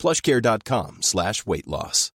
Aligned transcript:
plushcare.com 0.00 1.02
slash 1.02 1.44
weight 1.44 1.68
loss. 1.68 2.10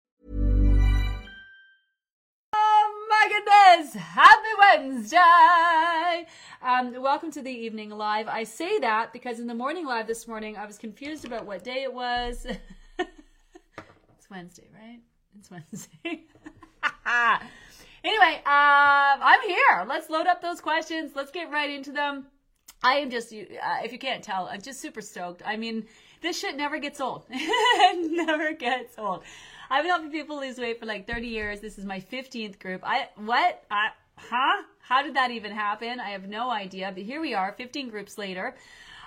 Oh 2.54 3.06
my 3.10 3.28
goodness! 3.28 3.94
Happy 3.94 4.48
Wednesday! 4.58 6.26
Um, 6.62 7.02
welcome 7.02 7.30
to 7.32 7.42
the 7.42 7.50
evening 7.50 7.90
live. 7.90 8.26
I 8.26 8.44
say 8.44 8.78
that 8.78 9.12
because 9.12 9.38
in 9.38 9.46
the 9.46 9.54
morning 9.54 9.84
live 9.84 10.06
this 10.06 10.26
morning, 10.26 10.56
I 10.56 10.64
was 10.64 10.78
confused 10.78 11.26
about 11.26 11.44
what 11.44 11.62
day 11.62 11.82
it 11.82 11.92
was. 11.92 12.46
it's 12.98 14.30
Wednesday, 14.30 14.68
right? 14.72 15.00
It's 15.38 15.50
Wednesday. 15.50 15.90
anyway, 18.02 18.36
um, 18.46 19.20
I'm 19.20 19.42
here. 19.42 19.84
Let's 19.86 20.08
load 20.08 20.26
up 20.26 20.40
those 20.40 20.62
questions. 20.62 21.12
Let's 21.14 21.30
get 21.30 21.50
right 21.50 21.68
into 21.68 21.92
them. 21.92 22.28
I 22.82 22.94
am 22.94 23.10
just, 23.10 23.32
uh, 23.32 23.36
if 23.82 23.92
you 23.92 23.98
can't 23.98 24.22
tell, 24.22 24.48
I'm 24.50 24.62
just 24.62 24.80
super 24.80 25.02
stoked. 25.02 25.42
I 25.44 25.56
mean, 25.56 25.86
this 26.24 26.38
shit 26.38 26.56
never 26.56 26.78
gets 26.78 27.00
old. 27.00 27.24
it 27.30 28.10
never 28.10 28.54
gets 28.54 28.98
old. 28.98 29.22
I've 29.70 29.84
been 29.84 29.90
helping 29.90 30.10
people 30.10 30.40
lose 30.40 30.58
weight 30.58 30.80
for 30.80 30.86
like 30.86 31.06
30 31.06 31.28
years. 31.28 31.60
This 31.60 31.78
is 31.78 31.84
my 31.84 32.00
15th 32.00 32.58
group. 32.58 32.80
I, 32.82 33.08
what? 33.16 33.62
I, 33.70 33.90
huh? 34.16 34.62
How 34.80 35.02
did 35.02 35.14
that 35.16 35.30
even 35.30 35.52
happen? 35.52 36.00
I 36.00 36.10
have 36.10 36.26
no 36.26 36.50
idea. 36.50 36.90
But 36.94 37.02
here 37.02 37.20
we 37.20 37.34
are, 37.34 37.52
15 37.52 37.90
groups 37.90 38.16
later. 38.16 38.56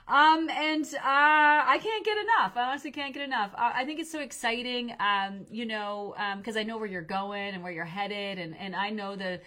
Um, 0.07 0.47
and 0.49 0.85
uh, 0.85 0.99
I 1.03 1.79
can't 1.81 2.05
get 2.05 2.17
enough. 2.17 2.55
I 2.55 2.69
honestly 2.69 2.91
can't 2.91 3.13
get 3.13 3.23
enough. 3.23 3.52
I, 3.57 3.81
I 3.81 3.85
think 3.85 3.99
it's 3.99 4.11
so 4.11 4.19
exciting, 4.19 4.93
um, 4.99 5.45
you 5.52 5.65
know, 5.65 6.15
because 6.37 6.55
um, 6.55 6.61
I 6.61 6.63
know 6.63 6.77
where 6.77 6.87
you're 6.87 7.02
going 7.02 7.55
and 7.55 7.63
where 7.63 7.73
you're 7.73 7.83
headed, 7.83 8.37
and, 8.37 8.55
and 8.57 8.75
I 8.75 8.89
know 8.91 9.15
the 9.15 9.41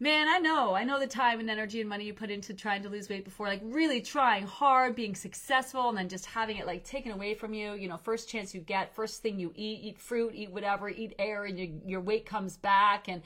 man, 0.00 0.28
I 0.28 0.38
know, 0.38 0.74
I 0.74 0.84
know 0.84 0.98
the 0.98 1.06
time 1.06 1.40
and 1.40 1.48
energy 1.48 1.80
and 1.80 1.88
money 1.88 2.04
you 2.04 2.14
put 2.14 2.30
into 2.30 2.52
trying 2.54 2.82
to 2.82 2.88
lose 2.88 3.08
weight 3.08 3.24
before, 3.24 3.46
like 3.46 3.60
really 3.62 4.00
trying 4.00 4.46
hard, 4.46 4.94
being 4.96 5.14
successful, 5.14 5.88
and 5.88 5.96
then 5.96 6.08
just 6.08 6.26
having 6.26 6.56
it 6.56 6.66
like 6.66 6.84
taken 6.84 7.12
away 7.12 7.34
from 7.34 7.54
you. 7.54 7.74
You 7.74 7.88
know, 7.88 7.96
first 7.96 8.28
chance 8.28 8.54
you 8.54 8.60
get, 8.60 8.94
first 8.94 9.22
thing 9.22 9.38
you 9.38 9.52
eat, 9.54 9.80
eat 9.82 9.98
fruit, 9.98 10.32
eat 10.34 10.50
whatever, 10.50 10.88
eat 10.88 11.14
air, 11.18 11.44
and 11.44 11.58
your, 11.58 11.68
your 11.86 12.00
weight 12.00 12.26
comes 12.26 12.56
back. 12.56 13.08
And, 13.08 13.22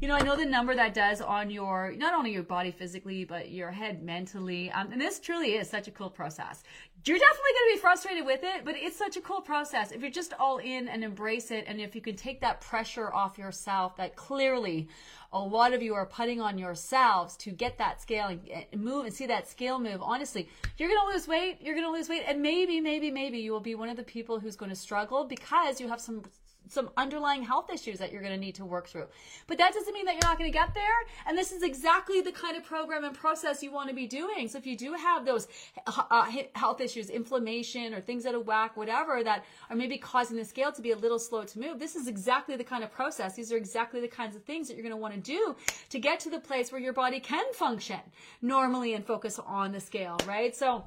you 0.00 0.08
know, 0.08 0.14
I 0.14 0.22
know 0.22 0.34
the 0.34 0.46
number 0.46 0.74
that 0.74 0.94
does 0.94 1.20
on 1.20 1.50
your, 1.50 1.92
not 1.96 2.14
only 2.14 2.32
your 2.32 2.42
body 2.42 2.70
physically, 2.70 3.24
but 3.24 3.50
your 3.50 3.70
head 3.70 4.02
mentally. 4.02 4.70
Um, 4.70 4.92
and 4.92 5.00
this 5.00 5.20
truly 5.20 5.54
is 5.56 5.68
such 5.68 5.88
a 5.88 5.90
cool 5.90 6.08
process. 6.08 6.62
You're 7.04 7.18
definitely 7.18 7.52
going 7.52 7.70
to 7.70 7.76
be 7.76 7.80
frustrated 7.80 8.26
with 8.26 8.40
it, 8.42 8.64
but 8.64 8.76
it's 8.78 8.96
such 8.96 9.18
a 9.18 9.20
cool 9.20 9.42
process. 9.42 9.92
If 9.92 10.00
you're 10.00 10.10
just 10.10 10.32
all 10.38 10.56
in 10.56 10.88
and 10.88 11.04
embrace 11.04 11.50
it, 11.50 11.64
and 11.66 11.80
if 11.80 11.94
you 11.94 12.00
can 12.00 12.16
take 12.16 12.40
that 12.40 12.62
pressure 12.62 13.12
off 13.12 13.36
yourself, 13.36 13.96
that 13.98 14.16
clearly 14.16 14.88
a 15.34 15.38
lot 15.38 15.74
of 15.74 15.82
you 15.82 15.94
are 15.94 16.06
putting 16.06 16.40
on 16.40 16.56
yourselves 16.56 17.36
to 17.36 17.50
get 17.50 17.76
that 17.78 18.00
scale 18.00 18.28
and 18.28 18.82
move 18.82 19.04
and 19.04 19.14
see 19.14 19.26
that 19.26 19.48
scale 19.48 19.78
move. 19.78 20.00
Honestly, 20.00 20.48
you're 20.78 20.88
going 20.88 21.00
to 21.00 21.12
lose 21.12 21.28
weight. 21.28 21.58
You're 21.60 21.74
going 21.74 21.86
to 21.86 21.92
lose 21.92 22.08
weight. 22.08 22.24
And 22.26 22.40
maybe, 22.40 22.80
maybe, 22.80 23.10
maybe 23.10 23.38
you 23.38 23.52
will 23.52 23.60
be 23.60 23.74
one 23.74 23.90
of 23.90 23.96
the 23.96 24.02
people 24.02 24.40
who's 24.40 24.56
going 24.56 24.70
to 24.70 24.76
struggle 24.76 25.24
because 25.24 25.78
you 25.78 25.88
have 25.88 26.00
some 26.00 26.22
some 26.70 26.90
underlying 26.96 27.42
health 27.42 27.70
issues 27.72 27.98
that 27.98 28.12
you're 28.12 28.22
going 28.22 28.34
to 28.34 28.40
need 28.40 28.54
to 28.54 28.64
work 28.64 28.88
through. 28.88 29.06
But 29.46 29.58
that 29.58 29.74
doesn't 29.74 29.92
mean 29.92 30.06
that 30.06 30.14
you're 30.14 30.30
not 30.30 30.38
going 30.38 30.50
to 30.50 30.56
get 30.56 30.72
there. 30.72 30.84
And 31.26 31.36
this 31.36 31.52
is 31.52 31.62
exactly 31.62 32.20
the 32.20 32.32
kind 32.32 32.56
of 32.56 32.64
program 32.64 33.04
and 33.04 33.14
process 33.14 33.62
you 33.62 33.72
want 33.72 33.88
to 33.88 33.94
be 33.94 34.06
doing. 34.06 34.48
So 34.48 34.58
if 34.58 34.66
you 34.66 34.76
do 34.76 34.94
have 34.94 35.24
those 35.24 35.48
uh, 35.86 36.30
health 36.54 36.80
issues, 36.80 37.10
inflammation 37.10 37.92
or 37.92 38.00
things 38.00 38.24
out 38.24 38.34
of 38.34 38.46
whack, 38.46 38.76
whatever 38.76 39.22
that 39.24 39.44
are 39.68 39.76
maybe 39.76 39.98
causing 39.98 40.36
the 40.36 40.44
scale 40.44 40.72
to 40.72 40.80
be 40.80 40.92
a 40.92 40.96
little 40.96 41.18
slow 41.18 41.44
to 41.44 41.58
move, 41.58 41.78
this 41.78 41.96
is 41.96 42.06
exactly 42.06 42.56
the 42.56 42.64
kind 42.64 42.84
of 42.84 42.92
process. 42.92 43.34
These 43.34 43.52
are 43.52 43.56
exactly 43.56 44.00
the 44.00 44.08
kinds 44.08 44.36
of 44.36 44.44
things 44.44 44.68
that 44.68 44.74
you're 44.74 44.84
going 44.84 44.94
to 44.94 44.96
want 44.96 45.14
to 45.14 45.20
do 45.20 45.56
to 45.90 45.98
get 45.98 46.20
to 46.20 46.30
the 46.30 46.40
place 46.40 46.70
where 46.70 46.80
your 46.80 46.92
body 46.92 47.20
can 47.20 47.52
function 47.52 48.00
normally 48.42 48.94
and 48.94 49.04
focus 49.04 49.40
on 49.44 49.72
the 49.72 49.80
scale, 49.80 50.18
right? 50.26 50.54
So 50.54 50.84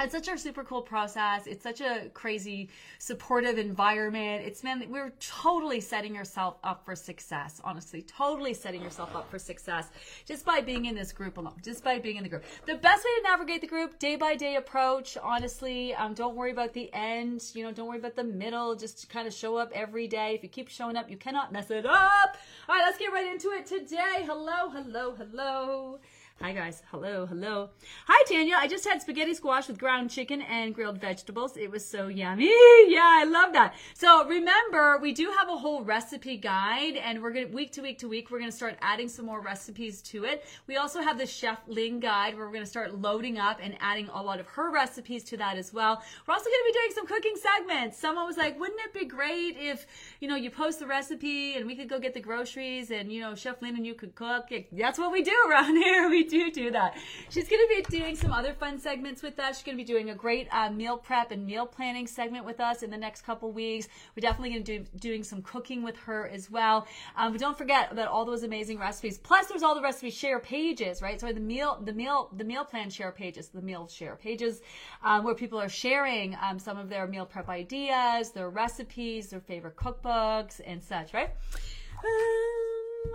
it's 0.00 0.12
such 0.12 0.28
a 0.28 0.38
super 0.38 0.64
cool 0.64 0.82
process. 0.82 1.46
It's 1.46 1.62
such 1.62 1.80
a 1.80 2.08
crazy 2.12 2.70
supportive 2.98 3.58
environment. 3.58 4.44
It's 4.44 4.64
man, 4.64 4.84
we're 4.88 5.12
totally 5.20 5.80
setting 5.80 6.14
yourself 6.14 6.56
up 6.64 6.84
for 6.84 6.96
success. 6.96 7.60
Honestly, 7.62 8.02
totally 8.02 8.54
setting 8.54 8.82
yourself 8.82 9.14
up 9.14 9.30
for 9.30 9.38
success 9.38 9.90
just 10.24 10.44
by 10.44 10.60
being 10.60 10.86
in 10.86 10.94
this 10.94 11.12
group 11.12 11.36
alone. 11.36 11.54
Just 11.62 11.84
by 11.84 11.98
being 11.98 12.16
in 12.16 12.22
the 12.22 12.28
group. 12.28 12.44
The 12.66 12.76
best 12.76 13.04
way 13.04 13.10
to 13.22 13.30
navigate 13.30 13.60
the 13.60 13.66
group, 13.66 13.98
day 13.98 14.16
by 14.16 14.34
day 14.34 14.56
approach. 14.56 15.16
Honestly, 15.22 15.94
um, 15.94 16.14
don't 16.14 16.34
worry 16.34 16.52
about 16.52 16.72
the 16.72 16.92
end. 16.92 17.44
You 17.54 17.64
know, 17.64 17.72
don't 17.72 17.88
worry 17.88 17.98
about 17.98 18.16
the 18.16 18.24
middle. 18.24 18.74
Just 18.74 19.08
kind 19.08 19.28
of 19.28 19.34
show 19.34 19.56
up 19.56 19.70
every 19.74 20.08
day. 20.08 20.34
If 20.34 20.42
you 20.42 20.48
keep 20.48 20.68
showing 20.68 20.96
up, 20.96 21.10
you 21.10 21.16
cannot 21.16 21.52
mess 21.52 21.70
it 21.70 21.86
up. 21.86 22.36
All 22.68 22.74
right, 22.74 22.84
let's 22.84 22.98
get 22.98 23.12
right 23.12 23.30
into 23.30 23.48
it 23.50 23.66
today. 23.66 24.24
Hello, 24.24 24.70
hello, 24.70 25.14
hello. 25.14 26.00
Hi 26.40 26.52
guys. 26.52 26.82
Hello, 26.90 27.24
hello. 27.24 27.70
Hi 28.06 28.24
Tanya. 28.28 28.56
I 28.58 28.66
just 28.66 28.84
had 28.84 29.00
spaghetti 29.00 29.32
squash 29.32 29.68
with 29.68 29.78
ground 29.78 30.10
chicken 30.10 30.42
and 30.42 30.74
grilled 30.74 31.00
vegetables. 31.00 31.56
It 31.56 31.70
was 31.70 31.84
so 31.88 32.08
yummy. 32.08 32.50
Yeah, 32.88 33.06
I 33.06 33.24
love 33.24 33.52
that. 33.52 33.74
So 33.94 34.26
remember, 34.26 34.98
we 34.98 35.12
do 35.12 35.32
have 35.38 35.48
a 35.48 35.56
whole 35.56 35.84
recipe 35.84 36.36
guide 36.36 36.96
and 36.96 37.22
we're 37.22 37.32
going 37.32 37.46
to 37.46 37.54
week 37.54 37.70
to 37.72 37.80
week 37.80 37.98
to 38.00 38.08
week, 38.08 38.30
we're 38.30 38.40
going 38.40 38.50
to 38.50 38.56
start 38.56 38.76
adding 38.82 39.08
some 39.08 39.24
more 39.24 39.40
recipes 39.40 40.02
to 40.02 40.24
it. 40.24 40.44
We 40.66 40.76
also 40.76 41.00
have 41.00 41.16
the 41.16 41.26
Chef 41.26 41.58
Lynn 41.68 42.00
guide 42.00 42.34
where 42.36 42.44
we're 42.44 42.52
going 42.52 42.64
to 42.64 42.70
start 42.70 42.98
loading 43.00 43.38
up 43.38 43.60
and 43.62 43.76
adding 43.80 44.08
a 44.12 44.20
lot 44.20 44.40
of 44.40 44.46
her 44.48 44.70
recipes 44.72 45.22
to 45.24 45.36
that 45.36 45.56
as 45.56 45.72
well. 45.72 46.02
We're 46.26 46.34
also 46.34 46.46
going 46.46 46.54
to 46.54 46.72
be 46.72 46.78
doing 46.80 46.92
some 46.94 47.06
cooking 47.06 47.34
segments. 47.40 47.98
Someone 47.98 48.26
was 48.26 48.36
like, 48.36 48.58
wouldn't 48.58 48.80
it 48.80 48.92
be 48.92 49.06
great 49.06 49.56
if, 49.58 49.86
you 50.20 50.26
know, 50.26 50.36
you 50.36 50.50
post 50.50 50.80
the 50.80 50.86
recipe 50.86 51.54
and 51.54 51.66
we 51.66 51.76
could 51.76 51.88
go 51.88 52.00
get 52.00 52.14
the 52.14 52.20
groceries 52.20 52.90
and, 52.90 53.12
you 53.12 53.20
know, 53.20 53.34
Chef 53.36 53.62
Lynn 53.62 53.76
and 53.76 53.86
you 53.86 53.94
could 53.94 54.16
cook. 54.16 54.52
That's 54.72 54.98
what 54.98 55.12
we 55.12 55.22
do 55.22 55.34
around 55.48 55.76
here. 55.82 56.10
We 56.10 56.24
do 56.32 56.50
do 56.50 56.70
that. 56.70 56.96
She's 57.28 57.46
going 57.48 57.60
to 57.60 57.74
be 57.76 57.98
doing 57.98 58.16
some 58.16 58.32
other 58.32 58.54
fun 58.54 58.78
segments 58.78 59.22
with 59.22 59.38
us. 59.38 59.58
She's 59.58 59.64
going 59.64 59.76
to 59.76 59.84
be 59.84 59.86
doing 59.86 60.10
a 60.10 60.14
great 60.14 60.48
uh, 60.50 60.70
meal 60.70 60.96
prep 60.96 61.30
and 61.30 61.44
meal 61.44 61.66
planning 61.66 62.06
segment 62.06 62.46
with 62.46 62.58
us 62.58 62.82
in 62.82 62.90
the 62.90 62.96
next 62.96 63.22
couple 63.22 63.52
weeks. 63.52 63.88
We're 64.16 64.22
definitely 64.22 64.50
going 64.50 64.64
to 64.64 64.78
do 64.78 64.84
doing 64.98 65.22
some 65.22 65.42
cooking 65.42 65.82
with 65.82 65.96
her 65.98 66.28
as 66.28 66.50
well. 66.50 66.86
Um, 67.16 67.32
but 67.32 67.40
don't 67.40 67.56
forget 67.56 67.92
about 67.92 68.08
all 68.08 68.24
those 68.24 68.44
amazing 68.44 68.78
recipes. 68.78 69.18
Plus, 69.18 69.46
there's 69.46 69.62
all 69.62 69.74
the 69.74 69.82
recipe 69.82 70.10
share 70.10 70.40
pages, 70.40 71.02
right? 71.02 71.20
So 71.20 71.30
the 71.32 71.40
meal, 71.40 71.80
the 71.84 71.92
meal, 71.92 72.30
the 72.34 72.44
meal 72.44 72.64
plan 72.64 72.88
share 72.88 73.12
pages, 73.12 73.48
the 73.48 73.60
meal 73.60 73.86
share 73.86 74.16
pages, 74.16 74.62
um, 75.04 75.24
where 75.24 75.34
people 75.34 75.60
are 75.60 75.68
sharing 75.68 76.34
um, 76.40 76.58
some 76.58 76.78
of 76.78 76.88
their 76.88 77.06
meal 77.06 77.26
prep 77.26 77.50
ideas, 77.50 78.30
their 78.30 78.48
recipes, 78.48 79.28
their 79.28 79.40
favorite 79.40 79.76
cookbooks, 79.76 80.62
and 80.64 80.82
such, 80.82 81.12
right? 81.12 81.30
Um, 81.98 82.71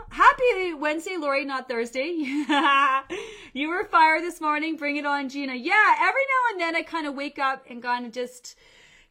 Happy 0.09 0.73
Wednesday, 0.73 1.17
Lori, 1.17 1.45
not 1.45 1.67
Thursday. 1.67 2.07
you 3.53 3.69
were 3.69 3.85
fired 3.85 4.23
this 4.23 4.41
morning. 4.41 4.75
Bring 4.75 4.97
it 4.97 5.05
on, 5.05 5.29
Gina. 5.29 5.53
Yeah, 5.53 5.95
every 5.99 6.21
now 6.21 6.51
and 6.51 6.61
then 6.61 6.75
I 6.75 6.81
kind 6.81 7.07
of 7.07 7.15
wake 7.15 7.39
up 7.39 7.65
and 7.69 7.81
kind 7.81 8.05
of 8.05 8.11
just, 8.11 8.57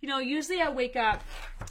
you 0.00 0.08
know, 0.08 0.18
usually 0.18 0.60
I 0.60 0.70
wake 0.70 0.96
up, 0.96 1.22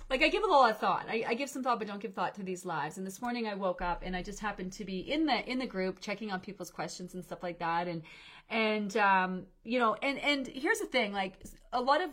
like 0.10 0.22
I 0.22 0.30
give 0.30 0.44
a 0.44 0.48
lot 0.48 0.72
of 0.72 0.80
thought. 0.80 1.06
I, 1.10 1.26
I, 1.28 1.34
give 1.34 1.50
some 1.50 1.64
thought, 1.64 1.80
but 1.80 1.88
don't 1.88 2.02
give 2.02 2.14
thought 2.14 2.36
to 2.36 2.44
these 2.44 2.66
lives. 2.66 2.98
And 2.98 3.06
this 3.06 3.22
morning 3.22 3.48
I 3.48 3.56
woke 3.56 3.82
up 3.82 4.04
and 4.06 4.16
I 4.16 4.24
just 4.24 4.40
happened 4.40 4.72
to 4.74 4.86
be 4.86 5.00
in 5.00 5.26
the 5.26 5.50
in 5.50 5.60
the 5.60 5.68
group 5.68 6.00
checking 6.00 6.32
on 6.32 6.40
people's 6.40 6.72
questions 6.72 7.14
and 7.14 7.24
stuff 7.24 7.44
like 7.44 7.60
that. 7.60 7.88
And 7.88 8.04
and 8.50 8.96
um, 8.98 9.46
you 9.64 9.80
know, 9.80 9.96
and 10.02 10.20
and 10.20 10.48
here's 10.48 10.80
the 10.80 10.86
thing, 10.86 11.12
like 11.12 11.34
a 11.74 11.82
lot 11.82 12.02
of 12.02 12.10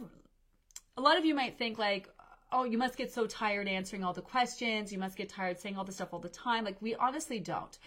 a 0.96 1.00
lot 1.00 1.18
of 1.18 1.24
you 1.24 1.34
might 1.34 1.58
think 1.58 1.78
like 1.78 2.08
oh, 2.52 2.64
you 2.64 2.78
must 2.78 2.96
get 2.96 3.12
so 3.12 3.26
tired 3.26 3.66
answering 3.66 4.04
all 4.04 4.12
the 4.12 4.22
questions. 4.22 4.92
You 4.92 4.98
must 4.98 5.16
get 5.16 5.28
tired 5.28 5.58
saying 5.58 5.76
all 5.76 5.84
the 5.84 5.92
stuff 5.92 6.12
all 6.12 6.20
the 6.20 6.28
time. 6.28 6.64
Like, 6.64 6.80
we 6.80 6.94
honestly 6.94 7.40
don't. 7.40 7.78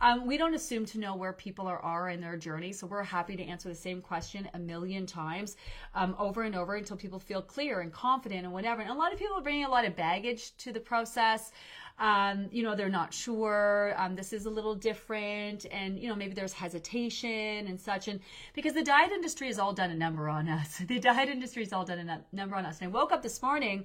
Um, 0.00 0.26
we 0.26 0.36
don't 0.36 0.54
assume 0.54 0.86
to 0.86 0.98
know 0.98 1.14
where 1.14 1.32
people 1.32 1.66
are, 1.66 1.78
are 1.78 2.08
in 2.08 2.20
their 2.20 2.36
journey. 2.36 2.72
So 2.72 2.86
we're 2.86 3.02
happy 3.02 3.36
to 3.36 3.42
answer 3.42 3.68
the 3.68 3.74
same 3.74 4.00
question 4.00 4.48
a 4.54 4.58
million 4.58 5.06
times 5.06 5.56
um, 5.94 6.16
over 6.18 6.42
and 6.42 6.56
over 6.56 6.74
until 6.76 6.96
people 6.96 7.18
feel 7.18 7.42
clear 7.42 7.80
and 7.80 7.92
confident 7.92 8.44
and 8.44 8.52
whatever. 8.52 8.82
And 8.82 8.90
a 8.90 8.94
lot 8.94 9.12
of 9.12 9.18
people 9.18 9.36
are 9.36 9.42
bringing 9.42 9.64
a 9.64 9.70
lot 9.70 9.84
of 9.84 9.94
baggage 9.94 10.56
to 10.58 10.72
the 10.72 10.80
process. 10.80 11.52
Um, 11.98 12.48
you 12.50 12.64
know, 12.64 12.74
they're 12.74 12.88
not 12.88 13.14
sure. 13.14 13.94
Um, 13.96 14.16
this 14.16 14.32
is 14.32 14.46
a 14.46 14.50
little 14.50 14.74
different, 14.74 15.64
and 15.70 15.96
you 15.96 16.08
know, 16.08 16.16
maybe 16.16 16.34
there's 16.34 16.52
hesitation 16.52 17.68
and 17.68 17.80
such. 17.80 18.08
And 18.08 18.18
because 18.52 18.72
the 18.72 18.82
diet 18.82 19.12
industry 19.12 19.46
has 19.46 19.60
all 19.60 19.72
done 19.72 19.92
a 19.92 19.94
number 19.94 20.28
on 20.28 20.48
us, 20.48 20.78
the 20.88 20.98
diet 20.98 21.28
industry 21.28 21.62
has 21.62 21.72
all 21.72 21.84
done 21.84 22.00
a 22.00 22.24
number 22.34 22.56
on 22.56 22.66
us. 22.66 22.80
And 22.80 22.88
I 22.88 22.90
woke 22.90 23.12
up 23.12 23.22
this 23.22 23.40
morning, 23.40 23.84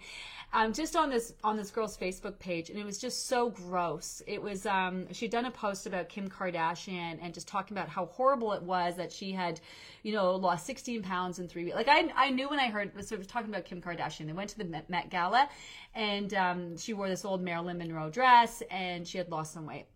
um, 0.54 0.74
just 0.74 0.96
on 0.96 1.12
this 1.12 1.34
on 1.44 1.56
this 1.56 1.70
girl's 1.70 1.96
Facebook 1.96 2.40
page, 2.40 2.72
and 2.72 2.80
it 2.80 2.86
was 2.86 2.98
just 2.98 3.28
so 3.28 3.52
gross. 3.52 4.24
It 4.26 4.42
was 4.42 4.66
um, 4.66 5.06
she'd 5.14 5.30
done 5.30 5.46
a 5.46 5.52
post 5.52 5.86
about 5.86 6.10
Kim 6.10 6.28
Kardashian 6.30 7.20
and 7.22 7.32
just 7.32 7.48
talking 7.48 7.78
about 7.78 7.90
how 7.90 8.08
horrible 8.08 8.54
it 8.54 8.64
was 8.64 8.96
that 8.96 9.12
she 9.12 9.34
had, 9.34 9.62
you 10.02 10.14
know, 10.14 10.36
lost 10.36 10.66
16 10.66 11.04
pounds 11.04 11.38
in 11.38 11.48
three 11.48 11.66
weeks. 11.66 11.76
Like 11.76 11.88
I 11.88 12.12
I 12.16 12.32
knew 12.32 12.50
when 12.50 12.60
I 12.60 12.70
heard 12.70 12.92
so 13.06 13.14
it 13.14 13.20
was 13.20 13.28
talking 13.28 13.50
about 13.50 13.66
Kim 13.66 13.84
Kardashian. 13.84 14.26
They 14.26 14.34
went 14.34 14.50
to 14.50 14.58
the 14.58 14.66
Met, 14.66 14.90
Met 14.90 15.12
Gala, 15.12 15.48
and 15.94 16.34
um, 16.34 16.78
she 16.78 16.94
wore 16.94 17.08
this 17.08 17.24
old 17.24 17.44
Marilyn 17.44 17.78
Monroe 17.78 17.99
dress, 18.07 18.63
and 18.69 19.07
she 19.07 19.18
had 19.18 19.30
lost 19.30 19.51
some 19.51 19.66
weight. 19.66 19.88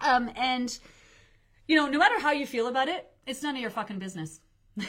Um, 0.00 0.30
and 0.36 0.78
you 1.66 1.76
know, 1.76 1.86
no 1.88 1.98
matter 1.98 2.20
how 2.20 2.32
you 2.32 2.46
feel 2.46 2.66
about 2.68 2.88
it, 2.88 3.10
it's 3.26 3.42
none 3.42 3.54
of 3.56 3.60
your 3.60 3.70
fucking 3.70 3.98
business. 3.98 4.40
no 4.76 4.84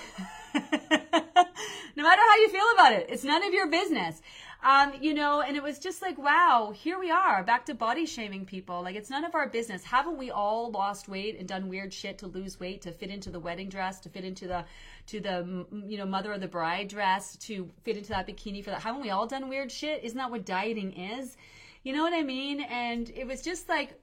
matter 2.04 2.22
how 2.22 2.36
you 2.38 2.50
feel 2.50 2.66
about 2.74 2.92
it, 2.94 3.06
it's 3.10 3.24
none 3.24 3.46
of 3.46 3.54
your 3.54 3.70
business. 3.70 4.22
Um, 4.64 4.94
you 5.00 5.14
know, 5.14 5.42
and 5.42 5.56
it 5.56 5.62
was 5.62 5.78
just 5.78 6.02
like, 6.02 6.18
wow, 6.18 6.74
here 6.76 7.00
we 7.00 7.12
are 7.12 7.44
back 7.44 7.68
to 7.68 7.76
body 7.76 8.08
shaming 8.08 8.46
people. 8.46 8.82
Like 8.82 8.96
it's 8.96 9.12
none 9.12 9.24
of 9.24 9.36
our 9.36 9.48
business. 9.48 9.84
Haven't 9.84 10.18
we 10.18 10.32
all 10.32 10.72
lost 10.72 11.08
weight 11.08 11.38
and 11.38 11.48
done 11.48 11.70
weird 11.70 11.94
shit 11.94 12.18
to 12.20 12.28
lose 12.28 12.60
weight, 12.60 12.82
to 12.82 12.92
fit 12.92 13.12
into 13.12 13.30
the 13.30 13.40
wedding 13.40 13.70
dress, 13.70 14.00
to 14.02 14.10
fit 14.10 14.26
into 14.26 14.48
the, 14.48 14.66
to 15.08 15.20
the, 15.20 15.66
you 15.86 16.00
know, 16.00 16.06
mother 16.06 16.34
of 16.34 16.42
the 16.42 16.48
bride 16.48 16.88
dress, 16.88 17.38
to 17.38 17.70
fit 17.84 17.96
into 17.96 18.10
that 18.10 18.28
bikini 18.28 18.64
for 18.64 18.72
that? 18.72 18.82
Haven't 18.82 19.02
we 19.02 19.12
all 19.12 19.28
done 19.28 19.50
weird 19.50 19.72
shit? 19.72 20.04
Isn't 20.04 20.18
that 20.18 20.32
what 20.32 20.46
dieting 20.46 20.94
is? 20.94 21.38
You 21.86 21.94
know 21.94 22.02
what 22.02 22.16
I 22.16 22.24
mean? 22.24 22.62
And 22.62 23.12
it 23.12 23.28
was 23.28 23.44
just 23.44 23.70
like 23.70 24.02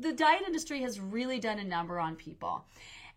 the 0.00 0.12
diet 0.12 0.42
industry 0.46 0.82
has 0.82 1.00
really 1.00 1.40
done 1.40 1.58
a 1.58 1.64
number 1.64 1.98
on 1.98 2.14
people. 2.14 2.64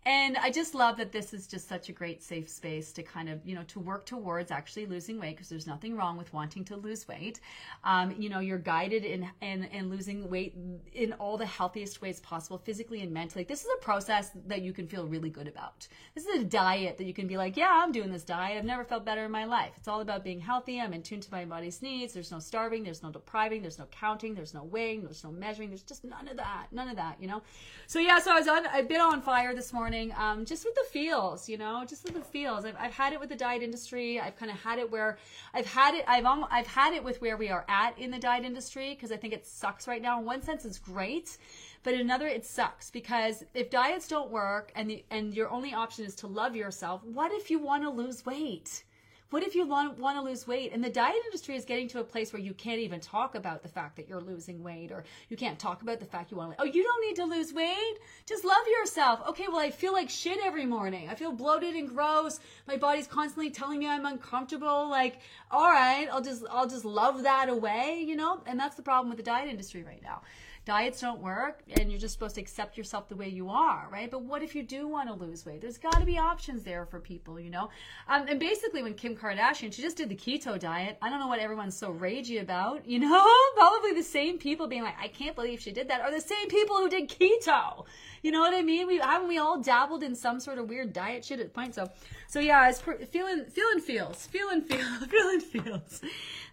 And 0.06 0.36
I 0.36 0.52
just 0.52 0.76
love 0.76 0.96
that 0.98 1.10
this 1.10 1.34
is 1.34 1.48
just 1.48 1.68
such 1.68 1.88
a 1.88 1.92
great 1.92 2.22
safe 2.22 2.48
space 2.48 2.92
to 2.92 3.02
kind 3.02 3.28
of, 3.28 3.44
you 3.44 3.56
know, 3.56 3.64
to 3.64 3.80
work 3.80 4.06
towards 4.06 4.52
actually 4.52 4.86
losing 4.86 5.18
weight 5.18 5.34
because 5.34 5.48
there's 5.48 5.66
nothing 5.66 5.96
wrong 5.96 6.16
with 6.16 6.32
wanting 6.32 6.64
to 6.66 6.76
lose 6.76 7.08
weight. 7.08 7.40
Um, 7.82 8.14
you 8.16 8.28
know, 8.28 8.38
you're 8.38 8.56
guided 8.56 9.04
in, 9.04 9.28
in, 9.42 9.64
in 9.64 9.90
losing 9.90 10.30
weight 10.30 10.54
in 10.92 11.12
all 11.14 11.36
the 11.36 11.44
healthiest 11.44 12.00
ways 12.02 12.20
possible, 12.20 12.56
physically 12.56 13.02
and 13.02 13.10
mentally. 13.10 13.42
This 13.42 13.62
is 13.62 13.68
a 13.76 13.82
process 13.82 14.30
that 14.46 14.62
you 14.62 14.72
can 14.72 14.86
feel 14.86 15.08
really 15.08 15.28
good 15.28 15.48
about. 15.48 15.88
This 16.14 16.24
is 16.24 16.40
a 16.40 16.44
diet 16.44 16.98
that 16.98 17.04
you 17.04 17.12
can 17.12 17.26
be 17.26 17.36
like, 17.36 17.56
yeah, 17.56 17.82
I'm 17.82 17.90
doing 17.90 18.12
this 18.12 18.22
diet. 18.22 18.58
I've 18.58 18.64
never 18.64 18.84
felt 18.84 19.04
better 19.04 19.24
in 19.24 19.32
my 19.32 19.44
life. 19.44 19.72
It's 19.76 19.88
all 19.88 20.02
about 20.02 20.22
being 20.22 20.38
healthy. 20.38 20.80
I'm 20.80 20.94
in 20.94 21.02
tune 21.02 21.20
to 21.20 21.32
my 21.32 21.44
body's 21.44 21.82
needs. 21.82 22.12
There's 22.12 22.30
no 22.30 22.38
starving. 22.38 22.84
There's 22.84 23.02
no 23.02 23.10
depriving. 23.10 23.60
There's 23.60 23.80
no 23.80 23.86
counting. 23.86 24.36
There's 24.36 24.54
no 24.54 24.62
weighing. 24.62 25.02
There's 25.02 25.24
no 25.24 25.32
measuring. 25.32 25.70
There's 25.70 25.82
just 25.82 26.04
none 26.04 26.28
of 26.28 26.36
that. 26.36 26.68
None 26.70 26.88
of 26.88 26.94
that, 26.94 27.20
you 27.20 27.26
know? 27.26 27.42
So 27.88 27.98
yeah, 27.98 28.20
so 28.20 28.30
I 28.30 28.38
was 28.38 28.46
on, 28.46 28.68
I've 28.68 28.88
been 28.88 29.00
on 29.00 29.20
fire 29.20 29.52
this 29.52 29.72
morning 29.72 29.95
um, 30.16 30.44
just 30.44 30.64
with 30.64 30.74
the 30.74 30.84
feels, 30.90 31.48
you 31.48 31.58
know, 31.58 31.84
just 31.86 32.04
with 32.04 32.14
the 32.14 32.20
feels. 32.20 32.64
I've, 32.64 32.76
I've 32.78 32.92
had 32.92 33.12
it 33.12 33.20
with 33.20 33.28
the 33.28 33.36
diet 33.36 33.62
industry. 33.62 34.20
I've 34.20 34.36
kind 34.36 34.50
of 34.50 34.58
had 34.58 34.78
it 34.78 34.90
where 34.90 35.18
I've 35.54 35.66
had 35.66 35.94
it. 35.94 36.04
I've 36.06 36.24
almost, 36.24 36.52
I've 36.52 36.66
had 36.66 36.94
it 36.94 37.02
with 37.02 37.20
where 37.20 37.36
we 37.36 37.48
are 37.48 37.64
at 37.68 37.98
in 37.98 38.10
the 38.10 38.18
diet 38.18 38.44
industry 38.44 38.94
because 38.94 39.12
I 39.12 39.16
think 39.16 39.34
it 39.34 39.46
sucks 39.46 39.86
right 39.88 40.02
now. 40.02 40.18
In 40.18 40.24
one 40.24 40.42
sense, 40.42 40.64
it's 40.64 40.78
great, 40.78 41.38
but 41.82 41.94
in 41.94 42.00
another, 42.00 42.26
it 42.26 42.44
sucks 42.44 42.90
because 42.90 43.44
if 43.54 43.70
diets 43.70 44.08
don't 44.08 44.30
work 44.30 44.72
and 44.74 44.90
the, 44.90 45.04
and 45.10 45.34
your 45.34 45.50
only 45.50 45.72
option 45.74 46.04
is 46.04 46.14
to 46.16 46.26
love 46.26 46.56
yourself, 46.56 47.02
what 47.04 47.32
if 47.32 47.50
you 47.50 47.58
want 47.58 47.82
to 47.82 47.90
lose 47.90 48.24
weight? 48.24 48.84
What 49.30 49.42
if 49.42 49.56
you 49.56 49.66
want, 49.66 49.98
to 49.98 50.20
lose 50.22 50.46
weight? 50.46 50.72
And 50.72 50.84
the 50.84 50.90
diet 50.90 51.16
industry 51.24 51.56
is 51.56 51.64
getting 51.64 51.88
to 51.88 52.00
a 52.00 52.04
place 52.04 52.32
where 52.32 52.40
you 52.40 52.54
can't 52.54 52.78
even 52.78 53.00
talk 53.00 53.34
about 53.34 53.62
the 53.62 53.68
fact 53.68 53.96
that 53.96 54.08
you're 54.08 54.20
losing 54.20 54.62
weight 54.62 54.92
or 54.92 55.04
you 55.28 55.36
can't 55.36 55.58
talk 55.58 55.82
about 55.82 55.98
the 55.98 56.06
fact 56.06 56.30
you 56.30 56.36
want 56.36 56.56
to, 56.56 56.62
oh, 56.62 56.64
you 56.64 56.82
don't 56.82 57.04
need 57.04 57.16
to 57.16 57.24
lose 57.24 57.52
weight. 57.52 57.98
Just 58.24 58.44
love 58.44 58.64
yourself. 58.80 59.20
Okay, 59.28 59.46
well, 59.48 59.58
I 59.58 59.70
feel 59.70 59.92
like 59.92 60.08
shit 60.08 60.38
every 60.44 60.64
morning. 60.64 61.08
I 61.08 61.16
feel 61.16 61.32
bloated 61.32 61.74
and 61.74 61.88
gross. 61.88 62.38
My 62.68 62.76
body's 62.76 63.08
constantly 63.08 63.50
telling 63.50 63.80
me 63.80 63.88
I'm 63.88 64.06
uncomfortable. 64.06 64.88
Like, 64.88 65.18
all 65.50 65.70
right, 65.70 66.08
I'll 66.12 66.22
just, 66.22 66.44
I'll 66.48 66.68
just 66.68 66.84
love 66.84 67.24
that 67.24 67.48
away, 67.48 68.04
you 68.06 68.14
know? 68.14 68.40
And 68.46 68.60
that's 68.60 68.76
the 68.76 68.82
problem 68.82 69.08
with 69.08 69.16
the 69.16 69.24
diet 69.24 69.48
industry 69.48 69.82
right 69.82 70.02
now 70.02 70.22
diets 70.66 71.00
don't 71.00 71.22
work 71.22 71.62
and 71.78 71.90
you're 71.90 72.00
just 72.00 72.12
supposed 72.12 72.34
to 72.34 72.40
accept 72.40 72.76
yourself 72.76 73.08
the 73.08 73.14
way 73.14 73.28
you 73.28 73.48
are, 73.48 73.88
right? 73.90 74.10
But 74.10 74.22
what 74.22 74.42
if 74.42 74.54
you 74.54 74.64
do 74.64 74.88
want 74.88 75.08
to 75.08 75.14
lose 75.14 75.46
weight? 75.46 75.60
There's 75.60 75.78
got 75.78 76.00
to 76.00 76.04
be 76.04 76.18
options 76.18 76.64
there 76.64 76.84
for 76.84 76.98
people, 76.98 77.38
you 77.38 77.50
know? 77.50 77.70
Um, 78.08 78.26
and 78.28 78.40
basically, 78.40 78.82
when 78.82 78.94
Kim 78.94 79.16
Kardashian, 79.16 79.72
she 79.72 79.80
just 79.80 79.96
did 79.96 80.08
the 80.08 80.16
keto 80.16 80.58
diet. 80.58 80.98
I 81.00 81.08
don't 81.08 81.20
know 81.20 81.28
what 81.28 81.38
everyone's 81.38 81.76
so 81.76 81.92
ragey 81.92 82.40
about, 82.40 82.84
you 82.84 82.98
know? 82.98 83.24
Probably 83.54 83.92
the 83.92 84.02
same 84.02 84.38
people 84.38 84.66
being 84.66 84.82
like, 84.82 84.96
I 85.00 85.06
can't 85.06 85.36
believe 85.36 85.60
she 85.60 85.70
did 85.70 85.88
that, 85.88 86.00
are 86.00 86.10
the 86.10 86.20
same 86.20 86.48
people 86.48 86.76
who 86.76 86.88
did 86.88 87.08
keto. 87.08 87.84
You 88.22 88.32
know 88.32 88.40
what 88.40 88.54
I 88.54 88.62
mean? 88.62 88.86
We 88.86 88.98
haven't 88.98 89.28
we 89.28 89.38
all 89.38 89.60
dabbled 89.60 90.02
in 90.02 90.14
some 90.14 90.40
sort 90.40 90.58
of 90.58 90.68
weird 90.68 90.92
diet 90.92 91.24
shit 91.24 91.40
at 91.40 91.52
point. 91.52 91.74
So, 91.74 91.90
so 92.28 92.40
yeah, 92.40 92.68
it's 92.68 92.84
was 92.86 92.96
feeling 93.10 93.44
feeling 93.44 93.80
feels 93.80 94.26
feeling 94.26 94.62
feels 94.62 95.06
feeling 95.10 95.40
feels 95.40 96.00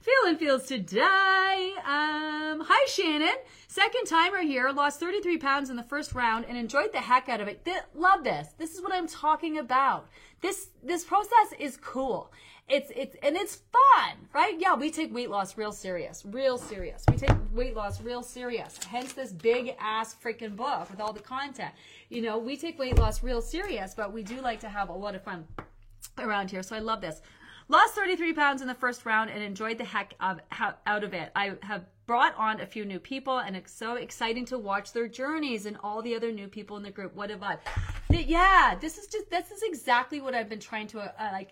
feeling 0.01 0.38
feels 0.38 0.63
today. 0.63 1.74
Um, 1.80 2.63
hi 2.65 2.86
Shannon, 2.88 3.36
second 3.68 4.06
timer 4.06 4.42
here. 4.42 4.69
Lost 4.71 5.00
33 5.00 5.38
pounds 5.38 5.69
in 5.69 5.75
the 5.75 5.83
first 5.83 6.13
round 6.13 6.45
and 6.48 6.57
enjoyed 6.57 6.92
the 6.92 7.00
heck 7.00 7.30
out 7.30 7.42
of 7.42 7.48
it. 7.48 7.63
Th- 7.65 7.77
love 7.95 8.24
this. 8.24 8.50
This 8.57 8.75
is 8.75 8.81
what 8.81 8.94
I'm 8.94 9.07
talking 9.07 9.57
about. 9.57 10.07
This 10.42 10.69
this 10.83 11.04
process 11.04 11.54
is 11.57 11.77
cool. 11.77 12.31
It's 12.69 12.92
it's 12.95 13.15
and 13.21 13.36
it's 13.36 13.56
fun, 13.56 14.18
right? 14.33 14.56
Yeah, 14.57 14.75
we 14.75 14.89
take 14.89 15.13
weight 15.13 15.30
loss 15.30 15.57
real 15.57 15.71
serious, 15.71 16.24
real 16.25 16.57
serious. 16.57 17.04
We 17.12 17.18
take 17.18 17.36
weight 17.51 17.75
loss 17.75 18.01
real 18.01 18.24
serious. 18.24 18.80
Hence 18.83 19.13
this 19.13 19.31
big 19.31 19.75
ass 19.80 20.15
freaking 20.24 20.56
book 20.56 20.89
with 20.89 21.01
all 21.01 21.13
the 21.13 21.19
content. 21.19 21.71
You 22.10 22.21
know, 22.21 22.38
we 22.38 22.56
take 22.56 22.80
weight 22.80 22.98
loss 22.98 23.21
real 23.21 23.42
serious, 23.42 23.94
but 23.94 24.13
we 24.13 24.24
do 24.24 24.39
like 24.42 24.62
to 24.62 24.69
have 24.69 24.89
a 24.89 24.94
lot 24.94 25.13
of 25.13 25.24
fun 25.24 25.45
around 26.18 26.51
here. 26.51 26.63
So 26.63 26.75
I 26.75 26.80
love 26.80 27.01
this. 27.01 27.21
Lost 27.68 27.95
33 27.95 28.33
pounds 28.33 28.62
in 28.62 28.68
the 28.68 28.74
first 28.74 29.06
round 29.06 29.30
and 29.30 29.42
enjoyed 29.42 29.77
the 29.77 29.86
heck 29.86 30.13
of, 30.19 30.39
out 30.86 31.04
of 31.04 31.13
it. 31.13 31.31
I 31.36 31.54
have 31.62 31.86
brought 32.06 32.36
on 32.38 32.60
a 32.60 32.66
few 32.66 32.86
new 32.86 33.00
people 33.00 33.40
and 33.40 33.56
it's 33.56 33.72
so 33.72 33.96
exciting 33.96 34.46
to 34.46 34.58
watch 34.58 34.92
their 34.94 35.08
journeys 35.08 35.66
and 35.66 35.78
all 35.84 36.02
the 36.02 36.16
other 36.16 36.32
new 36.32 36.48
people 36.48 36.78
in 36.78 36.84
the 36.84 36.92
group. 36.92 37.16
What 37.16 37.32
a 37.32 37.38
vibe. 37.38 37.60
Yeah 38.10 38.76
this 38.80 38.98
is 38.98 39.08
just 39.08 39.30
this 39.30 39.50
is 39.50 39.64
exactly 39.64 40.22
what 40.22 40.36
i've 40.36 40.50
been 40.50 40.60
trying 40.60 40.88
to 40.88 41.00
uh, 41.00 41.30
like 41.32 41.50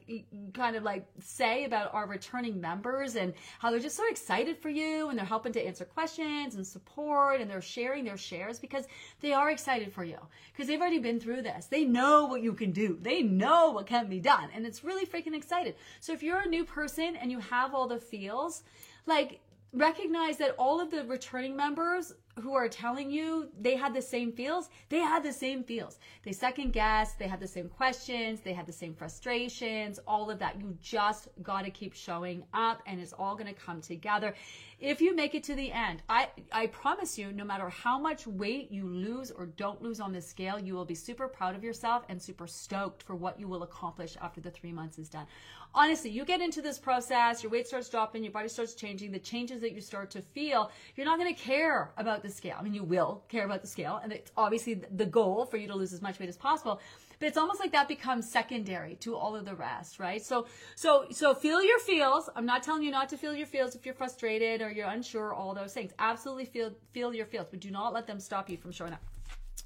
kind 0.53 0.75
of 0.75 0.83
like 0.83 1.06
say 1.19 1.65
about 1.65 1.94
our 1.94 2.06
returning 2.06 2.62
members 2.62 3.15
and 3.15 3.33
how 3.59 3.71
they're 3.71 3.80
just 3.80 3.98
so 3.98 4.07
excited 4.09 4.57
for 4.57 4.69
you 4.69 5.09
and 5.09 5.18
they're 5.18 5.25
helping 5.25 5.53
to 5.53 5.65
answer 5.65 5.86
questions 5.86 6.56
and 6.56 6.65
support 6.65 7.42
and 7.42 7.50
they're 7.50 7.62
sharing 7.62 8.04
their 8.04 8.18
shares 8.18 8.59
because 8.59 8.86
they 9.21 9.33
are 9.33 9.50
excited 9.50 9.92
for 9.92 10.04
you. 10.04 10.18
Because 10.51 10.68
they've 10.68 10.80
already 10.80 11.00
been 11.00 11.19
through 11.19 11.42
this. 11.42 11.65
They 11.65 11.86
know 11.86 12.25
what 12.25 12.42
you 12.42 12.54
can 12.54 12.71
do. 12.71 12.97
They 13.01 13.21
know 13.21 13.71
what 13.71 13.88
can 13.88 14.07
be 14.07 14.19
done 14.19 14.50
and 14.54 14.65
it's 14.65 14.83
really 14.83 15.06
freaking 15.06 15.36
excited 15.36 15.75
so 16.00 16.13
if 16.13 16.21
you're 16.24 16.42
a 16.42 16.47
new 16.47 16.65
person 16.65 17.15
and 17.15 17.31
you 17.31 17.39
have 17.39 17.74
all 17.74 17.88
the 17.88 18.00
feels 18.00 18.63
like 19.06 19.39
recognize 19.73 20.38
that 20.38 20.56
all 20.57 20.81
of 20.81 20.91
the 20.91 21.03
returning 21.06 21.56
members 21.56 22.13
who 22.41 22.53
are 22.53 22.68
telling 22.68 23.09
you 23.09 23.50
they 23.59 23.75
had 23.75 23.94
the 23.94 24.01
same 24.01 24.31
feels, 24.31 24.69
they 24.89 25.00
had 25.00 25.23
the 25.23 25.31
same 25.31 25.63
feels. 25.63 26.00
They 26.23 26.31
second 26.31 26.73
guessed, 26.73 27.19
they 27.19 27.27
had 27.27 27.39
the 27.39 27.47
same 27.47 27.69
questions, 27.69 28.41
they 28.41 28.53
had 28.53 28.65
the 28.65 28.73
same 28.73 28.94
frustrations, 28.94 30.00
all 30.07 30.29
of 30.29 30.39
that. 30.39 30.59
You 30.59 30.77
just 30.81 31.29
got 31.41 31.63
to 31.63 31.71
keep 31.71 31.94
showing 31.94 32.44
up 32.53 32.81
and 32.85 33.00
it's 33.00 33.13
all 33.13 33.35
going 33.35 33.53
to 33.53 33.59
come 33.59 33.81
together. 33.81 34.35
If 34.81 35.00
you 35.00 35.16
make 35.16 35.36
it 35.36 35.44
to 35.44 35.54
the 35.54 35.72
end, 35.72 36.01
I, 36.10 36.30
I 36.51 36.66
promise 36.66 37.16
you, 37.16 37.31
no 37.31 37.45
matter 37.45 37.69
how 37.69 38.00
much 38.00 38.26
weight 38.26 38.71
you 38.71 38.88
lose 38.88 39.30
or 39.30 39.45
don't 39.45 39.80
lose 39.80 40.00
on 40.00 40.11
this 40.11 40.28
scale, 40.28 40.57
you 40.57 40.73
will 40.73 40.85
be 40.85 40.95
super 40.95 41.28
proud 41.28 41.56
of 41.56 41.64
yourself 41.64 42.04
and 42.09 42.19
super 42.19 42.47
stoked 42.47 43.04
for 43.04 43.14
what 43.14 43.40
you 43.40 43.47
will 43.47 43.61
accomplish 43.61 44.18
after 44.19 44.42
the 44.42 44.50
three 44.50 44.71
months 44.71 44.97
is 44.97 45.07
done. 45.07 45.28
Honestly, 45.76 46.09
you 46.09 46.26
get 46.26 46.42
into 46.42 46.64
this 46.64 46.80
process, 46.80 47.44
your 47.44 47.52
weight 47.52 47.68
starts 47.68 47.90
dropping, 47.90 48.23
your 48.23 48.33
body 48.33 48.47
starts 48.50 48.73
changing, 48.73 49.11
the 49.11 49.19
changes 49.19 49.61
that 49.61 49.73
you 49.73 49.81
start 49.81 50.09
to 50.09 50.21
feel, 50.21 50.71
you're 50.95 51.06
not 51.06 51.19
going 51.19 51.33
to 51.33 51.40
care 51.40 51.92
about 51.97 52.23
the 52.23 52.30
scale. 52.30 52.56
I 52.59 52.64
mean, 52.64 52.73
you 52.73 52.83
will 52.83 53.23
care 53.30 53.45
about 53.45 53.61
the 53.61 53.68
scale, 53.68 54.00
and 54.02 54.11
it's 54.11 54.31
obviously 54.35 54.81
the 54.95 55.06
goal 55.06 55.45
for 55.45 55.57
you 55.57 55.68
to 55.68 55.76
lose 55.76 55.94
as 55.94 56.02
much 56.02 56.18
weight 56.18 56.28
as 56.28 56.38
possible 56.38 56.81
but 57.21 57.28
it's 57.28 57.37
almost 57.37 57.59
like 57.59 57.71
that 57.71 57.87
becomes 57.87 58.28
secondary 58.28 58.95
to 58.95 59.16
all 59.16 59.35
of 59.35 59.45
the 59.45 59.54
rest, 59.54 59.99
right? 59.99 60.23
So, 60.23 60.47
so, 60.75 61.06
so 61.11 61.35
feel 61.35 61.63
your 61.63 61.78
feels. 61.78 62.31
I'm 62.35 62.47
not 62.47 62.63
telling 62.63 62.81
you 62.81 62.90
not 62.90 63.09
to 63.09 63.18
feel 63.18 63.35
your 63.35 63.45
feels 63.45 63.75
if 63.75 63.85
you're 63.85 63.94
frustrated 63.94 64.59
or 64.59 64.71
you're 64.71 64.87
unsure, 64.87 65.31
all 65.31 65.54
those 65.54 65.71
things. 65.71 65.92
Absolutely 65.99 66.45
feel, 66.45 66.71
feel 66.94 67.13
your 67.13 67.28
feels, 67.28 67.45
but 67.51 67.59
do 67.59 67.69
not 67.69 67.94
let 67.94 68.07
them 68.07 68.19
stop 68.19 68.49
you 68.49 68.57
from 68.57 68.71
showing 68.71 68.94
up. 68.94 69.04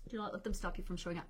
Do 0.09 0.17
not 0.17 0.33
let 0.33 0.43
them 0.43 0.53
stop 0.53 0.77
you 0.77 0.83
from 0.83 0.97
showing 0.97 1.17
up. 1.17 1.29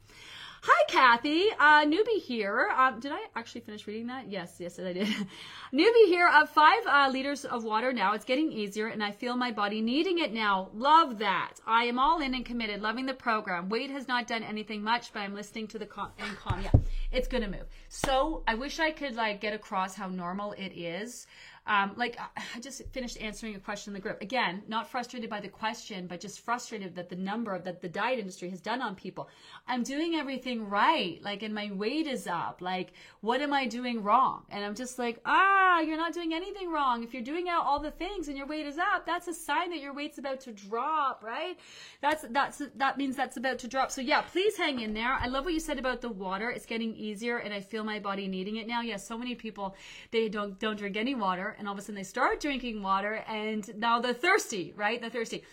Hi, 0.68 0.86
Kathy. 0.88 1.50
Uh, 1.60 1.86
newbie 1.86 2.20
here. 2.24 2.72
Um, 2.76 3.00
did 3.00 3.12
I 3.12 3.26
actually 3.36 3.62
finish 3.62 3.86
reading 3.86 4.08
that? 4.08 4.32
Yes, 4.32 4.56
yes, 4.58 4.80
I 4.80 4.94
did. 4.94 5.08
newbie 5.74 6.08
here. 6.08 6.28
Of 6.28 6.50
five 6.50 6.80
uh, 6.88 7.08
liters 7.12 7.46
of 7.46 7.64
water 7.64 7.94
now. 7.94 8.14
It's 8.14 8.26
getting 8.26 8.52
easier, 8.52 8.88
and 8.88 9.04
I 9.04 9.12
feel 9.12 9.38
my 9.38 9.52
body 9.52 9.80
needing 9.80 10.18
it 10.18 10.34
now. 10.34 10.70
Love 10.74 11.20
that. 11.20 11.54
I 11.68 11.84
am 11.84 12.00
all 12.00 12.20
in 12.20 12.34
and 12.34 12.44
committed. 12.44 12.82
Loving 12.82 13.06
the 13.06 13.14
program. 13.14 13.70
Weight 13.70 13.92
has 13.92 14.08
not 14.08 14.26
done 14.26 14.42
anything 14.42 14.82
much, 14.82 15.14
but 15.14 15.20
I'm 15.20 15.36
listening 15.36 15.68
to 15.68 15.78
the 15.78 15.88
and 16.18 16.36
calm. 16.36 16.62
Yeah, 16.64 16.72
It's 17.12 17.28
gonna 17.28 17.48
move. 17.48 17.68
So 17.90 18.42
I 18.48 18.56
wish 18.56 18.80
I 18.80 18.90
could 18.90 19.16
like 19.16 19.42
get 19.42 19.54
across 19.54 19.94
how 19.94 20.08
normal 20.08 20.54
it 20.54 20.76
is. 20.76 21.28
Um, 21.68 21.94
like 21.96 22.18
I 22.38 22.60
just 22.60 22.82
finished 22.92 23.20
answering 23.20 23.56
a 23.56 23.60
question 23.60 23.92
in 23.92 23.96
the 23.96 24.02
group. 24.02 24.22
Again, 24.22 24.64
not 24.68 24.90
frustrated 24.90 25.30
by 25.30 25.40
the 25.40 25.48
question, 25.48 26.08
but 26.08 26.20
just 26.20 26.42
frustrated 26.42 26.96
that 26.96 27.10
the 27.10 27.16
number 27.16 27.54
of 27.54 27.64
that 27.64 27.82
the 27.82 27.90
diet 27.90 28.20
industry 28.20 28.50
has 28.50 28.62
done 28.62 28.82
on 28.82 28.96
people. 28.96 29.30
I'm 29.68 29.84
doing 29.84 30.16
everything 30.16 30.70
right, 30.70 31.20
like, 31.24 31.42
and 31.42 31.54
my 31.54 31.72
weight 31.72 32.08
is 32.08 32.28
up. 32.28 32.62
Like, 32.62 32.94
what 33.22 33.42
am 33.42 33.52
I 33.52 33.66
doing 33.66 34.04
wrong? 34.04 34.44
And 34.50 34.64
I'm 34.64 34.76
just 34.76 35.00
like, 35.00 35.20
ah, 35.26 35.80
you're 35.80 35.98
not 35.98 36.14
doing 36.14 36.34
anything 36.34 36.72
wrong. 36.72 37.04
If 37.04 37.14
you're 37.14 37.24
doing 37.24 37.50
out 37.50 37.66
all 37.66 37.80
the 37.80 37.92
things 37.92 38.28
and 38.28 38.38
your 38.38 38.48
weight 38.48 38.68
is 38.68 38.78
up, 38.78 39.06
that's 39.06 39.28
a 39.28 39.34
sign 39.34 39.72
that 39.72 39.80
your 39.80 39.94
weight's 39.94 40.20
about 40.20 40.42
to 40.42 40.52
drop, 40.52 41.24
right? 41.24 41.58
That's 42.02 42.26
that's 42.30 42.62
that 42.76 42.98
means 42.98 43.16
that's 43.16 43.38
about 43.38 43.60
to 43.60 43.68
drop. 43.68 43.92
So 43.92 44.02
yeah, 44.02 44.22
please 44.22 44.56
hang 44.56 44.82
in 44.82 44.94
there. 44.94 45.14
I 45.14 45.28
love 45.28 45.46
what 45.46 45.54
you 45.54 45.60
said 45.60 45.80
about 45.80 46.02
the 46.02 46.10
water. 46.10 46.52
It's 46.52 46.66
getting 46.66 46.96
easier, 46.96 47.38
and 47.38 47.54
I 47.54 47.62
feel 47.62 47.84
my 47.84 48.00
body 48.00 48.28
needing 48.28 48.58
it 48.58 48.68
now. 48.68 48.82
Yes, 48.82 49.08
so 49.08 49.18
many 49.18 49.34
people 49.34 49.76
they 50.12 50.30
don't 50.30 50.60
don't 50.60 50.78
drink 50.78 50.96
any 50.98 51.16
water 51.16 51.55
and 51.58 51.68
all 51.68 51.74
of 51.74 51.80
a 51.80 51.82
sudden 51.82 51.96
they 51.96 52.04
start 52.04 52.40
drinking 52.40 52.82
water 52.82 53.24
and 53.28 53.76
now 53.78 54.00
they're 54.00 54.14
thirsty, 54.14 54.74
right? 54.76 55.00
They're 55.00 55.10
thirsty. 55.10 55.44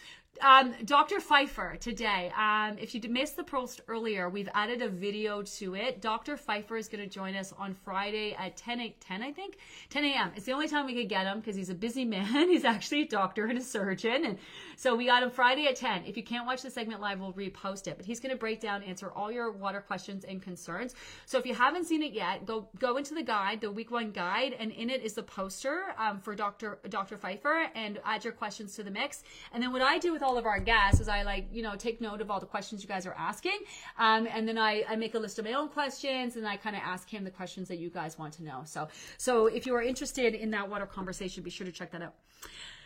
Um, 0.41 0.75
Dr. 0.87 1.21
Pfeiffer 1.21 1.77
today. 1.79 2.33
Um, 2.37 2.79
if 2.79 2.95
you 2.95 3.01
missed 3.09 3.37
the 3.37 3.45
post 3.45 3.83
earlier, 3.87 4.31
we've 4.31 4.49
added 4.55 4.81
a 4.81 4.89
video 4.89 5.43
to 5.43 5.75
it. 5.75 6.01
Dr. 6.01 6.37
Pfeiffer 6.37 6.77
is 6.77 6.89
going 6.89 7.05
to 7.05 7.09
join 7.09 7.37
us 7.37 7.53
on 7.59 7.75
Friday 7.75 8.35
at 8.35 8.57
10, 8.57 8.81
8, 8.81 9.01
10 9.01 9.23
I 9.23 9.31
think, 9.33 9.59
10 9.91 10.05
a.m. 10.05 10.33
It's 10.35 10.47
the 10.47 10.53
only 10.53 10.69
time 10.69 10.87
we 10.87 10.95
could 10.95 11.09
get 11.09 11.27
him 11.27 11.41
because 11.41 11.55
he's 11.55 11.69
a 11.69 11.75
busy 11.75 12.05
man. 12.07 12.49
he's 12.49 12.65
actually 12.65 13.03
a 13.03 13.07
doctor 13.07 13.47
and 13.47 13.59
a 13.59 13.63
surgeon, 13.63 14.25
and 14.25 14.39
so 14.77 14.97
we 14.97 15.07
got 15.07 15.23
him 15.23 15.31
Friday 15.31 15.67
at 15.67 15.77
10. 15.77 16.05
If 16.07 16.17
you 16.17 16.23
can't 16.23 16.47
watch 16.47 16.63
the 16.63 16.71
segment 16.71 17.01
live, 17.01 17.21
we'll 17.21 17.35
repost 17.35 17.87
it. 17.87 17.99
But 17.99 18.07
he's 18.07 18.19
going 18.19 18.33
to 18.33 18.39
break 18.39 18.61
down, 18.61 18.83
answer 18.83 19.13
all 19.13 19.31
your 19.31 19.53
water 19.53 19.81
questions 19.81 20.25
and 20.25 20.43
concerns. 20.43 20.95
So 21.27 21.39
if 21.39 21.45
you 21.45 21.55
haven't 21.55 21.85
seen 21.85 22.03
it 22.03 22.15
yet, 22.15 22.47
go 22.47 22.69
go 22.79 22.97
into 22.97 23.15
the 23.15 23.23
guide, 23.23 23.61
the 23.61 23.71
week 23.71 23.91
one 23.91 24.11
guide, 24.11 24.57
and 24.59 24.73
in 24.73 24.89
it 24.89 25.03
is 25.03 25.13
the 25.13 25.23
poster 25.23 25.95
um, 25.99 26.19
for 26.19 26.35
Dr. 26.35 26.79
Dr. 26.89 27.19
Pfeiffer, 27.19 27.69
and 27.75 28.01
add 28.05 28.25
your 28.25 28.33
questions 28.33 28.75
to 28.77 28.83
the 28.83 28.91
mix. 28.91 29.23
And 29.53 29.63
then 29.63 29.73
what 29.73 29.83
I 29.83 29.99
do 29.99 30.13
with 30.13 30.22
all 30.23 30.39
of 30.39 30.47
our 30.47 30.61
guests 30.61 31.01
is 31.01 31.09
I 31.09 31.23
like 31.23 31.47
you 31.53 31.63
know 31.63 31.75
take 31.77 32.01
note 32.01 32.21
of 32.21 32.31
all 32.31 32.41
the 32.41 32.47
questions 32.47 32.83
you 32.83 32.89
guys 32.89 33.07
are 33.07 33.15
asking, 33.15 33.59
um, 33.99 34.29
and 34.33 34.47
then 34.47 34.59
I, 34.59 34.85
I 34.89 34.97
make 34.97 35.15
a 35.15 35.19
list 35.19 35.39
of 35.39 35.45
my 35.45 35.53
own 35.53 35.69
questions, 35.69 36.37
and 36.37 36.47
I 36.47 36.57
kind 36.57 36.77
of 36.77 36.83
ask 36.85 37.09
him 37.09 37.25
the 37.25 37.31
questions 37.31 37.69
that 37.69 37.79
you 37.79 37.91
guys 37.91 38.19
want 38.19 38.35
to 38.35 38.45
know. 38.45 38.63
So 38.65 38.89
so 39.19 39.47
if 39.47 39.67
you 39.67 39.75
are 39.75 39.83
interested 39.83 40.35
in 40.35 40.51
that 40.51 40.69
water 40.69 40.87
conversation, 40.87 41.43
be 41.43 41.51
sure 41.51 41.67
to 41.67 41.73
check 41.73 41.91
that 41.93 42.03
out. 42.03 42.15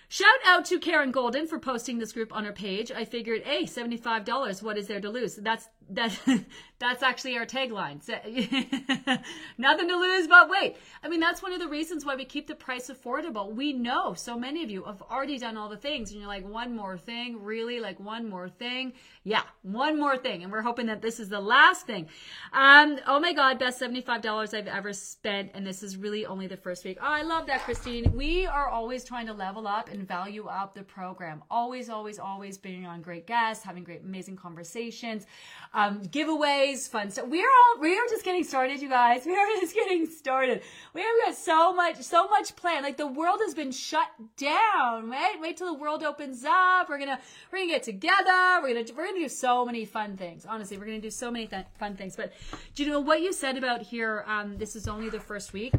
Shout 0.08 0.38
out 0.44 0.64
to 0.66 0.78
Karen 0.78 1.10
Golden 1.10 1.48
for 1.48 1.58
posting 1.58 1.98
this 1.98 2.12
group 2.12 2.32
on 2.32 2.44
her 2.44 2.52
page. 2.52 2.92
I 2.92 3.04
figured, 3.04 3.42
hey, 3.42 3.64
$75, 3.64 4.62
what 4.62 4.78
is 4.78 4.86
there 4.86 5.00
to 5.00 5.10
lose? 5.10 5.34
That's 5.34 5.68
that 5.90 6.16
that's 6.78 7.02
actually 7.02 7.36
our 7.36 7.46
tagline. 7.46 8.00
Nothing 9.58 9.88
to 9.88 9.96
lose 9.96 10.28
but 10.28 10.50
wait. 10.50 10.76
I 11.02 11.08
mean, 11.08 11.20
that's 11.20 11.42
one 11.42 11.52
of 11.52 11.60
the 11.60 11.68
reasons 11.68 12.04
why 12.04 12.16
we 12.16 12.24
keep 12.24 12.46
the 12.46 12.54
price 12.54 12.90
affordable. 12.90 13.54
We 13.54 13.72
know 13.72 14.14
so 14.14 14.38
many 14.38 14.62
of 14.62 14.70
you 14.70 14.84
have 14.84 15.02
already 15.02 15.38
done 15.38 15.56
all 15.56 15.68
the 15.68 15.76
things 15.76 16.10
and 16.10 16.20
you're 16.20 16.28
like, 16.28 16.46
one 16.46 16.76
more 16.76 16.98
thing, 16.98 17.42
really? 17.42 17.80
Like 17.80 17.98
one 17.98 18.28
more 18.28 18.48
thing? 18.48 18.92
Yeah, 19.24 19.42
one 19.62 19.98
more 19.98 20.16
thing. 20.16 20.42
And 20.42 20.52
we're 20.52 20.62
hoping 20.62 20.86
that 20.86 21.02
this 21.02 21.18
is 21.18 21.28
the 21.28 21.40
last 21.40 21.86
thing. 21.86 22.08
Um, 22.52 22.98
oh 23.06 23.20
my 23.20 23.32
God, 23.32 23.58
best 23.58 23.80
$75 23.80 24.54
I've 24.54 24.68
ever 24.68 24.92
spent. 24.92 25.52
And 25.54 25.66
this 25.66 25.82
is 25.82 25.96
really 25.96 26.26
only 26.26 26.46
the 26.46 26.56
first 26.56 26.84
week. 26.84 26.98
Oh, 27.00 27.06
I 27.06 27.22
love 27.22 27.46
that, 27.46 27.62
Christine. 27.62 28.12
We 28.14 28.46
are 28.46 28.68
always 28.68 29.02
trying 29.02 29.26
to 29.26 29.32
level 29.32 29.66
up 29.66 29.88
and 29.88 30.06
value 30.06 30.46
up 30.46 30.74
the 30.74 30.82
program. 30.82 31.42
Always, 31.50 31.88
always, 31.88 32.18
always 32.18 32.58
being 32.58 32.86
on 32.86 33.00
great 33.02 33.26
guests, 33.26 33.64
having 33.64 33.82
great, 33.82 34.02
amazing 34.02 34.36
conversations 34.36 35.26
um, 35.76 36.02
giveaways, 36.02 36.65
fun 36.74 37.10
stuff. 37.10 37.28
We're 37.28 37.48
all 37.48 37.80
we 37.80 37.96
are 37.96 38.06
just 38.08 38.24
getting 38.24 38.44
started, 38.44 38.80
you 38.82 38.88
guys. 38.88 39.24
We 39.24 39.36
are 39.36 39.46
just 39.60 39.74
getting 39.74 40.06
started. 40.06 40.62
We 40.94 41.02
have 41.02 41.10
got 41.24 41.34
so 41.34 41.72
much, 41.72 41.96
so 42.02 42.28
much 42.28 42.56
planned. 42.56 42.84
Like 42.84 42.96
the 42.96 43.06
world 43.06 43.40
has 43.44 43.54
been 43.54 43.72
shut 43.72 44.08
down. 44.36 45.08
Right? 45.10 45.36
Wait 45.40 45.56
till 45.56 45.72
the 45.72 45.78
world 45.78 46.02
opens 46.02 46.44
up. 46.44 46.88
We're 46.88 46.98
gonna 46.98 47.20
we're 47.52 47.58
gonna 47.58 47.70
get 47.70 47.82
together. 47.82 48.60
We're 48.62 48.74
gonna 48.74 48.86
we're 48.96 49.06
gonna 49.06 49.18
do 49.18 49.28
so 49.28 49.64
many 49.64 49.84
fun 49.84 50.16
things. 50.16 50.46
Honestly, 50.46 50.76
we're 50.78 50.86
gonna 50.86 51.00
do 51.00 51.10
so 51.10 51.30
many 51.30 51.46
th- 51.46 51.66
fun 51.78 51.96
things. 51.96 52.16
But 52.16 52.32
do 52.74 52.84
you 52.84 52.90
know 52.90 53.00
what 53.00 53.20
you 53.20 53.32
said 53.32 53.56
about 53.56 53.82
here? 53.82 54.24
Um, 54.26 54.58
this 54.58 54.74
is 54.74 54.88
only 54.88 55.08
the 55.08 55.20
first 55.20 55.52
week. 55.52 55.74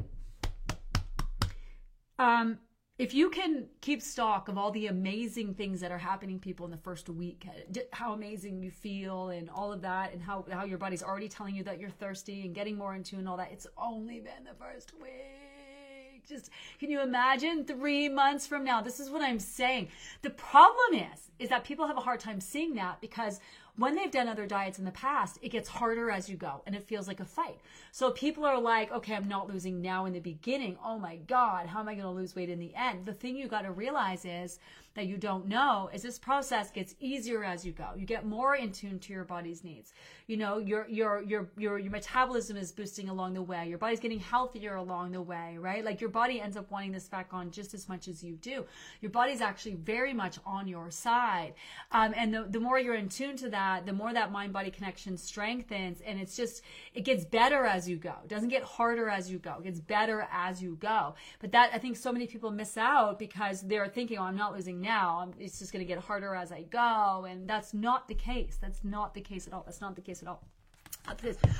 Um, 2.20 2.60
if 2.98 3.14
you 3.14 3.30
can 3.30 3.68
keep 3.82 4.02
stock 4.02 4.48
of 4.48 4.58
all 4.58 4.72
the 4.72 4.88
amazing 4.88 5.54
things 5.54 5.80
that 5.80 5.92
are 5.92 5.98
happening 5.98 6.40
people 6.40 6.66
in 6.66 6.72
the 6.72 6.78
first 6.78 7.10
week 7.10 7.46
how 7.92 8.14
amazing 8.14 8.62
you 8.62 8.72
feel 8.72 9.30
and 9.30 9.50
all 9.50 9.72
of 9.72 9.82
that 9.82 10.14
and 10.14 10.22
how, 10.22 10.46
how 10.52 10.66
your 10.66 10.78
body's 10.78 11.04
already 11.04 11.28
telling 11.28 11.56
you 11.56 11.64
that 11.64 11.80
you're 11.80 11.90
thirsty 11.90 12.46
and 12.46 12.56
getting 12.56 12.78
more 12.78 12.96
into 12.96 13.18
and 13.18 13.28
all 13.28 13.38
that 13.38 13.52
it's 13.52 13.68
only 13.78 14.20
been 14.20 14.44
the 14.44 14.54
first 14.60 14.94
week. 15.02 16.26
Just 16.28 16.50
can 16.80 16.90
you 16.90 17.02
imagine 17.02 17.64
three 17.64 18.10
months 18.10 18.46
from 18.46 18.64
now? 18.64 18.82
This 18.82 19.00
is 19.00 19.10
what 19.10 19.22
i'm 19.22 19.40
saying. 19.40 19.90
The 20.24 20.32
problem 20.32 21.00
is 21.14 21.32
is 21.40 21.50
that 21.50 21.64
people 21.64 21.88
have 21.88 21.98
a 21.98 22.02
hard 22.02 22.20
time 22.20 22.42
seeing 22.42 22.76
that 22.76 23.00
because 23.00 23.40
when 23.78 23.96
they've 23.96 24.12
done 24.12 24.28
other 24.28 24.48
diets 24.48 24.80
in 24.80 24.86
the 24.86 24.92
past, 24.92 25.38
it 25.42 25.50
gets 25.50 25.70
harder 25.70 26.10
as 26.10 26.28
you 26.28 26.36
go 26.36 26.62
and 26.66 26.76
it 26.76 26.88
feels 26.88 27.08
like 27.08 27.20
a 27.20 27.26
fight. 27.26 27.60
So 27.92 28.12
people 28.12 28.44
are 28.44 28.60
like, 28.60 28.92
okay, 28.92 29.16
I'm 29.16 29.28
not 29.28 29.48
losing 29.48 29.82
now 29.82 30.06
in 30.06 30.14
the 30.14 30.20
beginning. 30.20 30.78
Oh 30.84 30.98
my 30.98 31.18
God, 31.18 31.68
how 31.68 31.80
am 31.80 31.88
I 31.88 31.94
going 31.94 32.06
to 32.06 32.12
lose 32.12 32.36
weight 32.36 32.50
in 32.50 32.60
the 32.60 32.74
end? 32.76 33.06
The 33.06 33.14
thing 33.14 33.36
you 33.36 33.48
got 33.48 33.62
to 33.62 33.72
realize 33.72 34.26
is 34.26 34.60
that 34.96 35.06
you 35.06 35.16
don't 35.16 35.48
know 35.48 35.92
is 35.94 36.02
this 36.02 36.18
process 36.18 36.72
gets 36.72 36.96
easier 37.00 37.44
as 37.44 37.64
you 37.64 37.72
go. 37.72 37.90
You 37.96 38.08
get 38.08 38.26
more 38.26 38.56
in 38.56 38.72
tune 38.72 38.98
to 38.98 39.14
your 39.14 39.26
body's 39.26 39.64
needs. 39.64 39.94
You 40.26 40.38
know, 40.38 40.58
your 40.58 40.88
your 40.90 41.22
your 41.22 41.50
your 41.56 41.78
your 41.78 41.92
metabolism 41.92 42.58
is 42.58 42.72
boosting 42.72 43.08
along 43.08 43.36
the 43.36 43.44
way. 43.44 43.70
Your 43.70 43.78
body's 43.78 44.00
getting 44.00 44.20
healthier 44.20 44.76
along 44.76 45.12
the 45.12 45.22
way, 45.22 45.56
right? 45.60 45.86
Like 45.86 46.02
your 46.02 46.10
body 46.10 46.42
ends 46.42 46.58
up 46.58 46.72
wanting 46.72 46.92
this 46.92 47.08
back 47.08 47.28
on 47.32 47.52
just 47.52 47.76
as 47.76 47.88
much 47.88 48.08
as 48.08 48.24
you 48.24 48.38
do. 48.38 48.66
Your 49.02 49.12
body's 49.12 49.40
actually 49.40 49.76
very 49.76 50.16
much 50.16 50.40
on 50.48 50.68
your 50.68 50.90
side. 50.90 51.54
Um, 51.92 52.14
and 52.18 52.34
the, 52.34 52.48
the 52.50 52.60
more 52.60 52.80
you're 52.80 52.96
in 52.96 53.08
tune 53.08 53.38
to 53.38 53.50
that, 53.52 53.67
the 53.86 53.94
more 53.94 54.14
that 54.14 54.32
mind 54.32 54.54
body 54.54 54.72
connection 54.72 55.18
strengthens. 55.18 56.02
And 56.06 56.20
it's 56.20 56.36
just, 56.36 56.62
it 56.94 57.02
gets 57.02 57.26
better 57.26 57.66
as 57.66 57.88
you 57.88 57.98
go. 57.98 58.14
It 58.24 58.30
doesn't 58.30 58.50
get 58.50 58.64
harder 58.64 59.10
as 59.10 59.30
you 59.32 59.40
go. 59.40 59.56
It 59.60 59.64
gets 59.64 59.80
better 59.80 60.28
as 60.32 60.62
you 60.62 60.76
go. 60.76 61.16
But 61.40 61.52
that, 61.52 61.72
I 61.74 61.78
think 61.78 61.98
so 61.98 62.12
many 62.12 62.28
people 62.28 62.52
miss 62.52 62.78
out 62.78 63.20
because 63.20 63.62
they're 63.62 63.88
thinking, 63.88 64.18
oh, 64.18 64.24
I'm 64.24 64.38
not 64.38 64.54
losing 64.54 64.82
now. 64.82 65.32
It's 65.40 65.60
just 65.60 65.72
going 65.72 65.86
to 65.86 65.94
get 65.94 66.04
harder 66.04 66.36
as 66.36 66.52
I 66.52 66.64
go. 66.64 67.26
And 67.30 67.48
that's 67.48 67.74
not 67.74 68.08
the 68.08 68.16
case. 68.16 68.58
That's 68.62 68.84
not 68.84 69.14
the 69.14 69.22
case 69.22 69.48
at 69.48 69.54
all. 69.54 69.64
That's 69.66 69.82
not 69.82 69.96
the 69.96 70.02
case 70.02 70.22
at 70.22 70.28
all. 70.28 70.44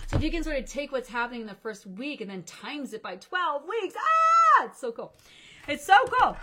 So 0.08 0.18
if 0.18 0.24
you 0.24 0.32
can 0.32 0.44
sort 0.44 0.58
of 0.58 0.66
take 0.66 0.92
what's 0.92 1.10
happening 1.10 1.42
in 1.42 1.48
the 1.48 1.56
first 1.56 1.86
week 1.86 2.22
and 2.22 2.30
then 2.30 2.44
times 2.44 2.94
it 2.94 3.02
by 3.02 3.16
12 3.16 3.64
weeks, 3.68 3.96
ah, 3.98 4.66
it's 4.66 4.80
so 4.80 4.92
cool. 4.92 5.14
It's 5.68 5.86
so 5.86 5.98
cool. 6.06 6.38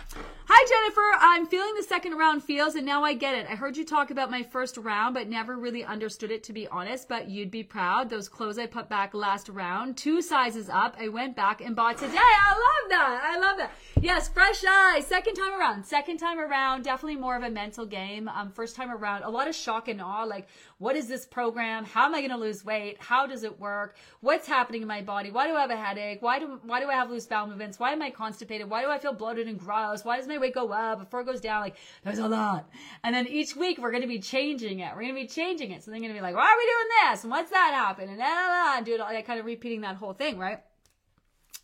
Hi, 0.47 0.65
Jennifer. 0.69 1.01
I'm 1.19 1.47
feeling 1.47 1.73
the 1.75 1.81
second 1.81 2.13
round 2.13 2.43
feels, 2.43 2.75
and 2.75 2.85
now 2.85 3.03
I 3.03 3.15
get 3.15 3.33
it. 3.33 3.47
I 3.49 3.55
heard 3.55 3.75
you 3.75 3.83
talk 3.83 4.11
about 4.11 4.29
my 4.29 4.43
first 4.43 4.77
round, 4.77 5.15
but 5.15 5.27
never 5.27 5.57
really 5.57 5.83
understood 5.83 6.29
it, 6.29 6.43
to 6.43 6.53
be 6.53 6.67
honest. 6.67 7.09
But 7.09 7.27
you'd 7.27 7.49
be 7.49 7.63
proud. 7.63 8.07
Those 8.07 8.29
clothes 8.29 8.59
I 8.59 8.67
put 8.67 8.87
back 8.87 9.15
last 9.15 9.49
round, 9.49 9.97
two 9.97 10.21
sizes 10.21 10.69
up, 10.69 10.95
I 10.99 11.07
went 11.07 11.35
back 11.35 11.61
and 11.61 11.75
bought 11.75 11.97
today. 11.97 12.15
I 12.15 12.49
love 12.51 12.89
that. 12.91 13.21
I 13.23 13.39
love 13.39 13.57
that. 13.57 13.71
Yes, 13.99 14.27
fresh 14.29 14.63
eyes. 14.63 15.07
Second 15.07 15.33
time 15.33 15.59
around. 15.59 15.83
Second 15.83 16.17
time 16.17 16.39
around. 16.39 16.83
Definitely 16.83 17.15
more 17.15 17.35
of 17.35 17.41
a 17.41 17.49
mental 17.49 17.87
game. 17.87 18.29
Um, 18.29 18.51
first 18.51 18.75
time 18.75 18.91
around, 18.91 19.23
a 19.23 19.29
lot 19.31 19.47
of 19.47 19.55
shock 19.55 19.87
and 19.87 19.99
awe. 19.99 20.23
Like, 20.23 20.47
what 20.77 20.97
is 20.97 21.07
this 21.07 21.25
program? 21.25 21.85
How 21.85 22.05
am 22.05 22.15
I 22.15 22.19
going 22.19 22.31
to 22.31 22.37
lose 22.37 22.65
weight? 22.65 22.97
How 22.99 23.25
does 23.25 23.43
it 23.43 23.59
work? 23.59 23.95
What's 24.19 24.45
happening 24.45 24.81
in 24.81 24.87
my 24.87 25.01
body? 25.01 25.31
Why 25.31 25.47
do 25.47 25.55
I 25.55 25.61
have 25.61 25.71
a 25.71 25.77
headache? 25.77 26.21
Why 26.21 26.37
do 26.39 26.59
why 26.63 26.81
do 26.81 26.89
I 26.89 26.93
have 26.93 27.09
loose 27.09 27.25
bowel 27.25 27.47
movements? 27.47 27.79
Why 27.79 27.93
am 27.93 28.01
I 28.01 28.09
constipated? 28.09 28.69
Why 28.69 28.81
do 28.81 28.89
I 28.89 28.99
feel 28.99 29.13
bloated 29.13 29.47
and 29.47 29.57
gross? 29.57 30.03
Why 30.03 30.17
does 30.17 30.27
my 30.27 30.37
weight 30.37 30.53
go 30.53 30.71
up 30.71 30.99
before 30.99 31.21
it 31.21 31.25
goes 31.25 31.39
down? 31.39 31.61
Like 31.61 31.77
there's 32.03 32.19
a 32.19 32.27
lot. 32.27 32.69
And 33.03 33.15
then 33.15 33.25
each 33.27 33.55
week 33.55 33.77
we're 33.77 33.91
going 33.91 34.01
to 34.01 34.07
be 34.07 34.19
changing 34.19 34.79
it. 34.79 34.91
We're 34.93 35.03
going 35.03 35.15
to 35.15 35.21
be 35.21 35.27
changing 35.27 35.71
it. 35.71 35.83
So 35.83 35.91
they're 35.91 35.99
going 36.01 36.11
to 36.11 36.17
be 36.17 36.21
like, 36.21 36.35
why 36.35 36.45
are 36.45 36.57
we 36.57 36.65
doing 36.65 37.11
this? 37.11 37.23
And 37.23 37.31
what's 37.31 37.51
that 37.51 37.71
happen? 37.73 38.09
And, 38.09 38.17
blah, 38.17 38.77
and 38.77 38.85
do 38.85 38.95
it 38.95 38.99
all, 38.99 39.13
like, 39.13 39.25
kind 39.25 39.39
of 39.39 39.45
repeating 39.45 39.81
that 39.81 39.95
whole 39.95 40.13
thing, 40.13 40.37
right? 40.37 40.59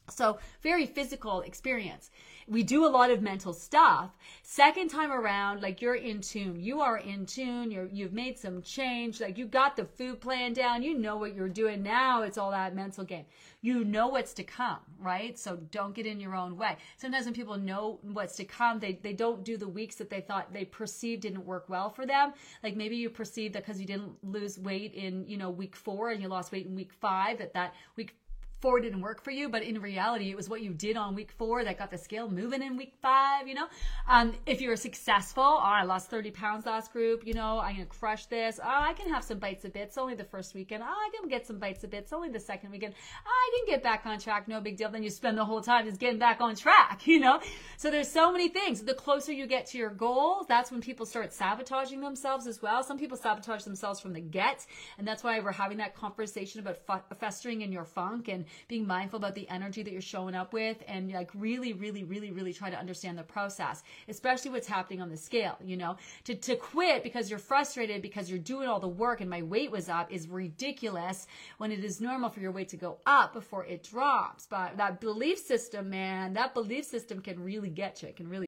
So 0.10 0.40
very 0.62 0.86
physical 0.86 1.42
experience 1.42 2.12
we 2.48 2.64
do 2.64 2.86
a 2.86 2.90
lot 2.90 3.12
of 3.12 3.22
mental 3.22 3.54
stuff. 3.54 4.12
Second 4.44 4.90
time 4.90 5.12
around, 5.12 5.62
like 5.62 5.82
you're 5.82 5.96
in 5.96 6.22
tune. 6.22 6.60
You 6.60 6.82
are 6.82 6.98
in 6.98 7.26
tune. 7.26 7.72
You're 7.72 7.88
you've 7.92 8.14
made 8.14 8.38
some 8.38 8.62
change. 8.62 9.22
Like 9.22 9.38
you 9.38 9.46
got 9.46 9.76
the 9.76 9.86
food 9.86 10.22
plan 10.22 10.54
down. 10.54 10.84
You 10.84 10.98
know 10.98 11.18
what 11.18 11.36
you're 11.36 11.50
doing 11.50 11.84
now. 11.84 12.24
It's 12.24 12.38
all 12.38 12.52
that 12.52 12.76
mental 12.76 13.04
game. 13.04 13.26
You 13.62 13.84
know 13.84 14.08
what's 14.08 14.34
to 14.36 14.44
come, 14.44 14.80
right? 15.00 15.38
So 15.38 15.58
don't 15.72 15.94
get 15.94 16.06
in 16.06 16.20
your 16.20 16.36
own 16.36 16.58
way. 16.58 16.78
Sometimes 16.98 17.26
when 17.26 17.34
people 17.34 17.58
know 17.58 18.00
what's 18.02 18.36
to 18.38 18.46
come, 18.46 18.80
they 18.80 19.00
they 19.02 19.14
don't 19.14 19.44
do 19.44 19.58
the 19.58 19.68
weeks 19.68 19.96
that 19.96 20.10
they 20.10 20.22
thought 20.22 20.52
they 20.52 20.66
perceived 20.66 21.22
didn't 21.22 21.46
work 21.46 21.70
well 21.70 21.90
for 21.90 22.06
them. 22.06 22.34
Like 22.64 22.76
maybe 22.76 22.96
you 22.96 23.10
perceive 23.10 23.54
that 23.54 23.66
because 23.66 23.80
you 23.80 23.88
didn't 23.88 24.12
lose 24.24 24.58
weight 24.60 24.94
in 24.94 25.28
you 25.28 25.38
know 25.38 25.50
week 25.50 25.76
four 25.76 26.10
and 26.10 26.22
you 26.22 26.28
lost 26.28 26.52
weight 26.52 26.66
in 26.66 26.76
week 26.76 26.92
five, 26.94 27.38
that 27.38 27.54
that 27.54 27.74
week 27.96 28.16
four 28.62 28.80
didn't 28.80 29.02
work 29.02 29.24
for 29.24 29.32
you, 29.32 29.50
but 29.50 29.64
in 29.64 29.82
reality, 29.82 30.30
it 30.30 30.38
was 30.38 30.48
what 30.48 30.62
you 30.62 30.72
did 30.72 30.96
on 30.96 31.16
week 31.16 31.32
four 31.32 31.64
that 31.64 31.78
got 31.78 31.92
the 31.92 31.98
scale 31.98 32.30
moving 32.30 32.62
in 32.62 32.78
week 32.78 32.94
five, 33.02 33.48
you 33.48 33.56
know? 33.56 33.68
Um, 34.08 34.34
if 34.46 34.62
you're 34.62 34.76
successful, 34.76 35.44
oh, 35.44 35.58
I 35.58 35.84
lost 35.84 36.10
30 36.10 36.32
pounds 36.32 36.66
last 36.66 36.94
group, 36.94 37.26
you 37.26 37.34
know, 37.34 37.60
I'm 37.60 37.76
to 37.82 37.86
crush 37.86 38.26
this. 38.28 38.60
Oh, 38.64 38.68
I 38.68 38.94
can 38.94 39.10
have 39.10 39.24
some 39.24 39.40
bites 39.40 39.66
of 39.66 39.74
bits 39.74 39.98
only 39.98 40.14
the 40.14 40.24
first 40.24 40.54
weekend. 40.54 40.84
Oh, 40.84 40.88
I 40.88 41.10
can 41.18 41.28
get 41.28 41.48
some 41.48 41.58
bites 41.58 41.84
of 41.84 41.90
bits 41.90 42.14
only 42.14 42.30
the 42.30 42.40
second 42.40 42.72
weekend. 42.72 42.94
Oh, 43.26 43.30
I 43.30 43.58
can 43.58 43.74
get 43.74 43.84
back 43.84 44.06
on 44.06 44.20
track, 44.20 44.48
no 44.48 44.62
big 44.62 44.78
deal. 44.78 44.90
Then 44.90 45.04
you 45.04 45.10
spend 45.10 45.38
the 45.38 45.46
whole 45.46 45.62
time 45.62 45.86
just 45.86 46.00
getting 46.00 46.20
back 46.20 46.42
on 46.42 46.56
track, 46.56 47.02
you 47.08 47.20
know? 47.20 47.40
So 47.78 47.90
there's 47.90 48.10
so 48.10 48.32
many 48.32 48.50
things. 48.50 48.82
The 48.82 48.94
closer 48.94 49.32
you 49.32 49.48
get 49.48 49.66
to 49.68 49.78
your 49.78 49.90
goals, 49.90 50.46
that's 50.48 50.72
when 50.72 50.82
people 50.82 51.06
start 51.06 51.34
sabotaging 51.34 52.02
themselves 52.02 52.46
as 52.48 52.62
well. 52.62 52.84
Some 52.84 53.00
people 53.00 53.18
sabotage 53.18 53.64
themselves 53.64 54.00
from 54.00 54.14
the 54.14 54.22
get, 54.22 54.66
and 54.98 55.08
that's 55.08 55.24
why 55.24 55.40
we're 55.40 55.52
having 55.52 55.78
that 55.78 55.96
conversation 55.96 56.60
about 56.60 56.80
festering 57.20 57.62
in 57.62 57.72
your 57.72 57.86
funk 57.86 58.28
and 58.28 58.46
being 58.68 58.86
mindful 58.86 59.18
about 59.18 59.36
the 59.36 59.48
energy 59.50 59.84
that 59.84 59.92
you're 59.92 60.02
showing 60.02 60.36
up 60.36 60.54
with 60.54 60.84
and 60.88 61.12
like 61.12 61.30
really, 61.34 61.74
really, 61.74 62.04
really, 62.04 62.32
really 62.32 62.54
try 62.54 62.70
to 62.70 62.78
understand 62.78 63.18
the 63.18 63.24
process, 63.24 63.84
especially 64.08 64.52
what's 64.52 64.68
happening 64.68 65.02
on 65.02 65.10
the 65.10 65.18
scale, 65.18 65.58
you 65.64 65.78
know, 65.78 65.98
to, 66.24 66.36
to 66.36 66.56
quit 66.56 67.04
because 67.04 67.30
you're 67.30 67.40
frustrated 67.40 68.02
because 68.02 68.30
you're 68.30 68.40
doing 68.40 68.68
all 68.68 68.80
the 68.80 68.88
work 68.88 69.22
and 69.22 69.30
my 69.30 69.42
weight 69.42 69.72
was 69.72 69.90
up 69.90 70.12
is 70.12 70.28
ridiculous 70.28 71.28
when 71.58 71.72
it 71.72 71.84
is 71.84 72.02
normal 72.02 72.30
for 72.30 72.40
your 72.40 72.52
weight 72.52 72.70
to 72.70 72.78
go 72.78 72.98
up 73.06 73.34
before 73.34 73.66
it 73.66 73.84
drops. 73.84 74.48
But 74.50 74.78
that 74.78 75.00
belief 75.00 75.40
system, 75.40 75.90
man, 75.90 76.34
that 76.34 76.54
belief 76.54 76.86
system 76.86 77.22
can 77.22 77.44
really 77.44 77.70
get 77.70 78.02
you. 78.02 78.10
It 78.10 78.16
can 78.16 78.28
really 78.28 78.48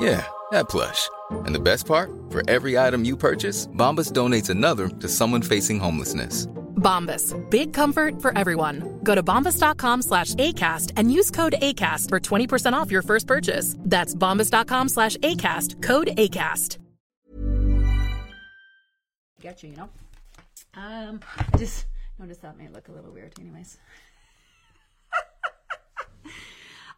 Yeah, 0.00 0.24
that 0.50 0.70
plush. 0.70 1.10
And 1.44 1.54
the 1.54 1.60
best 1.60 1.86
part, 1.86 2.10
for 2.30 2.42
every 2.48 2.78
item 2.78 3.04
you 3.04 3.18
purchase, 3.18 3.66
Bombas 3.66 4.12
donates 4.12 4.48
another 4.48 4.88
to 4.88 5.08
someone 5.08 5.42
facing 5.42 5.78
homelessness. 5.78 6.46
Bombas, 6.80 7.34
big 7.50 7.74
comfort 7.74 8.22
for 8.22 8.36
everyone. 8.36 8.98
Go 9.04 9.14
to 9.14 9.22
bombas.com 9.22 10.00
slash 10.00 10.32
ACAST 10.36 10.92
and 10.96 11.12
use 11.12 11.30
code 11.30 11.54
ACAST 11.60 12.08
for 12.08 12.18
20% 12.18 12.72
off 12.72 12.90
your 12.90 13.02
first 13.02 13.26
purchase. 13.26 13.76
That's 13.80 14.14
bombas.com 14.14 14.88
slash 14.88 15.18
ACAST, 15.18 15.82
code 15.82 16.08
ACAST. 16.16 16.78
Get 19.42 19.62
you, 19.62 19.70
you 19.70 19.76
know? 19.76 19.88
Um, 20.74 21.20
I 21.36 21.56
just 21.58 21.84
noticed 22.18 22.40
that 22.40 22.56
may 22.56 22.68
look 22.68 22.88
a 22.88 22.92
little 22.92 23.10
weird, 23.10 23.34
anyways. 23.38 23.76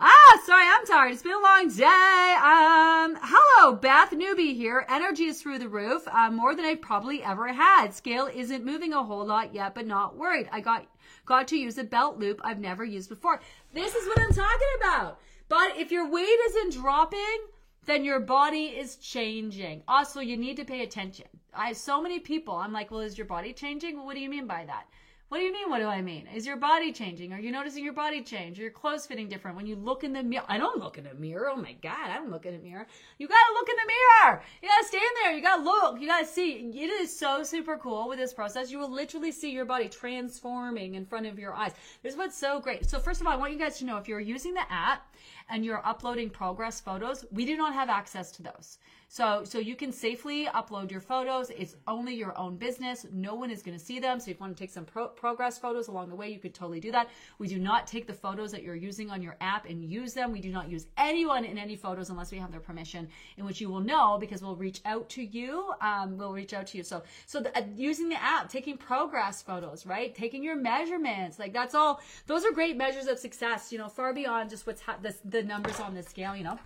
Ah, 0.04 0.42
sorry, 0.44 0.64
I'm 0.66 0.81
tired. 0.92 1.12
It's 1.12 1.22
been 1.22 1.32
a 1.32 1.40
long 1.40 1.68
day. 1.68 2.36
Um, 2.36 3.18
hello, 3.22 3.76
Beth 3.76 4.10
Newbie 4.10 4.54
here. 4.54 4.84
Energy 4.90 5.24
is 5.24 5.40
through 5.40 5.58
the 5.58 5.68
roof, 5.68 6.06
uh, 6.06 6.30
more 6.30 6.54
than 6.54 6.66
I 6.66 6.74
probably 6.74 7.22
ever 7.22 7.50
had. 7.50 7.94
Scale 7.94 8.28
isn't 8.34 8.62
moving 8.62 8.92
a 8.92 9.02
whole 9.02 9.24
lot 9.24 9.54
yet, 9.54 9.74
but 9.74 9.86
not 9.86 10.18
worried. 10.18 10.50
I 10.52 10.60
got 10.60 10.86
got 11.24 11.48
to 11.48 11.56
use 11.56 11.78
a 11.78 11.84
belt 11.84 12.18
loop 12.18 12.42
I've 12.44 12.58
never 12.58 12.84
used 12.84 13.08
before. 13.08 13.40
This 13.72 13.94
is 13.94 14.06
what 14.06 14.20
I'm 14.20 14.34
talking 14.34 14.68
about. 14.80 15.18
But 15.48 15.78
if 15.78 15.90
your 15.90 16.10
weight 16.10 16.38
isn't 16.48 16.74
dropping, 16.74 17.38
then 17.86 18.04
your 18.04 18.20
body 18.20 18.64
is 18.64 18.96
changing. 18.96 19.82
Also, 19.88 20.20
you 20.20 20.36
need 20.36 20.58
to 20.58 20.64
pay 20.64 20.82
attention. 20.82 21.26
I 21.54 21.68
have 21.68 21.78
so 21.78 22.02
many 22.02 22.18
people. 22.18 22.54
I'm 22.54 22.72
like, 22.72 22.90
well, 22.90 23.00
is 23.00 23.16
your 23.16 23.26
body 23.26 23.54
changing? 23.54 23.96
Well, 23.96 24.04
what 24.04 24.14
do 24.14 24.20
you 24.20 24.28
mean 24.28 24.46
by 24.46 24.66
that? 24.66 24.84
What 25.32 25.38
do 25.38 25.44
you 25.44 25.52
mean? 25.54 25.70
What 25.70 25.78
do 25.78 25.86
I 25.86 26.02
mean? 26.02 26.28
Is 26.34 26.44
your 26.44 26.58
body 26.58 26.92
changing? 26.92 27.32
Are 27.32 27.40
you 27.40 27.50
noticing 27.50 27.82
your 27.82 27.94
body 27.94 28.20
change? 28.20 28.58
Are 28.58 28.62
your 28.64 28.70
clothes 28.70 29.06
fitting 29.06 29.30
different? 29.30 29.56
When 29.56 29.66
you 29.66 29.76
look 29.76 30.04
in 30.04 30.12
the 30.12 30.22
mirror, 30.22 30.44
I 30.46 30.58
don't 30.58 30.78
look 30.78 30.98
in 30.98 31.06
a 31.06 31.14
mirror. 31.14 31.48
Oh 31.50 31.56
my 31.56 31.72
God, 31.82 32.10
I 32.10 32.16
don't 32.16 32.30
look 32.30 32.44
in 32.44 32.54
a 32.54 32.58
mirror. 32.58 32.86
You 33.16 33.28
gotta 33.28 33.54
look 33.54 33.66
in 33.66 33.76
the 33.76 33.92
mirror. 34.26 34.42
You 34.62 34.68
gotta 34.68 34.86
stand 34.86 35.10
there. 35.22 35.32
You 35.32 35.40
gotta 35.40 35.62
look. 35.62 35.98
You 35.98 36.06
gotta 36.06 36.26
see. 36.26 36.70
It 36.74 36.90
is 36.90 37.18
so 37.18 37.42
super 37.44 37.78
cool 37.78 38.10
with 38.10 38.18
this 38.18 38.34
process. 38.34 38.70
You 38.70 38.78
will 38.78 38.92
literally 38.92 39.32
see 39.32 39.50
your 39.50 39.64
body 39.64 39.88
transforming 39.88 40.96
in 40.96 41.06
front 41.06 41.24
of 41.24 41.38
your 41.38 41.54
eyes. 41.54 41.72
This 42.02 42.12
is 42.12 42.18
what's 42.18 42.36
so 42.36 42.60
great. 42.60 42.90
So 42.90 42.98
first 42.98 43.22
of 43.22 43.26
all, 43.26 43.32
I 43.32 43.36
want 43.36 43.54
you 43.54 43.58
guys 43.58 43.78
to 43.78 43.86
know 43.86 43.96
if 43.96 44.08
you're 44.08 44.20
using 44.20 44.52
the 44.52 44.70
app 44.70 45.16
and 45.48 45.64
you're 45.64 45.80
uploading 45.86 46.28
progress 46.28 46.78
photos, 46.78 47.24
we 47.32 47.46
do 47.46 47.56
not 47.56 47.72
have 47.72 47.88
access 47.88 48.32
to 48.32 48.42
those. 48.42 48.76
So, 49.12 49.42
so 49.44 49.58
you 49.58 49.76
can 49.76 49.92
safely 49.92 50.46
upload 50.46 50.90
your 50.90 51.02
photos. 51.02 51.50
It's 51.50 51.76
only 51.86 52.14
your 52.14 52.34
own 52.38 52.56
business. 52.56 53.04
No 53.12 53.34
one 53.34 53.50
is 53.50 53.60
going 53.60 53.78
to 53.78 53.84
see 53.84 54.00
them. 54.00 54.18
So 54.18 54.30
if 54.30 54.38
you 54.38 54.40
want 54.40 54.56
to 54.56 54.58
take 54.58 54.70
some 54.70 54.86
pro- 54.86 55.08
progress 55.08 55.58
photos 55.58 55.88
along 55.88 56.08
the 56.08 56.16
way, 56.16 56.30
you 56.30 56.38
could 56.38 56.54
totally 56.54 56.80
do 56.80 56.90
that. 56.92 57.10
We 57.38 57.46
do 57.46 57.58
not 57.58 57.86
take 57.86 58.06
the 58.06 58.14
photos 58.14 58.50
that 58.52 58.62
you're 58.62 58.74
using 58.74 59.10
on 59.10 59.20
your 59.20 59.36
app 59.42 59.68
and 59.68 59.84
use 59.84 60.14
them. 60.14 60.32
We 60.32 60.40
do 60.40 60.50
not 60.50 60.70
use 60.70 60.86
anyone 60.96 61.44
in 61.44 61.58
any 61.58 61.76
photos 61.76 62.08
unless 62.08 62.32
we 62.32 62.38
have 62.38 62.50
their 62.50 62.60
permission, 62.60 63.06
in 63.36 63.44
which 63.44 63.60
you 63.60 63.68
will 63.68 63.82
know 63.82 64.16
because 64.18 64.40
we'll 64.40 64.56
reach 64.56 64.80
out 64.86 65.10
to 65.10 65.22
you. 65.22 65.74
Um, 65.82 66.16
we'll 66.16 66.32
reach 66.32 66.54
out 66.54 66.68
to 66.68 66.78
you. 66.78 66.82
So, 66.82 67.02
so 67.26 67.40
the, 67.40 67.54
uh, 67.54 67.64
using 67.76 68.08
the 68.08 68.22
app, 68.22 68.48
taking 68.48 68.78
progress 68.78 69.42
photos, 69.42 69.84
right? 69.84 70.14
Taking 70.14 70.42
your 70.42 70.56
measurements, 70.56 71.38
like 71.38 71.52
that's 71.52 71.74
all. 71.74 72.00
Those 72.28 72.46
are 72.46 72.52
great 72.52 72.78
measures 72.78 73.08
of 73.08 73.18
success. 73.18 73.72
You 73.72 73.76
know, 73.76 73.90
far 73.90 74.14
beyond 74.14 74.48
just 74.48 74.66
what's 74.66 74.80
ha- 74.80 74.96
the, 75.02 75.14
the 75.26 75.42
numbers 75.42 75.80
on 75.80 75.94
the 75.94 76.02
scale. 76.02 76.34
You 76.34 76.44
know, 76.44 76.58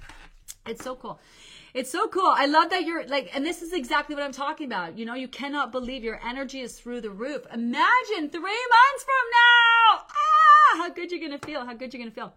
it's 0.67 0.83
so 0.83 0.95
cool. 0.97 1.21
It's 1.75 1.91
so 1.91 2.09
cool. 2.09 2.33
I 2.35 2.47
love 2.47 2.71
that 2.71 2.85
you're 2.85 3.07
like, 3.07 3.31
and 3.35 3.45
this 3.45 3.61
is 3.61 3.73
exactly 3.73 4.15
what 4.15 4.25
I'm 4.25 4.33
talking 4.33 4.67
about. 4.67 4.97
You 4.97 5.05
know, 5.05 5.15
you 5.15 5.29
cannot 5.29 5.73
believe 5.73 6.03
your 6.03 6.19
energy 6.27 6.61
is 6.61 6.79
through 6.79 7.03
the 7.03 7.11
roof. 7.11 7.45
Imagine 7.53 8.31
three 8.31 8.41
months 8.41 9.05
from 9.05 9.27
now. 9.33 10.07
Ah, 10.09 10.79
how 10.79 10.89
good 10.91 11.11
you're 11.11 11.21
going 11.21 11.39
to 11.39 11.47
feel. 11.47 11.65
How 11.65 11.75
good 11.75 11.93
you're 11.93 12.01
going 12.01 12.11
to 12.11 12.15
feel. 12.15 12.33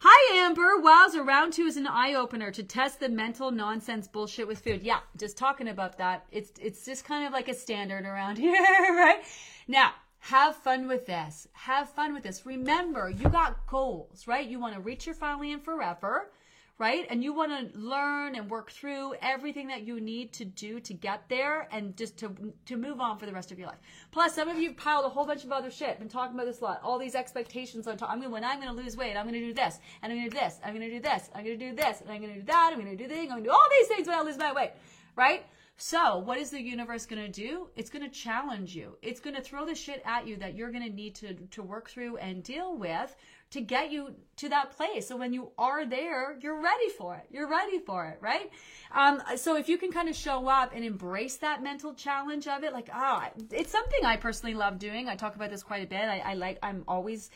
Hi, 0.00 0.44
Amber. 0.44 0.82
Wowza, 0.82 1.24
round 1.24 1.52
two 1.52 1.66
is 1.66 1.76
an 1.76 1.86
eye 1.86 2.14
opener 2.14 2.50
to 2.50 2.62
test 2.62 3.00
the 3.00 3.08
mental 3.08 3.50
nonsense 3.50 4.08
bullshit 4.08 4.46
with 4.46 4.58
food. 4.58 4.82
Yeah, 4.82 4.98
just 5.16 5.38
talking 5.38 5.68
about 5.68 5.96
that. 5.98 6.26
It's 6.30 6.52
it's 6.60 6.84
just 6.84 7.04
kind 7.04 7.26
of 7.26 7.32
like 7.32 7.48
a 7.48 7.54
standard 7.54 8.04
around 8.04 8.36
here, 8.38 8.52
right? 8.52 9.22
Now, 9.68 9.92
have 10.18 10.56
fun 10.56 10.88
with 10.88 11.06
this. 11.06 11.48
Have 11.52 11.88
fun 11.90 12.12
with 12.12 12.22
this. 12.22 12.44
Remember, 12.44 13.08
you 13.08 13.28
got 13.28 13.66
goals, 13.66 14.26
right? 14.26 14.46
You 14.46 14.58
want 14.58 14.74
to 14.74 14.80
reach 14.80 15.06
your 15.06 15.14
finally 15.14 15.52
and 15.52 15.62
forever 15.62 16.30
right? 16.78 17.06
And 17.08 17.22
you 17.22 17.32
want 17.32 17.72
to 17.72 17.78
learn 17.78 18.34
and 18.34 18.50
work 18.50 18.70
through 18.70 19.14
everything 19.22 19.68
that 19.68 19.82
you 19.82 20.00
need 20.00 20.32
to 20.34 20.44
do 20.44 20.80
to 20.80 20.92
get 20.92 21.28
there 21.28 21.68
and 21.70 21.96
just 21.96 22.16
to 22.18 22.34
to 22.66 22.76
move 22.76 23.00
on 23.00 23.18
for 23.18 23.26
the 23.26 23.32
rest 23.32 23.52
of 23.52 23.58
your 23.58 23.68
life. 23.68 23.78
Plus, 24.10 24.34
some 24.34 24.48
of 24.48 24.58
you 24.58 24.72
piled 24.72 25.04
a 25.04 25.08
whole 25.08 25.26
bunch 25.26 25.44
of 25.44 25.52
other 25.52 25.70
shit. 25.70 25.98
Been 25.98 26.08
talking 26.08 26.34
about 26.34 26.46
this 26.46 26.60
a 26.60 26.64
lot. 26.64 26.80
All 26.82 26.98
these 26.98 27.14
expectations 27.14 27.86
on 27.86 27.96
top. 27.96 28.10
I 28.10 28.16
mean, 28.16 28.30
when 28.30 28.44
I'm 28.44 28.60
going 28.60 28.74
to 28.74 28.82
lose 28.82 28.96
weight, 28.96 29.16
I'm 29.16 29.28
going 29.28 29.40
to 29.40 29.46
do 29.46 29.54
this, 29.54 29.78
and 30.02 30.12
I'm 30.12 30.18
going 30.18 30.30
to 30.30 30.34
do 30.34 30.40
this, 30.40 30.58
I'm 30.64 30.74
going 30.74 30.88
to 30.88 30.96
do 30.96 31.02
this, 31.02 31.30
I'm 31.34 31.44
going 31.44 31.58
to 31.58 31.70
do 31.70 31.76
this, 31.76 32.00
and 32.00 32.10
I'm 32.10 32.20
going 32.20 32.34
to 32.34 32.40
do 32.40 32.46
that, 32.46 32.70
I'm 32.72 32.80
going 32.80 32.96
to 32.96 33.02
do 33.02 33.08
this, 33.08 33.18
I'm 33.18 33.28
going 33.28 33.44
to 33.44 33.48
do 33.48 33.52
all 33.52 33.68
these 33.78 33.88
things 33.88 34.08
when 34.08 34.18
I 34.18 34.22
lose 34.22 34.36
my 34.36 34.52
weight, 34.52 34.72
right? 35.16 35.44
So, 35.76 36.18
what 36.18 36.38
is 36.38 36.50
the 36.50 36.62
universe 36.62 37.04
going 37.04 37.22
to 37.22 37.28
do? 37.28 37.68
It's 37.74 37.90
going 37.90 38.04
to 38.04 38.10
challenge 38.10 38.76
you. 38.76 38.96
It's 39.02 39.18
going 39.18 39.34
to 39.34 39.42
throw 39.42 39.66
the 39.66 39.74
shit 39.74 40.02
at 40.04 40.24
you 40.24 40.36
that 40.36 40.54
you're 40.54 40.70
going 40.70 40.84
to 40.84 40.94
need 40.94 41.16
to 41.16 41.34
to 41.34 41.62
work 41.62 41.90
through 41.90 42.16
and 42.18 42.44
deal 42.44 42.76
with 42.76 43.16
to 43.54 43.60
get 43.60 43.92
you 43.92 44.12
to 44.36 44.48
that 44.48 44.72
place. 44.76 45.06
So 45.06 45.16
when 45.16 45.32
you 45.32 45.52
are 45.56 45.86
there, 45.86 46.36
you're 46.40 46.60
ready 46.60 46.88
for 46.98 47.14
it. 47.14 47.26
You're 47.30 47.48
ready 47.48 47.78
for 47.78 48.04
it, 48.06 48.18
right? 48.20 48.50
Um, 48.92 49.22
so 49.36 49.56
if 49.56 49.68
you 49.68 49.78
can 49.78 49.92
kind 49.92 50.08
of 50.08 50.16
show 50.16 50.48
up 50.48 50.72
and 50.74 50.84
embrace 50.84 51.36
that 51.36 51.62
mental 51.62 51.94
challenge 51.94 52.48
of 52.48 52.64
it, 52.64 52.72
like, 52.72 52.88
ah, 52.92 53.30
oh, 53.30 53.42
it's 53.52 53.70
something 53.70 54.04
I 54.04 54.16
personally 54.16 54.54
love 54.54 54.80
doing. 54.80 55.08
I 55.08 55.14
talk 55.14 55.36
about 55.36 55.50
this 55.50 55.62
quite 55.62 55.84
a 55.84 55.86
bit. 55.86 56.02
I, 56.02 56.18
I 56.18 56.34
like, 56.34 56.58
I'm 56.64 56.82
always 56.88 57.30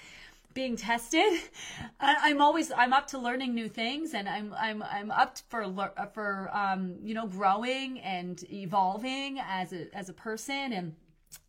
being 0.54 0.74
tested. 0.74 1.40
I'm 2.00 2.42
always 2.42 2.72
I'm 2.72 2.92
up 2.92 3.06
to 3.08 3.18
learning 3.18 3.54
new 3.54 3.68
things, 3.68 4.12
and 4.14 4.28
I'm 4.28 4.52
I'm 4.58 4.82
I'm 4.82 5.12
up 5.12 5.38
for 5.48 5.72
for 6.12 6.50
um, 6.52 6.96
you 7.04 7.14
know 7.14 7.28
growing 7.28 8.00
and 8.00 8.42
evolving 8.50 9.38
as 9.38 9.72
a 9.72 9.86
as 9.94 10.08
a 10.08 10.12
person 10.12 10.72
and 10.72 10.96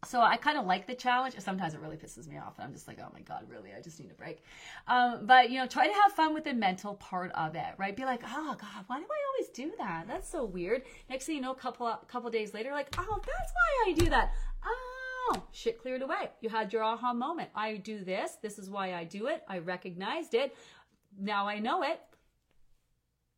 so 0.05 0.21
I 0.21 0.37
kind 0.37 0.57
of 0.57 0.65
like 0.65 0.87
the 0.87 0.95
challenge. 0.95 1.35
Sometimes 1.39 1.73
it 1.73 1.81
really 1.81 1.97
pisses 1.97 2.27
me 2.27 2.37
off, 2.37 2.57
and 2.57 2.65
I'm 2.65 2.73
just 2.73 2.87
like, 2.87 2.99
oh 3.01 3.09
my 3.13 3.21
god, 3.21 3.43
really? 3.49 3.71
I 3.77 3.81
just 3.81 3.99
need 3.99 4.11
a 4.11 4.13
break. 4.13 4.43
Um, 4.87 5.25
but 5.25 5.49
you 5.49 5.57
know, 5.57 5.67
try 5.67 5.87
to 5.87 5.93
have 5.93 6.13
fun 6.13 6.33
with 6.33 6.45
the 6.45 6.53
mental 6.53 6.95
part 6.95 7.31
of 7.33 7.55
it, 7.55 7.73
right? 7.77 7.95
Be 7.95 8.05
like, 8.05 8.21
oh 8.25 8.55
god, 8.59 8.85
why 8.87 8.99
do 8.99 9.05
I 9.05 9.19
always 9.33 9.49
do 9.53 9.71
that? 9.77 10.05
That's 10.07 10.29
so 10.29 10.45
weird. 10.45 10.83
Next 11.09 11.25
thing 11.25 11.35
you 11.35 11.41
know, 11.41 11.53
couple 11.53 11.93
couple 12.07 12.29
days 12.29 12.53
later, 12.53 12.71
like, 12.71 12.93
oh, 12.97 13.21
that's 13.25 13.53
why 13.53 13.89
I 13.89 13.93
do 13.93 14.09
that. 14.09 14.31
Oh, 14.65 15.43
shit 15.51 15.79
cleared 15.81 16.01
away. 16.01 16.29
You 16.41 16.49
had 16.49 16.73
your 16.73 16.83
aha 16.83 17.13
moment. 17.13 17.49
I 17.55 17.75
do 17.75 18.03
this. 18.03 18.37
This 18.41 18.57
is 18.57 18.69
why 18.69 18.93
I 18.93 19.03
do 19.03 19.27
it. 19.27 19.43
I 19.47 19.59
recognized 19.59 20.33
it. 20.33 20.55
Now 21.19 21.47
I 21.47 21.59
know 21.59 21.83
it. 21.83 21.99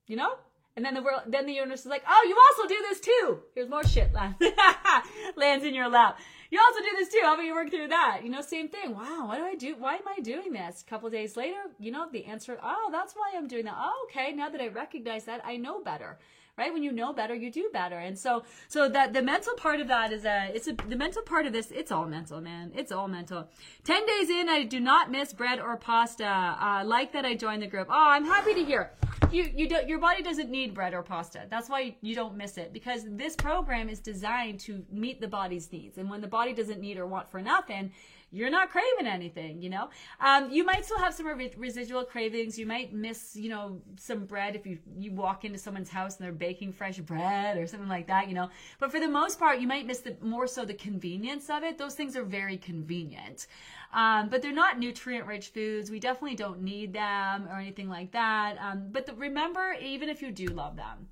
You 0.08 0.18
know, 0.18 0.34
and 0.76 0.86
then 0.86 0.94
the 0.94 1.02
world, 1.02 1.22
then 1.28 1.46
the 1.46 1.54
universe 1.54 1.82
is 1.82 1.88
like, 1.88 2.04
oh, 2.08 2.26
you 2.28 2.38
also 2.50 2.68
do 2.68 2.82
this 2.90 3.00
too. 3.00 3.40
Here's 3.54 3.70
more 3.70 3.84
shit 3.84 4.14
lands, 5.36 5.66
in 5.66 5.74
your 5.74 5.90
lap. 5.90 6.20
You 6.50 6.60
also 6.60 6.80
do 6.80 6.98
this 6.98 7.10
too. 7.10 7.20
How 7.24 7.34
about 7.34 7.44
you 7.44 7.54
work 7.54 7.70
through 7.70 7.90
that? 7.90 8.22
You 8.24 8.30
know, 8.30 8.42
same 8.42 8.70
thing. 8.70 8.96
Wow, 8.96 9.28
what 9.28 9.38
do 9.38 9.44
I 9.44 9.56
do? 9.56 9.76
Why 9.78 9.96
am 9.96 10.08
I 10.08 10.22
doing 10.22 10.54
this? 10.54 10.82
A 10.82 10.90
couple 10.90 11.10
days 11.10 11.36
later, 11.36 11.60
you 11.80 11.92
know, 11.92 12.08
the 12.12 12.26
answer, 12.26 12.58
oh, 12.62 12.90
that's 12.92 13.14
why 13.14 13.32
I'm 13.36 13.48
doing 13.48 13.66
that. 13.66 13.76
Oh, 13.78 14.08
okay. 14.10 14.32
Now 14.34 14.50
that 14.50 14.62
I 14.62 14.68
recognize 14.68 15.26
that, 15.26 15.42
I 15.46 15.58
know 15.58 15.82
better 15.82 16.20
right? 16.58 16.74
When 16.74 16.84
you 16.84 16.92
know 16.92 17.14
better, 17.14 17.34
you 17.34 17.52
do 17.52 17.70
better. 17.72 17.98
And 17.98 18.18
so, 18.18 18.44
so 18.68 18.90
that 18.90 19.14
the 19.14 19.22
mental 19.22 19.54
part 19.56 19.80
of 19.80 19.88
that 19.88 20.12
is 20.12 20.26
a, 20.26 20.52
it's 20.54 20.68
a, 20.68 20.74
the 20.74 20.96
mental 20.96 21.22
part 21.22 21.46
of 21.46 21.54
this, 21.54 21.72
it's 21.72 21.92
all 21.92 22.06
mental, 22.06 22.42
man. 22.42 22.72
It's 22.76 22.92
all 22.92 23.08
mental. 23.08 23.48
10 23.84 24.06
days 24.06 24.30
in, 24.30 24.50
I 24.50 24.64
do 24.64 24.80
not 24.80 25.12
miss 25.12 25.34
bread 25.34 25.60
or 25.60 25.78
pasta. 25.78 26.26
Uh, 26.26 26.84
like 26.86 27.14
that 27.14 27.26
I 27.26 27.36
joined 27.36 27.62
the 27.62 27.68
group. 27.68 27.88
Oh, 27.90 28.10
I'm 28.10 28.26
happy 28.26 28.54
to 28.54 28.64
hear. 28.64 28.92
You, 29.32 29.50
you 29.56 29.68
don't, 29.70 29.88
your 29.88 30.00
body 30.00 30.22
doesn't 30.22 30.50
need 30.50 30.74
bread 30.74 30.94
or 30.94 31.04
pasta. 31.04 31.46
That's 31.50 31.70
why 31.70 31.96
you 32.02 32.16
don't 32.16 32.36
miss 32.36 32.58
it 32.58 32.74
because 32.74 33.04
this 33.08 33.36
program 33.36 33.88
is 33.88 34.00
designed 34.00 34.60
to 34.62 34.84
meet 34.92 35.22
the 35.22 35.28
body's 35.28 35.72
needs. 35.72 35.98
And 35.98 36.10
when 36.10 36.22
the 36.22 36.28
body 36.28 36.54
doesn't 36.54 36.82
need 36.82 36.98
or 36.98 37.08
want 37.08 37.30
for 37.30 37.42
nothing, 37.42 37.92
you're 38.32 38.50
not 38.50 38.72
craving 38.72 39.08
anything, 39.08 39.62
you 39.62 39.70
know? 39.70 39.90
Um, 40.20 40.50
you 40.52 40.64
might 40.64 40.86
still 40.86 40.98
have 41.00 41.14
some 41.14 41.28
re- 41.28 41.54
residual 41.58 42.06
cravings. 42.06 42.58
You 42.58 42.66
might 42.66 42.94
miss, 42.94 43.36
you 43.36 43.50
know, 43.50 43.82
some 43.98 44.26
bread 44.26 44.56
if 44.56 44.66
you, 44.66 44.80
you 44.98 45.12
walk 45.12 45.44
into 45.44 45.60
someone's 45.60 45.90
house 45.90 46.18
and 46.18 46.26
they're 46.26 46.32
baking 46.32 46.72
fresh 46.72 46.98
bread 47.00 47.58
or 47.58 47.68
something 47.68 47.90
like 47.90 48.08
that, 48.08 48.30
you 48.30 48.34
know? 48.34 48.50
But 48.80 48.92
for 48.92 49.00
the 49.00 49.08
most 49.08 49.38
part, 49.38 49.60
you 49.60 49.68
might 49.68 49.86
miss 49.86 50.00
the 50.00 50.16
more 50.22 50.48
so 50.48 50.64
the 50.64 50.74
convenience 50.74 51.50
of 51.50 51.64
it. 51.64 51.78
Those 51.78 51.96
things 51.96 52.16
are 52.16 52.24
very 52.24 52.58
convenient. 52.58 53.48
Um, 53.94 54.30
but 54.30 54.42
they're 54.42 54.54
not 54.54 54.80
nutrient 54.80 55.28
rich 55.28 55.50
foods. 55.50 55.92
We 55.92 56.00
definitely 56.00 56.38
don't 56.38 56.62
need 56.62 56.94
them 56.94 57.48
or 57.50 57.60
anything 57.60 57.90
like 57.90 58.12
that. 58.14 58.58
Um, 58.60 58.88
but 58.92 59.06
the, 59.06 59.14
remember, 59.14 59.76
even 59.82 60.08
if 60.08 60.22
you 60.22 60.32
do 60.32 60.48
love 60.48 60.78
them, 60.78 61.10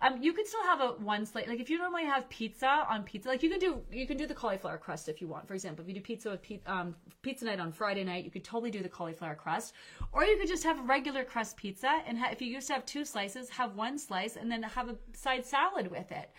um, 0.00 0.22
you 0.22 0.32
could 0.32 0.46
still 0.46 0.62
have 0.64 0.80
a 0.80 0.88
one 1.02 1.24
slice. 1.24 1.46
Like 1.46 1.60
if 1.60 1.70
you 1.70 1.78
normally 1.78 2.04
have 2.04 2.28
pizza 2.28 2.86
on 2.88 3.02
pizza, 3.02 3.28
like 3.28 3.42
you 3.42 3.48
can 3.50 3.58
do 3.58 3.80
you 3.90 4.06
can 4.06 4.16
do 4.16 4.26
the 4.26 4.34
cauliflower 4.34 4.76
crust 4.76 5.08
if 5.08 5.20
you 5.20 5.28
want. 5.28 5.48
For 5.48 5.54
example, 5.54 5.82
if 5.82 5.88
you 5.88 5.94
do 5.94 6.00
pizza 6.00 6.30
with 6.30 6.42
pe- 6.42 6.60
um, 6.66 6.94
pizza 7.22 7.46
night 7.46 7.60
on 7.60 7.72
Friday 7.72 8.04
night, 8.04 8.24
you 8.24 8.30
could 8.30 8.44
totally 8.44 8.70
do 8.70 8.82
the 8.82 8.88
cauliflower 8.88 9.34
crust, 9.34 9.72
or 10.12 10.24
you 10.24 10.36
could 10.36 10.48
just 10.48 10.64
have 10.64 10.78
a 10.78 10.82
regular 10.82 11.24
crust 11.24 11.56
pizza. 11.56 12.02
And 12.06 12.18
ha- 12.18 12.28
if 12.30 12.42
you 12.42 12.48
used 12.48 12.66
to 12.68 12.74
have 12.74 12.84
two 12.84 13.04
slices, 13.04 13.48
have 13.50 13.74
one 13.74 13.98
slice 13.98 14.36
and 14.36 14.50
then 14.50 14.62
have 14.62 14.88
a 14.88 14.96
side 15.14 15.46
salad 15.46 15.90
with 15.90 16.12
it. 16.12 16.30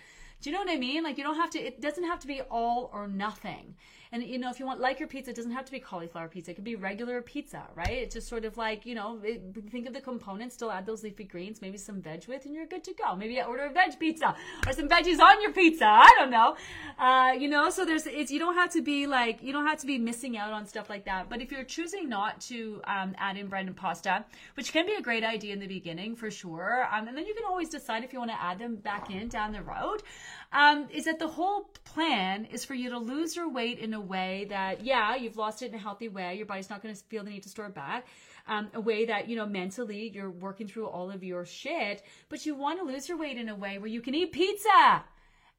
Do 0.41 0.49
you 0.49 0.55
know 0.55 0.61
what 0.61 0.71
I 0.71 0.77
mean? 0.77 1.03
Like 1.03 1.17
you 1.17 1.23
don't 1.23 1.35
have 1.37 1.49
to. 1.51 1.59
It 1.59 1.81
doesn't 1.81 2.03
have 2.03 2.19
to 2.19 2.27
be 2.27 2.41
all 2.41 2.91
or 2.93 3.07
nothing. 3.07 3.75
And 4.11 4.23
you 4.23 4.37
know, 4.37 4.49
if 4.49 4.59
you 4.59 4.65
want 4.65 4.79
like 4.79 4.99
your 4.99 5.07
pizza, 5.07 5.31
it 5.31 5.35
doesn't 5.35 5.51
have 5.51 5.65
to 5.65 5.71
be 5.71 5.79
cauliflower 5.79 6.27
pizza. 6.27 6.51
It 6.51 6.55
could 6.55 6.63
be 6.63 6.75
regular 6.75 7.21
pizza, 7.21 7.63
right? 7.75 7.89
It's 7.89 8.13
just 8.13 8.27
sort 8.27 8.45
of 8.45 8.57
like 8.57 8.85
you 8.85 8.95
know, 8.95 9.19
it, 9.23 9.41
think 9.71 9.87
of 9.87 9.93
the 9.93 10.01
components. 10.01 10.55
Still 10.55 10.71
add 10.71 10.85
those 10.85 11.03
leafy 11.03 11.23
greens, 11.23 11.61
maybe 11.61 11.77
some 11.77 12.01
veg 12.01 12.27
with, 12.27 12.45
and 12.45 12.53
you're 12.53 12.65
good 12.65 12.83
to 12.85 12.93
go. 12.93 13.15
Maybe 13.15 13.41
order 13.41 13.65
a 13.65 13.71
veg 13.71 13.99
pizza 13.99 14.35
or 14.65 14.73
some 14.73 14.87
veggies 14.87 15.19
on 15.19 15.41
your 15.41 15.51
pizza. 15.51 15.85
I 15.85 16.13
don't 16.17 16.31
know. 16.31 16.55
Uh, 16.97 17.33
you 17.37 17.47
know, 17.47 17.69
so 17.69 17.85
there's 17.85 18.07
it's 18.07 18.31
you 18.31 18.39
don't 18.39 18.55
have 18.55 18.71
to 18.71 18.81
be 18.81 19.07
like 19.07 19.41
you 19.43 19.53
don't 19.53 19.65
have 19.65 19.79
to 19.79 19.87
be 19.87 19.97
missing 19.97 20.37
out 20.37 20.51
on 20.51 20.65
stuff 20.65 20.89
like 20.89 21.05
that. 21.05 21.29
But 21.29 21.41
if 21.41 21.51
you're 21.51 21.63
choosing 21.63 22.09
not 22.09 22.41
to 22.41 22.81
um, 22.85 23.15
add 23.17 23.37
in 23.37 23.47
bread 23.47 23.67
and 23.67 23.75
pasta, 23.75 24.25
which 24.55 24.71
can 24.71 24.85
be 24.85 24.93
a 24.93 25.01
great 25.01 25.23
idea 25.23 25.53
in 25.53 25.59
the 25.59 25.67
beginning 25.67 26.15
for 26.15 26.31
sure, 26.31 26.87
um, 26.91 27.07
and 27.07 27.17
then 27.17 27.25
you 27.25 27.33
can 27.33 27.45
always 27.45 27.69
decide 27.69 28.03
if 28.03 28.13
you 28.13 28.19
want 28.19 28.31
to 28.31 28.41
add 28.41 28.59
them 28.59 28.75
back 28.75 29.09
in 29.09 29.27
down 29.27 29.51
the 29.51 29.61
road 29.61 30.03
um, 30.51 30.87
is 30.91 31.05
that 31.05 31.19
the 31.19 31.27
whole 31.27 31.69
plan 31.83 32.45
is 32.45 32.63
for 32.63 32.73
you 32.73 32.89
to 32.89 32.97
lose 32.97 33.35
your 33.35 33.49
weight 33.49 33.79
in 33.79 33.93
a 33.93 33.99
way 33.99 34.45
that, 34.49 34.83
yeah, 34.83 35.15
you've 35.15 35.37
lost 35.37 35.61
it 35.61 35.69
in 35.69 35.75
a 35.75 35.77
healthy 35.77 36.07
way. 36.07 36.35
Your 36.35 36.45
body's 36.45 36.69
not 36.69 36.81
going 36.81 36.93
to 36.93 37.01
feel 37.05 37.23
the 37.23 37.29
need 37.29 37.43
to 37.43 37.49
store 37.49 37.65
it 37.65 37.75
back. 37.75 38.07
Um, 38.47 38.69
a 38.73 38.79
way 38.79 39.05
that, 39.05 39.27
you 39.27 39.35
know, 39.35 39.45
mentally 39.45 40.09
you're 40.13 40.29
working 40.29 40.67
through 40.67 40.87
all 40.87 41.11
of 41.11 41.21
your 41.23 41.45
shit, 41.45 42.03
but 42.29 42.45
you 42.45 42.55
want 42.55 42.79
to 42.79 42.85
lose 42.85 43.09
your 43.09 43.17
weight 43.17 43.37
in 43.37 43.49
a 43.49 43.55
way 43.55 43.77
where 43.77 43.89
you 43.89 43.99
can 44.01 44.15
eat 44.15 44.31
pizza 44.31 45.03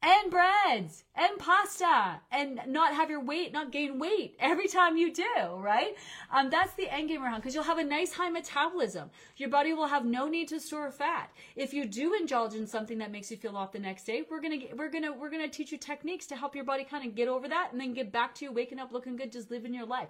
and 0.01 0.31
breads 0.31 1.05
and 1.17 1.39
pasta 1.39 2.21
and 2.31 2.61
not 2.69 2.95
have 2.95 3.11
your 3.11 3.23
weight, 3.23 3.53
not 3.53 3.73
gain 3.73 3.99
weight 3.99 4.37
every 4.39 4.69
time 4.69 4.97
you 4.97 5.13
do, 5.13 5.57
right? 5.57 5.97
Um, 6.33 6.51
that's 6.51 6.73
the 6.75 6.93
end 6.93 7.09
game 7.09 7.23
around 7.23 7.41
because 7.41 7.53
you'll 7.55 7.65
have 7.65 7.79
a 7.79 7.85
nice 7.85 8.13
high 8.13 8.31
metabolism. 8.31 9.11
Your 9.37 9.49
body 9.49 9.73
will 9.73 9.89
have 9.89 10.05
no 10.05 10.29
need 10.29 10.49
to 10.49 10.61
store 10.61 10.91
fat. 10.93 11.31
If 11.57 11.75
you 11.75 11.85
do 11.85 12.15
indulge 12.15 12.55
in 12.55 12.67
something 12.67 12.99
that 12.99 13.11
makes 13.11 13.31
you 13.31 13.37
feel 13.37 13.57
off 13.57 13.73
the 13.73 13.81
next 13.81 14.05
day, 14.05 14.23
we're 14.31 14.41
gonna 14.41 14.59
we're 14.77 14.91
gonna 14.91 15.13
we're 15.13 15.31
gonna 15.31 15.49
teach 15.49 15.73
you 15.73 15.79
techniques 15.79 16.27
to 16.27 16.37
help 16.37 16.55
your 16.55 16.65
body 16.65 16.85
kind 16.85 17.07
of 17.07 17.17
get 17.17 17.27
over 17.27 17.49
that 17.49 17.71
and 17.73 17.81
then 17.81 17.93
get 17.93 18.13
back 18.13 18.35
to 18.37 18.45
you 18.45 18.53
waking 18.53 18.79
up 18.79 18.93
looking 18.93 19.17
good, 19.17 19.33
just 19.33 19.51
living 19.51 19.75
your 19.75 19.87
life. 19.87 20.09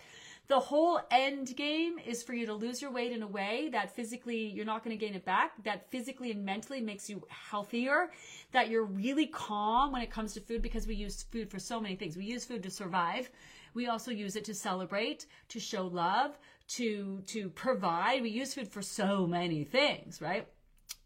The 0.48 0.58
whole 0.58 0.98
end 1.10 1.54
game 1.56 1.98
is 1.98 2.22
for 2.22 2.32
you 2.32 2.46
to 2.46 2.54
lose 2.54 2.80
your 2.80 2.90
weight 2.90 3.12
in 3.12 3.22
a 3.22 3.26
way 3.26 3.68
that 3.72 3.94
physically 3.94 4.46
you're 4.46 4.64
not 4.64 4.82
going 4.82 4.98
to 4.98 5.06
gain 5.06 5.14
it 5.14 5.26
back, 5.26 5.62
that 5.64 5.90
physically 5.90 6.30
and 6.30 6.42
mentally 6.42 6.80
makes 6.80 7.10
you 7.10 7.22
healthier, 7.28 8.10
that 8.52 8.70
you're 8.70 8.86
really 8.86 9.26
calm 9.26 9.92
when 9.92 10.00
it 10.00 10.10
comes 10.10 10.32
to 10.34 10.40
food 10.40 10.62
because 10.62 10.86
we 10.86 10.94
use 10.94 11.22
food 11.24 11.50
for 11.50 11.58
so 11.58 11.78
many 11.78 11.96
things. 11.96 12.16
We 12.16 12.24
use 12.24 12.46
food 12.46 12.62
to 12.62 12.70
survive. 12.70 13.30
We 13.74 13.88
also 13.88 14.10
use 14.10 14.36
it 14.36 14.44
to 14.46 14.54
celebrate, 14.54 15.26
to 15.50 15.60
show 15.60 15.86
love, 15.86 16.38
to 16.68 17.22
to 17.26 17.50
provide. 17.50 18.22
We 18.22 18.30
use 18.30 18.54
food 18.54 18.68
for 18.68 18.80
so 18.80 19.26
many 19.26 19.64
things, 19.64 20.22
right? 20.22 20.48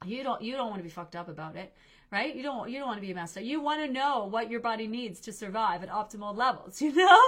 You 0.04 0.22
don't 0.22 0.40
you 0.40 0.54
don't 0.54 0.68
want 0.70 0.78
to 0.78 0.84
be 0.84 0.88
fucked 0.88 1.16
up 1.16 1.28
about 1.28 1.56
it 1.56 1.74
right? 2.12 2.36
You 2.36 2.42
don't 2.42 2.70
you 2.70 2.78
don't 2.78 2.86
want 2.86 3.00
to 3.00 3.06
be 3.06 3.10
a 3.10 3.18
up. 3.18 3.30
You 3.40 3.60
want 3.60 3.84
to 3.84 3.90
know 3.90 4.26
what 4.30 4.50
your 4.50 4.60
body 4.60 4.86
needs 4.86 5.18
to 5.20 5.32
survive 5.32 5.82
at 5.82 5.88
optimal 5.88 6.36
levels. 6.36 6.80
You 6.92 6.92
know, 6.92 7.20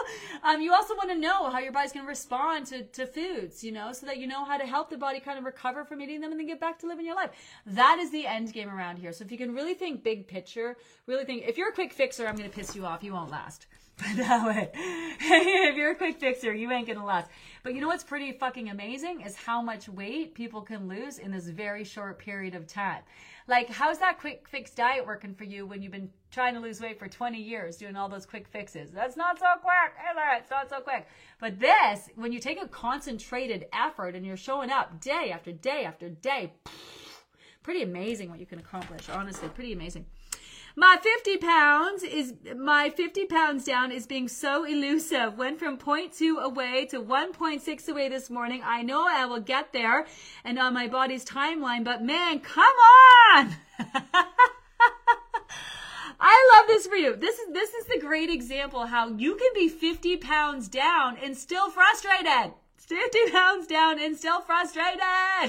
um, 0.43 0.61
you 0.61 0.75
also 0.75 0.95
want 0.95 1.11
to 1.11 1.17
know 1.17 1.49
how 1.49 1.61
your 1.61 1.73
body's 1.73 1.93
going 1.93 2.05
to 2.05 2.09
respond 2.09 2.67
to 2.67 2.83
to 2.83 3.07
foods. 3.07 3.65
You 3.65 3.73
know, 3.73 3.93
so 3.93 4.05
that 4.07 4.19
you 4.19 4.27
know 4.27 4.45
how 4.45 4.59
to 4.59 4.67
help 4.67 4.91
the 4.91 4.99
body 4.99 5.21
kind 5.21 5.39
of 5.39 5.45
recover 5.45 5.85
from 5.85 6.03
eating 6.03 6.21
them 6.21 6.33
and 6.33 6.41
then 6.41 6.47
get 6.47 6.61
back 6.61 6.79
to 6.81 6.87
living 6.87 7.07
your 7.07 7.15
life. 7.15 7.31
That 7.67 7.99
is 7.99 8.11
the 8.11 8.27
end 8.27 8.53
game 8.53 8.69
around 8.69 8.99
here. 8.99 9.13
So 9.13 9.25
if 9.25 9.33
you 9.33 9.39
can 9.39 9.55
really 9.55 9.75
think 9.75 10.05
big 10.05 10.27
picture, 10.27 10.77
really 11.07 11.25
think 11.25 11.45
if 11.49 11.57
you're 11.57 11.71
a 11.71 11.73
quick 11.73 11.93
fixer, 11.93 12.27
I'm 12.27 12.37
going 12.37 12.51
to 12.51 12.55
piss 12.55 12.77
you 12.77 12.85
off. 12.85 13.03
You 13.03 13.15
won't 13.15 13.31
last. 13.31 13.67
But 13.97 14.17
that 14.17 14.45
way, 14.45 14.71
if 14.75 15.77
you're 15.77 15.93
a 15.93 15.95
quick 15.95 16.19
fixer, 16.19 16.53
you 16.53 16.73
ain't 16.73 16.89
gonna 16.89 17.05
last. 17.05 17.31
But 17.63 17.75
you 17.75 17.81
know 17.81 17.87
what's 17.87 18.03
pretty 18.03 18.33
fucking 18.33 18.69
amazing 18.69 19.21
is 19.21 19.37
how 19.37 19.63
much 19.63 19.89
weight 19.89 20.35
people 20.35 20.63
can 20.63 20.89
lose 20.89 21.19
in 21.19 21.31
this 21.31 21.47
very 21.47 21.85
short 21.85 22.19
period 22.19 22.57
of 22.57 22.67
time. 22.67 23.03
Like, 23.47 23.69
how's 23.69 23.99
that 23.99 24.19
quick 24.21 24.49
fix 24.49 24.71
diet 24.71 25.07
working 25.07 25.35
for 25.35 25.45
you 25.45 25.67
when 25.67 25.83
you've 25.83 25.93
been 25.93 26.09
trying 26.31 26.55
to 26.55 26.61
lose 26.61 26.81
weight 26.81 26.99
for 26.99 27.09
20 27.09 27.39
years 27.39 27.77
doing 27.77 27.95
all 27.95 28.09
those 28.09 28.25
quick 28.25 28.49
fixes? 28.49 28.91
That's 28.91 29.19
not 29.19 29.39
so 29.39 29.45
quick? 29.61 29.93
It's 30.39 30.51
not 30.51 30.71
so 30.71 30.81
quick. 30.81 31.07
But 31.41 31.61
this, 31.61 32.09
when 32.17 32.33
you 32.33 32.41
take 32.41 32.63
a 32.63 32.67
concentrated 32.67 33.67
effort 33.73 34.15
and 34.15 34.25
you're 34.25 34.39
showing 34.39 34.71
up 34.71 34.99
day 34.99 35.31
after 35.31 35.53
day 35.53 35.85
after 35.85 36.09
day, 36.09 36.55
pretty 37.63 37.83
amazing 37.83 38.31
what 38.31 38.41
you 38.41 38.47
can 38.47 38.59
accomplish. 38.59 39.11
Honestly, 39.11 39.49
pretty 39.51 39.75
amazing. 39.75 40.07
My 40.77 40.97
50 41.01 41.37
pounds 41.37 42.03
is, 42.03 42.35
my 42.57 42.91
50 42.91 43.27
pounds 43.27 43.65
down 43.65 43.93
is 43.93 44.09
being 44.09 44.27
so 44.27 44.65
elusive. 44.65 45.39
Went 45.39 45.61
from 45.61 45.79
0.2 45.79 46.43
away 46.43 46.87
to 46.87 47.01
1.6 47.01 47.89
away 47.89 48.09
this 48.09 48.29
morning. 48.29 48.61
I 48.65 48.83
know 48.83 49.07
I 49.09 49.25
will 49.27 49.39
get 49.41 49.73
there 49.73 50.05
and 50.43 50.59
on 50.59 50.75
my 50.75 50.89
body's 50.89 51.25
timeline, 51.25 51.85
but 51.85 52.03
man, 52.03 52.41
come 52.41 52.75
on! 53.37 53.55
I 56.21 56.57
love 56.57 56.67
this 56.67 56.89
for 56.89 56.97
you. 56.97 57.15
This 57.15 57.39
is 57.39 57.53
this 57.53 57.75
is 57.75 57.87
the 57.87 58.01
great 58.01 58.31
example 58.31 58.87
how 58.87 59.09
you 59.09 59.37
can 59.37 59.51
be 59.55 59.69
50 59.69 60.17
pounds 60.17 60.69
down 60.69 61.17
and 61.23 61.37
still 61.37 61.71
frustrated. 61.71 62.55
50 62.79 63.31
pounds 63.31 63.67
down 63.67 64.01
and 64.01 64.17
still 64.17 64.41
frustrated. 64.41 65.01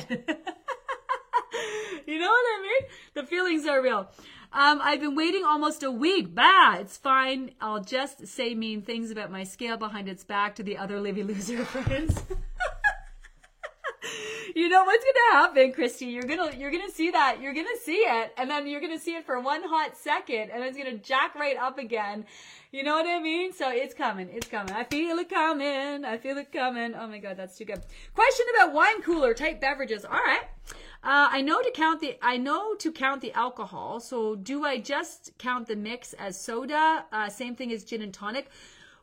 you 2.06 2.20
know 2.20 2.30
what 2.30 2.46
I 2.46 2.62
mean? 2.62 2.90
The 3.14 3.24
feelings 3.24 3.66
are 3.66 3.82
real. 3.82 4.10
Um, 4.54 4.80
I've 4.82 5.00
been 5.02 5.16
waiting 5.16 5.44
almost 5.44 5.84
a 5.84 5.92
week. 5.92 6.34
Bah, 6.34 6.78
it's 6.80 6.98
fine. 6.98 7.52
I'll 7.60 7.84
just 7.84 8.28
say 8.28 8.54
mean 8.56 8.82
things 8.82 9.12
about 9.12 9.32
my 9.32 9.44
scale 9.44 9.78
behind 9.78 10.08
its 10.08 10.24
back 10.24 10.56
to 10.56 10.64
the 10.64 10.78
other 10.78 11.00
Livy 11.00 11.24
loser 11.24 11.66
friends. 11.66 12.24
You 14.56 14.70
know 14.70 14.86
what's 14.86 15.04
gonna 15.04 15.44
happen, 15.44 15.74
Christy? 15.74 16.06
You're 16.06 16.24
gonna 16.24 16.56
you're 16.58 16.72
gonna 16.72 16.90
see 16.90 17.12
that. 17.12 17.42
You're 17.42 17.54
gonna 17.54 17.78
see 17.84 17.98
it, 17.98 18.34
and 18.38 18.50
then 18.50 18.66
you're 18.68 18.80
gonna 18.80 18.98
see 18.98 19.16
it 19.16 19.26
for 19.26 19.38
one 19.42 19.62
hot 19.64 19.98
second, 19.98 20.50
and 20.50 20.64
it's 20.64 20.78
gonna 20.78 20.98
jack 20.98 21.36
right 21.36 21.58
up 21.58 21.78
again. 21.78 22.26
You 22.72 22.84
know 22.84 22.96
what 22.96 23.06
I 23.06 23.20
mean? 23.20 23.52
So 23.52 23.70
it's 23.70 23.94
coming. 23.94 24.30
It's 24.32 24.48
coming. 24.48 24.74
I 24.74 24.86
feel 24.86 25.18
it 25.18 25.30
coming. 25.30 26.06
I 26.06 26.18
feel 26.18 26.38
it 26.38 26.54
coming. 26.54 26.96
Oh 26.96 27.06
my 27.06 27.18
god, 27.20 27.36
that's 27.36 27.58
too 27.58 27.66
good. 27.66 27.82
Question 28.14 28.46
about 28.56 28.74
wine 28.74 29.02
cooler 29.02 29.34
type 29.34 29.60
beverages. 29.60 30.06
All 30.06 30.12
right. 30.12 30.44
Uh, 31.04 31.28
I 31.32 31.42
know 31.42 31.62
to 31.62 31.70
count 31.72 32.00
the 32.00 32.18
I 32.22 32.38
know 32.38 32.76
to 32.76 32.94
count 32.94 33.22
the 33.22 33.34
alcohol. 33.34 34.00
So 34.00 34.36
do 34.38 34.64
I 34.64 34.80
just 34.80 35.38
count 35.38 35.68
the 35.68 35.76
mix 35.76 36.14
as 36.14 36.40
soda? 36.40 37.04
Uh, 37.12 37.28
same 37.28 37.58
thing 37.58 37.74
as 37.74 37.84
gin 37.84 38.02
and 38.02 38.14
tonic. 38.14 38.50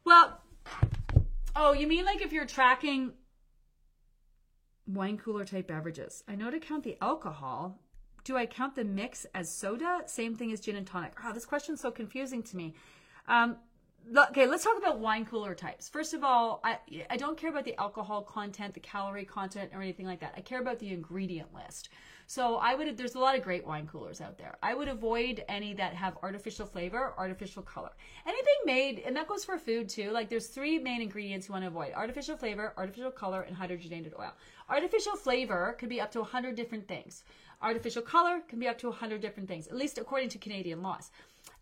Well, 0.05 0.41
oh, 1.55 1.75
you 1.75 1.87
mean 1.87 2.07
like 2.07 2.23
if 2.23 2.33
you're 2.33 2.47
tracking 2.47 3.13
wine 4.87 5.19
cooler 5.19 5.45
type 5.45 5.69
beverages? 5.69 6.25
I 6.29 6.35
know 6.35 6.51
to 6.51 6.61
count 6.61 6.85
the 6.85 6.97
alcohol. 7.01 7.79
Do 8.25 8.37
I 8.37 8.47
count 8.47 8.77
the 8.77 8.85
mix 8.85 9.27
as 9.35 9.53
soda? 9.53 10.03
Same 10.07 10.37
thing 10.37 10.53
as 10.53 10.61
gin 10.61 10.77
and 10.77 10.87
tonic. 10.87 11.15
Oh, 11.25 11.33
this 11.33 11.45
question's 11.45 11.81
so 11.81 11.91
confusing 11.91 12.43
to 12.45 12.57
me. 12.57 12.75
Um, 13.27 13.57
okay, 14.17 14.47
let's 14.47 14.65
talk 14.65 14.79
about 14.79 14.99
wine 14.99 15.25
cooler 15.25 15.55
types. 15.55 15.89
First 15.89 16.15
of 16.15 16.25
all, 16.25 16.61
I 16.65 16.79
I 17.11 17.17
don't 17.17 17.39
care 17.39 17.51
about 17.51 17.65
the 17.65 17.79
alcohol 17.79 18.23
content, 18.23 18.75
the 18.75 18.81
calorie 18.81 19.25
content, 19.25 19.71
or 19.75 19.83
anything 19.83 20.07
like 20.07 20.21
that. 20.21 20.35
I 20.37 20.41
care 20.41 20.61
about 20.61 20.79
the 20.79 20.93
ingredient 20.93 21.53
list. 21.55 21.89
So 22.27 22.57
I 22.57 22.75
would, 22.75 22.97
there's 22.97 23.15
a 23.15 23.19
lot 23.19 23.37
of 23.37 23.43
great 23.43 23.67
wine 23.67 23.87
coolers 23.87 24.21
out 24.21 24.39
there. 24.39 24.57
I 24.63 24.75
would 24.75 24.89
avoid 24.89 25.45
any 25.49 25.75
that 25.75 25.93
have 25.93 26.17
artificial 26.23 26.65
flavor, 26.67 27.13
artificial 27.19 27.63
color. 27.63 27.91
Anything 28.27 28.55
made, 28.65 29.01
and 29.01 29.15
that 29.17 29.29
goes 29.29 29.45
for 29.45 29.59
food 29.59 29.89
too. 29.89 30.11
Like 30.13 30.31
there's 30.31 30.47
three 30.47 30.79
main 30.79 31.03
ingredients 31.03 31.49
you 31.49 31.53
want 31.53 31.65
to 31.65 31.69
avoid 31.69 31.93
artificial 31.95 32.37
flavor, 32.37 32.73
artificial 32.79 33.11
color, 33.11 33.43
and 33.43 33.57
hydrogenated 33.57 34.19
oil. 34.19 34.33
Artificial 34.71 35.17
flavor 35.17 35.77
could 35.79 35.89
be 35.89 36.01
up 36.01 36.11
to 36.13 36.21
100 36.21 36.55
different 36.55 36.89
things. 36.89 37.25
Artificial 37.61 38.03
color 38.03 38.41
can 38.49 38.59
be 38.59 38.67
up 38.67 38.79
to 38.79 38.89
100 38.89 39.21
different 39.21 39.49
things, 39.49 39.69
at 39.69 39.77
least 39.77 39.99
according 39.99 40.31
to 40.31 40.39
Canadian 40.39 40.83
laws. 40.83 41.11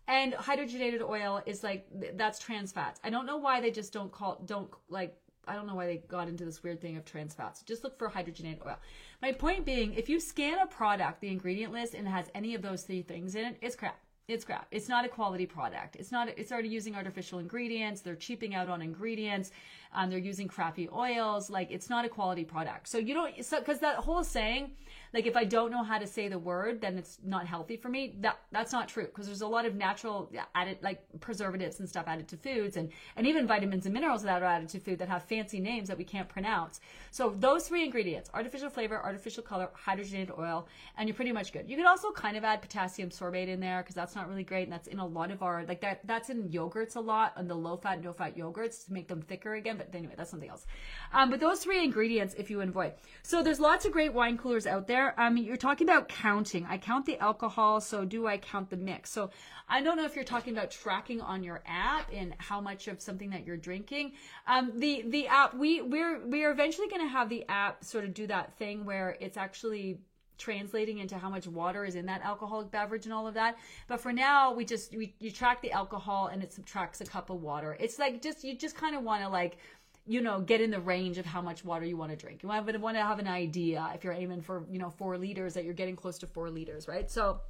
And 0.07 0.33
hydrogenated 0.33 1.01
oil 1.01 1.41
is 1.45 1.63
like 1.63 1.87
that's 2.15 2.39
trans 2.39 2.71
fats. 2.71 2.99
I 3.03 3.09
don't 3.09 3.25
know 3.25 3.37
why 3.37 3.61
they 3.61 3.71
just 3.71 3.93
don't 3.93 4.11
call 4.11 4.41
don't 4.45 4.69
like 4.89 5.15
I 5.47 5.55
don't 5.55 5.67
know 5.67 5.75
why 5.75 5.87
they 5.87 5.97
got 6.07 6.27
into 6.27 6.45
this 6.45 6.63
weird 6.63 6.81
thing 6.81 6.97
of 6.97 7.05
trans 7.05 7.33
fats. 7.33 7.63
Just 7.63 7.83
look 7.83 7.97
for 7.97 8.09
hydrogenated 8.09 8.65
oil. 8.65 8.77
My 9.21 9.31
point 9.31 9.65
being, 9.65 9.93
if 9.93 10.09
you 10.09 10.19
scan 10.19 10.59
a 10.59 10.67
product, 10.67 11.21
the 11.21 11.29
ingredient 11.29 11.73
list, 11.73 11.93
and 11.93 12.07
it 12.07 12.11
has 12.11 12.27
any 12.35 12.53
of 12.55 12.61
those 12.61 12.83
three 12.83 13.01
things 13.01 13.35
in 13.35 13.45
it, 13.45 13.57
it's 13.61 13.75
crap. 13.75 13.99
It's 14.27 14.45
crap. 14.45 14.67
It's 14.71 14.87
not 14.87 15.03
a 15.03 15.09
quality 15.09 15.45
product. 15.45 15.97
It's 15.97 16.11
not. 16.11 16.29
It's 16.37 16.51
already 16.51 16.69
using 16.69 16.95
artificial 16.95 17.39
ingredients. 17.39 18.01
They're 18.01 18.15
cheaping 18.15 18.55
out 18.55 18.69
on 18.69 18.81
ingredients. 18.81 19.51
Um, 19.93 20.09
they're 20.09 20.19
using 20.19 20.47
crappy 20.47 20.87
oils. 20.89 21.49
Like 21.49 21.69
it's 21.71 21.89
not 21.89 22.05
a 22.05 22.09
quality 22.09 22.45
product. 22.45 22.87
So 22.87 22.97
you 22.97 23.13
don't. 23.13 23.43
So 23.43 23.59
because 23.59 23.79
that 23.79 23.97
whole 23.97 24.23
saying 24.23 24.71
like 25.13 25.25
if 25.25 25.35
I 25.35 25.43
don't 25.43 25.71
know 25.71 25.83
how 25.83 25.97
to 25.97 26.07
say 26.07 26.27
the 26.27 26.39
word, 26.39 26.81
then 26.81 26.97
it's 26.97 27.19
not 27.23 27.45
healthy 27.45 27.75
for 27.77 27.89
me. 27.89 28.15
That 28.21 28.39
that's 28.51 28.71
not 28.71 28.87
true 28.87 29.05
because 29.05 29.27
there's 29.27 29.41
a 29.41 29.47
lot 29.47 29.65
of 29.65 29.75
natural 29.75 30.31
added 30.55 30.77
like 30.81 31.03
preservatives 31.19 31.79
and 31.79 31.87
stuff 31.87 32.05
added 32.07 32.27
to 32.29 32.37
foods 32.37 32.77
and 32.77 32.89
and 33.15 33.27
even 33.27 33.45
vitamins 33.45 33.85
and 33.85 33.93
minerals 33.93 34.23
that 34.23 34.41
are 34.41 34.45
added 34.45 34.69
to 34.69 34.79
food 34.79 34.99
that 34.99 35.09
have 35.09 35.23
fancy 35.23 35.59
names 35.59 35.87
that 35.89 35.97
we 35.97 36.03
can't 36.03 36.29
pronounce. 36.29 36.79
So 37.11 37.35
those 37.37 37.67
three 37.67 37.83
ingredients: 37.83 38.29
artificial 38.33 38.69
flavor, 38.69 39.01
artificial 39.03 39.43
color, 39.43 39.69
hydrogenated 39.85 40.37
oil, 40.37 40.67
and 40.97 41.07
you're 41.07 41.15
pretty 41.15 41.31
much 41.31 41.51
good. 41.51 41.69
You 41.69 41.75
could 41.75 41.85
also 41.85 42.11
kind 42.11 42.37
of 42.37 42.43
add 42.43 42.61
potassium 42.61 43.09
sorbate 43.09 43.47
in 43.47 43.59
there 43.59 43.81
because 43.81 43.95
that's 43.95 44.15
not 44.15 44.29
really 44.29 44.43
great 44.43 44.63
and 44.63 44.73
that's 44.73 44.87
in 44.87 44.99
a 44.99 45.05
lot 45.05 45.31
of 45.31 45.43
our 45.43 45.65
like 45.67 45.81
that 45.81 46.01
that's 46.05 46.29
in 46.29 46.49
yogurts 46.49 46.95
a 46.95 46.99
lot 46.99 47.33
on 47.35 47.47
the 47.47 47.55
low 47.55 47.77
fat 47.77 48.03
no 48.03 48.13
fat 48.13 48.37
yogurts 48.37 48.85
to 48.85 48.93
make 48.93 49.07
them 49.07 49.21
thicker 49.21 49.55
again. 49.55 49.77
But 49.77 49.93
anyway, 49.93 50.13
that's 50.15 50.31
something 50.31 50.49
else. 50.49 50.65
Um, 51.13 51.29
but 51.29 51.39
those 51.39 51.59
three 51.59 51.83
ingredients, 51.83 52.33
if 52.37 52.49
you 52.49 52.61
avoid. 52.61 52.93
So 53.23 53.43
there's 53.43 53.59
lots 53.59 53.85
of 53.85 53.91
great 53.91 54.13
wine 54.13 54.37
coolers 54.37 54.65
out 54.65 54.87
there 54.87 55.00
there. 55.01 55.19
Um, 55.19 55.37
you're 55.37 55.57
talking 55.57 55.87
about 55.87 56.09
counting. 56.09 56.65
I 56.69 56.77
count 56.77 57.05
the 57.05 57.17
alcohol, 57.19 57.81
so 57.81 58.05
do 58.05 58.27
I 58.27 58.37
count 58.37 58.69
the 58.69 58.77
mix? 58.77 59.11
So 59.11 59.31
I 59.67 59.81
don't 59.81 59.97
know 59.97 60.05
if 60.05 60.15
you're 60.15 60.25
talking 60.25 60.53
about 60.55 60.71
tracking 60.71 61.21
on 61.21 61.43
your 61.43 61.61
app 61.65 62.09
and 62.13 62.33
how 62.37 62.61
much 62.61 62.87
of 62.87 63.01
something 63.01 63.29
that 63.31 63.45
you're 63.45 63.57
drinking. 63.57 64.13
Um, 64.47 64.73
the 64.75 65.03
the 65.07 65.27
app 65.27 65.53
we 65.53 65.81
we're 65.81 66.25
we're 66.25 66.51
eventually 66.51 66.87
going 66.87 67.01
to 67.01 67.07
have 67.07 67.29
the 67.29 67.45
app 67.49 67.83
sort 67.83 68.03
of 68.03 68.13
do 68.13 68.27
that 68.27 68.57
thing 68.57 68.85
where 68.85 69.17
it's 69.19 69.37
actually 69.37 69.99
translating 70.37 70.97
into 70.97 71.15
how 71.17 71.29
much 71.29 71.45
water 71.45 71.85
is 71.85 71.93
in 71.93 72.07
that 72.07 72.21
alcoholic 72.23 72.71
beverage 72.71 73.05
and 73.05 73.13
all 73.13 73.27
of 73.27 73.35
that. 73.35 73.57
But 73.87 74.01
for 74.01 74.11
now, 74.11 74.53
we 74.53 74.65
just 74.65 74.95
we 74.95 75.15
you 75.19 75.31
track 75.31 75.61
the 75.61 75.71
alcohol 75.71 76.27
and 76.27 76.43
it 76.43 76.51
subtracts 76.51 77.01
a 77.01 77.05
cup 77.05 77.29
of 77.29 77.41
water. 77.41 77.77
It's 77.79 77.99
like 77.99 78.21
just 78.21 78.43
you 78.43 78.57
just 78.57 78.75
kind 78.75 78.95
of 78.95 79.03
want 79.03 79.21
to 79.23 79.29
like 79.29 79.57
you 80.05 80.21
know, 80.21 80.41
get 80.41 80.61
in 80.61 80.71
the 80.71 80.79
range 80.79 81.17
of 81.17 81.25
how 81.25 81.41
much 81.41 81.63
water 81.63 81.85
you 81.85 81.95
want 81.95 82.11
to 82.11 82.17
drink. 82.17 82.43
You 82.43 82.49
want 82.49 82.67
to, 82.67 83.03
have 83.03 83.19
an 83.19 83.27
idea 83.27 83.89
if 83.93 84.03
you're 84.03 84.13
aiming 84.13 84.41
for, 84.41 84.65
you 84.69 84.79
know, 84.79 84.89
four 84.89 85.17
liters 85.17 85.53
that 85.53 85.63
you're 85.63 85.73
getting 85.73 85.95
close 85.95 86.17
to 86.19 86.27
four 86.27 86.49
liters, 86.49 86.87
right? 86.87 87.09
So, 87.09 87.41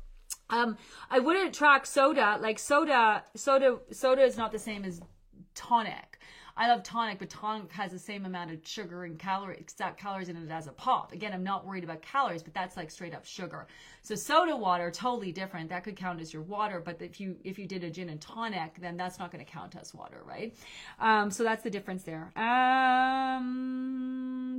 um, 0.50 0.78
I 1.10 1.20
wouldn't 1.20 1.54
track 1.54 1.86
soda. 1.86 2.38
Like 2.42 2.60
soda, 2.60 3.24
soda, 3.36 3.80
soda 3.92 4.22
is 4.24 4.38
not 4.38 4.52
the 4.52 4.60
same 4.60 4.84
as 4.84 5.02
tonic. 5.56 6.20
I 6.62 6.68
love 6.68 6.84
tonic, 6.84 7.18
but 7.18 7.32
tonic 7.32 7.72
has 7.72 7.92
the 7.92 7.98
same 7.98 8.24
amount 8.24 8.52
of 8.52 8.60
sugar 8.64 9.04
and 9.04 9.18
calories, 9.18 9.58
exact 9.60 10.00
calories 10.00 10.30
in 10.30 10.38
it 10.38 10.52
as 10.52 10.68
a 10.68 10.72
pop. 10.72 11.12
Again, 11.12 11.34
I'm 11.34 11.44
not 11.44 11.66
worried 11.66 11.84
about 11.84 12.04
calories, 12.04 12.44
but 12.44 12.54
that's 12.54 12.78
like 12.78 12.92
straight 12.92 13.16
up 13.16 13.26
sugar. 13.26 13.66
So 14.04 14.14
soda 14.14 14.56
water, 14.56 14.92
totally 14.92 15.32
different. 15.32 15.70
That 15.70 15.84
could 15.84 15.96
count 15.96 16.22
as 16.22 16.32
your 16.32 16.44
water, 16.44 16.80
but 16.80 17.02
if 17.02 17.20
you 17.20 17.36
if 17.44 17.58
you 17.58 17.66
did 17.66 17.84
a 17.84 17.90
gin 17.90 18.10
and 18.10 18.22
tonic, 18.22 18.80
then 18.80 18.96
that's 18.96 19.18
not 19.18 19.32
going 19.32 19.44
to 19.44 19.52
count 19.52 19.76
as 19.76 19.92
water, 19.92 20.22
right? 20.24 20.56
Um, 21.00 21.32
so 21.32 21.44
that's 21.44 21.64
the 21.64 21.72
difference 21.72 22.04
there. 22.04 22.32
Um, 22.36 23.42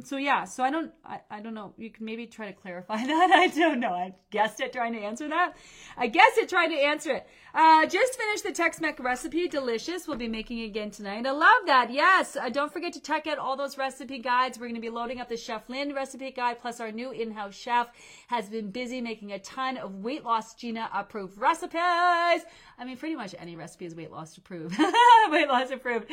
so 0.05 0.17
yeah, 0.17 0.43
so 0.43 0.65
I 0.65 0.71
don't 0.71 0.91
I, 1.05 1.21
I 1.31 1.41
don't 1.41 1.55
know. 1.55 1.73
You 1.77 1.91
can 1.91 2.05
maybe 2.05 2.27
try 2.27 2.47
to 2.47 2.53
clarify 2.53 2.97
that. 3.07 3.31
I 3.33 3.47
don't 3.47 3.79
know. 3.79 3.93
I 3.93 4.13
guessed 4.33 4.59
it 4.61 4.73
trying 4.73 4.95
to 4.95 5.01
answer 5.01 5.29
that. 5.29 5.55
I 5.97 6.09
guess 6.09 6.37
it 6.37 6.49
tried 6.49 6.69
to 6.69 6.81
answer 6.81 7.13
it. 7.13 7.29
Uh, 7.55 7.85
just 7.87 8.19
finished 8.19 8.45
the 8.45 8.53
Tex-Mex 8.53 8.99
recipe. 9.01 9.47
Delicious. 9.47 10.09
We'll 10.09 10.17
be 10.17 10.29
making 10.29 10.61
it 10.61 10.67
again 10.67 10.91
tonight. 10.91 11.27
I 11.27 11.33
love 11.33 11.67
that. 11.67 11.91
Yes. 11.93 12.37
Uh, 12.37 12.49
don't 12.49 12.73
forget 12.73 12.95
to 12.95 13.01
check 13.01 13.27
out 13.27 13.37
all 13.37 13.55
those 13.55 13.77
recipe 13.77 14.19
guides. 14.19 14.59
We're 14.59 14.67
going 14.67 14.77
to 14.77 14.81
be 14.81 14.89
loading 14.89 15.21
up 15.21 15.29
the 15.29 15.37
Chef 15.37 15.69
Lynn 15.69 15.95
recipe 15.95 16.31
guide. 16.31 16.59
Plus 16.59 16.81
our 16.81 16.91
new 16.91 17.11
in-house 17.11 17.55
chef 17.55 17.89
has 18.29 18.49
been 18.49 18.71
busy 18.71 19.03
making 19.03 19.33
a 19.33 19.39
ton 19.39 19.77
of 19.77 19.97
weight 19.97 20.25
loss 20.25 20.55
Gina 20.55 20.89
approved 20.95 21.37
recipes. 21.37 22.47
I 22.83 22.85
mean, 22.85 22.97
pretty 22.97 23.15
much 23.15 23.33
any 23.39 23.55
recipe 23.55 23.85
is 23.85 23.95
weight 23.95 24.11
loss 24.11 24.37
approved. 24.37 24.77
weight 25.31 25.47
loss 25.47 25.71
approved. 25.71 26.11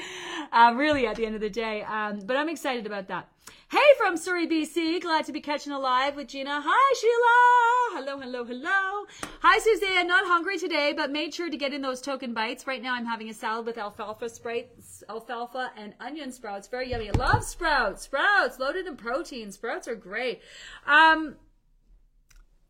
Uh, 0.51 0.71
really 0.77 1.07
at 1.07 1.15
the 1.15 1.25
end 1.25 1.33
of 1.33 1.41
the 1.41 1.49
day. 1.49 1.81
Um, 1.81 2.19
but 2.19 2.37
I'm 2.37 2.47
excited 2.47 2.85
about 2.85 3.07
that. 3.07 3.27
Hey 3.71 3.77
from 3.97 4.15
Surrey, 4.15 4.45
BC. 4.45 5.01
Glad 5.01 5.25
to 5.25 5.31
be 5.31 5.41
catching 5.41 5.73
a 5.73 5.79
live 5.79 6.15
with 6.15 6.27
Gina. 6.27 6.61
Hi, 6.63 6.93
Sheila. 6.93 8.05
Hello, 8.05 8.19
hello, 8.19 8.43
hello. 8.43 9.07
Hi, 9.41 9.57
Suzanne. 9.57 10.05
Not 10.05 10.27
hungry 10.27 10.59
today, 10.59 10.93
but 10.95 11.11
made 11.11 11.33
sure 11.33 11.49
to 11.49 11.57
get 11.57 11.73
in 11.73 11.81
those 11.81 12.01
token 12.01 12.35
bites. 12.35 12.67
Right 12.67 12.83
now, 12.83 12.93
I'm 12.93 13.07
having 13.07 13.29
a 13.29 13.33
salad 13.33 13.65
with 13.65 13.79
alfalfa 13.79 14.29
sprouts, 14.29 15.03
alfalfa 15.09 15.71
and 15.75 15.95
onion 15.99 16.31
sprouts. 16.31 16.67
Very 16.67 16.91
yummy. 16.91 17.09
I 17.09 17.17
love 17.17 17.43
sprouts. 17.43 18.03
Sprouts 18.03 18.59
loaded 18.59 18.85
in 18.85 18.95
protein. 18.95 19.51
Sprouts 19.51 19.87
are 19.87 19.95
great. 19.95 20.41
Um, 20.85 21.37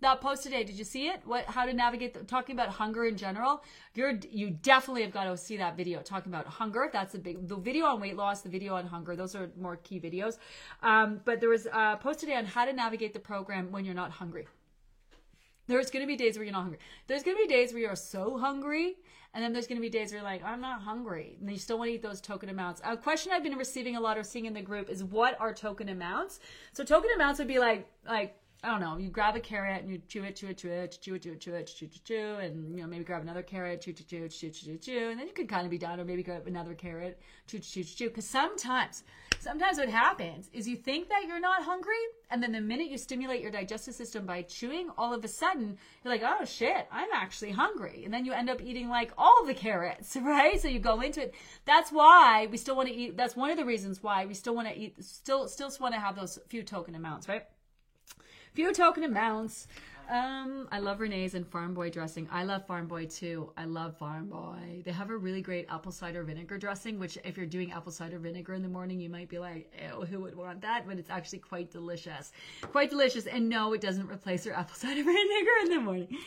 that 0.01 0.21
post 0.21 0.43
today. 0.43 0.63
Did 0.63 0.77
you 0.77 0.83
see 0.83 1.07
it? 1.07 1.21
What 1.25 1.45
how 1.45 1.65
to 1.65 1.73
navigate 1.73 2.13
the, 2.13 2.23
talking 2.23 2.55
about 2.55 2.69
hunger 2.69 3.05
in 3.05 3.17
general? 3.17 3.63
You're 3.95 4.19
you 4.31 4.51
definitely 4.51 5.01
have 5.03 5.11
got 5.11 5.25
to 5.25 5.37
see 5.37 5.57
that 5.57 5.75
video 5.75 6.01
talking 6.01 6.31
about 6.31 6.45
hunger. 6.45 6.89
That's 6.91 7.15
a 7.15 7.19
big 7.19 7.47
the 7.47 7.55
video 7.55 7.85
on 7.85 7.99
weight 7.99 8.15
loss, 8.15 8.41
the 8.41 8.49
video 8.49 8.75
on 8.75 8.87
hunger. 8.87 9.15
Those 9.15 9.35
are 9.35 9.49
more 9.59 9.77
key 9.77 9.99
videos. 9.99 10.37
Um, 10.81 11.21
but 11.25 11.39
there 11.39 11.49
was 11.49 11.65
a 11.65 11.97
post 12.01 12.19
today 12.19 12.35
on 12.35 12.45
how 12.45 12.65
to 12.65 12.73
navigate 12.73 13.13
the 13.13 13.19
program 13.19 13.71
when 13.71 13.85
you're 13.85 13.95
not 13.95 14.11
hungry. 14.11 14.47
There's 15.67 15.91
going 15.91 16.01
to 16.01 16.07
be 16.07 16.15
days 16.15 16.35
where 16.35 16.43
you're 16.43 16.53
not 16.53 16.61
hungry. 16.63 16.79
There's 17.05 17.21
going 17.21 17.37
to 17.37 17.43
be 17.43 17.47
days 17.47 17.73
where 17.73 17.81
you're 17.81 17.95
so 17.95 18.39
hungry, 18.39 18.95
and 19.35 19.43
then 19.43 19.53
there's 19.53 19.67
going 19.67 19.77
to 19.77 19.81
be 19.81 19.89
days 19.89 20.11
where 20.11 20.19
you're 20.19 20.27
like, 20.27 20.43
I'm 20.43 20.61
not 20.61 20.81
hungry, 20.81 21.37
and 21.39 21.51
you 21.51 21.59
still 21.59 21.77
want 21.77 21.89
to 21.89 21.93
eat 21.93 22.01
those 22.01 22.21
token 22.21 22.49
amounts. 22.49 22.81
A 22.83 22.97
question 22.97 23.31
I've 23.31 23.43
been 23.43 23.55
receiving 23.55 23.95
a 23.95 23.99
lot 23.99 24.17
or 24.17 24.23
seeing 24.23 24.45
in 24.45 24.53
the 24.55 24.63
group 24.63 24.89
is 24.89 25.03
what 25.03 25.39
are 25.39 25.53
token 25.53 25.89
amounts? 25.89 26.39
So 26.73 26.83
token 26.83 27.11
amounts 27.15 27.37
would 27.37 27.47
be 27.47 27.59
like 27.59 27.87
like 28.03 28.35
I 28.61 28.67
don't 28.67 28.81
know, 28.81 28.97
you 28.97 29.09
grab 29.09 29.37
a 29.37 29.39
carrot 29.39 29.83
and 29.83 29.89
you 29.89 30.01
chew 30.09 30.25
it, 30.25 30.35
chew 30.35 30.47
it, 30.47 30.57
chew 30.57 30.69
it, 30.69 30.97
chew 30.99 31.15
it, 31.15 31.21
chew 31.21 31.31
it, 31.31 31.39
chew 31.39 31.53
it, 31.53 31.67
chew, 31.67 31.87
chew, 31.87 31.99
chew, 32.03 32.35
and 32.41 32.75
you 32.75 32.81
know 32.81 32.89
maybe 32.89 33.05
grab 33.05 33.21
another 33.21 33.41
carrot, 33.41 33.79
chew, 33.79 33.93
chew, 33.93 34.03
chew, 34.03 34.27
chew, 34.27 34.51
chew, 34.51 34.77
chew, 34.77 35.09
and 35.09 35.17
then 35.17 35.27
you 35.27 35.33
can 35.33 35.47
kind 35.47 35.63
of 35.63 35.71
be 35.71 35.77
done, 35.77 35.97
or 35.97 36.03
maybe 36.03 36.23
grab 36.23 36.45
another 36.45 36.73
carrot, 36.73 37.21
chew, 37.47 37.59
chew, 37.59 37.85
chew, 37.85 37.95
chew. 37.95 38.09
Because 38.09 38.27
sometimes, 38.27 39.05
sometimes 39.39 39.77
what 39.77 39.87
happens 39.87 40.49
is 40.51 40.67
you 40.67 40.75
think 40.75 41.07
that 41.07 41.23
you're 41.25 41.39
not 41.39 41.63
hungry, 41.63 41.93
and 42.31 42.43
then 42.43 42.51
the 42.51 42.59
minute 42.59 42.89
you 42.89 42.97
stimulate 42.97 43.41
your 43.41 43.49
digestive 43.49 43.95
system 43.95 44.25
by 44.25 44.41
chewing, 44.41 44.89
all 44.97 45.13
of 45.13 45.23
a 45.23 45.29
sudden 45.29 45.77
you're 46.03 46.13
like, 46.13 46.23
oh 46.25 46.43
shit, 46.43 46.85
I'm 46.91 47.09
actually 47.13 47.51
hungry, 47.51 48.01
and 48.03 48.13
then 48.13 48.25
you 48.25 48.33
end 48.33 48.49
up 48.49 48.61
eating 48.61 48.89
like 48.89 49.13
all 49.17 49.45
the 49.45 49.53
carrots, 49.53 50.17
right? 50.21 50.59
So 50.59 50.67
you 50.67 50.79
go 50.79 50.99
into 50.99 51.21
it. 51.21 51.33
That's 51.63 51.93
why 51.93 52.49
we 52.51 52.57
still 52.57 52.75
want 52.75 52.89
to 52.89 52.93
eat. 52.93 53.15
That's 53.15 53.37
one 53.37 53.51
of 53.51 53.57
the 53.57 53.63
reasons 53.63 54.03
why 54.03 54.25
we 54.25 54.33
still 54.33 54.53
want 54.53 54.67
to 54.67 54.77
eat. 54.77 55.01
Still, 55.01 55.47
still 55.47 55.71
want 55.79 55.93
to 55.93 56.01
have 56.01 56.17
those 56.17 56.37
few 56.49 56.61
token 56.61 56.95
amounts, 56.95 57.29
right? 57.29 57.45
Few 58.53 58.73
token 58.73 59.03
amounts. 59.03 59.67
Um, 60.09 60.67
I 60.71 60.79
love 60.79 61.01
Renee's 61.01 61.35
and 61.35 61.47
Farm 61.47 61.75
Boy 61.75 61.91
dressing. 61.91 62.27
I 62.31 62.43
love 62.43 62.65
Farm 62.65 62.87
Boy 62.87 63.05
too. 63.05 63.51
I 63.55 63.65
love 63.65 63.95
Farm 63.95 64.27
Boy. 64.27 64.81
They 64.83 64.91
have 64.91 65.11
a 65.11 65.17
really 65.17 65.41
great 65.41 65.67
apple 65.69 65.91
cider 65.91 66.23
vinegar 66.23 66.57
dressing, 66.57 66.97
which 66.97 67.19
if 67.23 67.37
you're 67.37 67.45
doing 67.45 67.71
apple 67.71 67.91
cider 67.91 68.17
vinegar 68.17 68.55
in 68.55 68.63
the 68.63 68.69
morning, 68.69 68.99
you 68.99 69.09
might 69.09 69.29
be 69.29 69.37
like, 69.37 69.71
ew, 69.79 70.05
who 70.05 70.21
would 70.21 70.35
want 70.35 70.61
that? 70.61 70.87
But 70.87 70.97
it's 70.97 71.11
actually 71.11 71.39
quite 71.39 71.69
delicious. 71.69 72.31
Quite 72.71 72.89
delicious. 72.89 73.27
And 73.27 73.49
no, 73.49 73.73
it 73.73 73.81
doesn't 73.81 74.09
replace 74.09 74.47
your 74.47 74.55
apple 74.55 74.75
cider 74.77 75.03
vinegar 75.03 75.51
in 75.61 75.69
the 75.69 75.79
morning. 75.79 76.17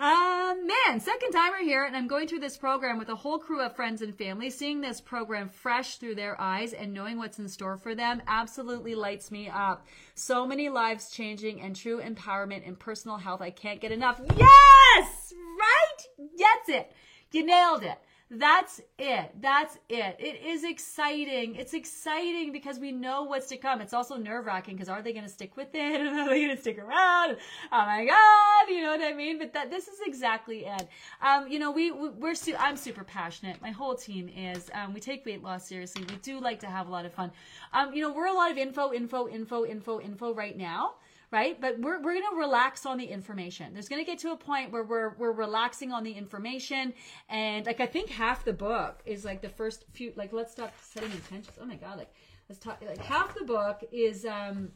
Um, 0.00 0.66
man, 0.66 0.98
second 0.98 1.30
timer 1.32 1.58
here, 1.58 1.84
and 1.84 1.94
I'm 1.94 2.06
going 2.06 2.26
through 2.26 2.38
this 2.40 2.56
program 2.56 2.96
with 2.96 3.10
a 3.10 3.14
whole 3.14 3.38
crew 3.38 3.60
of 3.60 3.76
friends 3.76 4.00
and 4.00 4.16
family. 4.16 4.48
Seeing 4.48 4.80
this 4.80 4.98
program 4.98 5.50
fresh 5.50 5.96
through 5.96 6.14
their 6.14 6.40
eyes 6.40 6.72
and 6.72 6.94
knowing 6.94 7.18
what's 7.18 7.38
in 7.38 7.46
store 7.48 7.76
for 7.76 7.94
them 7.94 8.22
absolutely 8.26 8.94
lights 8.94 9.30
me 9.30 9.50
up. 9.50 9.86
So 10.14 10.46
many 10.46 10.70
lives 10.70 11.10
changing 11.10 11.60
and 11.60 11.76
true 11.76 12.00
empowerment 12.00 12.66
and 12.66 12.78
personal 12.78 13.18
health. 13.18 13.42
I 13.42 13.50
can't 13.50 13.78
get 13.78 13.92
enough. 13.92 14.18
Yes! 14.38 15.34
Right? 15.60 16.28
That's 16.38 16.68
it. 16.70 16.92
You 17.32 17.44
nailed 17.44 17.82
it. 17.82 17.98
That's 18.32 18.80
it. 18.96 19.32
That's 19.40 19.76
it. 19.88 20.14
It 20.20 20.40
is 20.46 20.62
exciting. 20.62 21.56
It's 21.56 21.74
exciting 21.74 22.52
because 22.52 22.78
we 22.78 22.92
know 22.92 23.24
what's 23.24 23.48
to 23.48 23.56
come. 23.56 23.80
It's 23.80 23.92
also 23.92 24.16
nerve 24.16 24.46
wracking 24.46 24.76
because 24.76 24.88
are 24.88 25.02
they 25.02 25.12
going 25.12 25.24
to 25.24 25.30
stick 25.30 25.56
with 25.56 25.74
it? 25.74 26.00
Are 26.06 26.28
they 26.28 26.44
going 26.44 26.54
to 26.54 26.60
stick 26.60 26.78
around? 26.78 27.38
Oh 27.72 27.84
my 27.86 28.04
God. 28.04 28.72
You 28.72 28.82
know 28.82 28.92
what 28.92 29.02
I 29.02 29.14
mean? 29.14 29.38
But 29.40 29.52
that, 29.54 29.68
this 29.68 29.88
is 29.88 29.98
exactly 30.06 30.64
it. 30.64 30.88
Um, 31.20 31.48
you 31.48 31.58
know, 31.58 31.72
we, 31.72 31.90
we're, 31.90 32.36
su- 32.36 32.54
I'm 32.56 32.76
super 32.76 33.02
passionate. 33.02 33.60
My 33.60 33.72
whole 33.72 33.96
team 33.96 34.28
is, 34.28 34.70
um, 34.74 34.94
we 34.94 35.00
take 35.00 35.26
weight 35.26 35.42
loss 35.42 35.66
seriously. 35.66 36.04
We 36.08 36.14
do 36.16 36.38
like 36.40 36.60
to 36.60 36.66
have 36.66 36.86
a 36.86 36.90
lot 36.90 37.06
of 37.06 37.12
fun. 37.12 37.32
Um, 37.72 37.92
you 37.92 38.00
know, 38.00 38.12
we're 38.12 38.28
a 38.28 38.32
lot 38.32 38.52
of 38.52 38.58
info, 38.58 38.92
info, 38.92 39.26
info, 39.28 39.66
info, 39.66 40.00
info 40.00 40.32
right 40.32 40.56
now 40.56 40.94
right? 41.30 41.60
But 41.60 41.78
we're, 41.78 42.00
we're 42.02 42.14
going 42.14 42.30
to 42.30 42.36
relax 42.36 42.86
on 42.86 42.98
the 42.98 43.04
information. 43.04 43.72
There's 43.72 43.88
going 43.88 44.04
to 44.04 44.10
get 44.10 44.18
to 44.20 44.32
a 44.32 44.36
point 44.36 44.72
where 44.72 44.82
we're, 44.82 45.14
we're 45.16 45.32
relaxing 45.32 45.92
on 45.92 46.02
the 46.02 46.12
information. 46.12 46.92
And 47.28 47.66
like, 47.66 47.80
I 47.80 47.86
think 47.86 48.10
half 48.10 48.44
the 48.44 48.52
book 48.52 49.00
is 49.04 49.24
like 49.24 49.40
the 49.40 49.48
first 49.48 49.84
few, 49.92 50.12
like, 50.16 50.32
let's 50.32 50.52
stop 50.52 50.72
setting 50.82 51.10
intentions. 51.12 51.56
Oh 51.60 51.66
my 51.66 51.76
God. 51.76 51.98
Like, 51.98 52.12
let's 52.48 52.58
talk, 52.58 52.82
like 52.86 52.98
half 52.98 53.34
the 53.38 53.44
book 53.44 53.84
is, 53.92 54.24
um, 54.24 54.70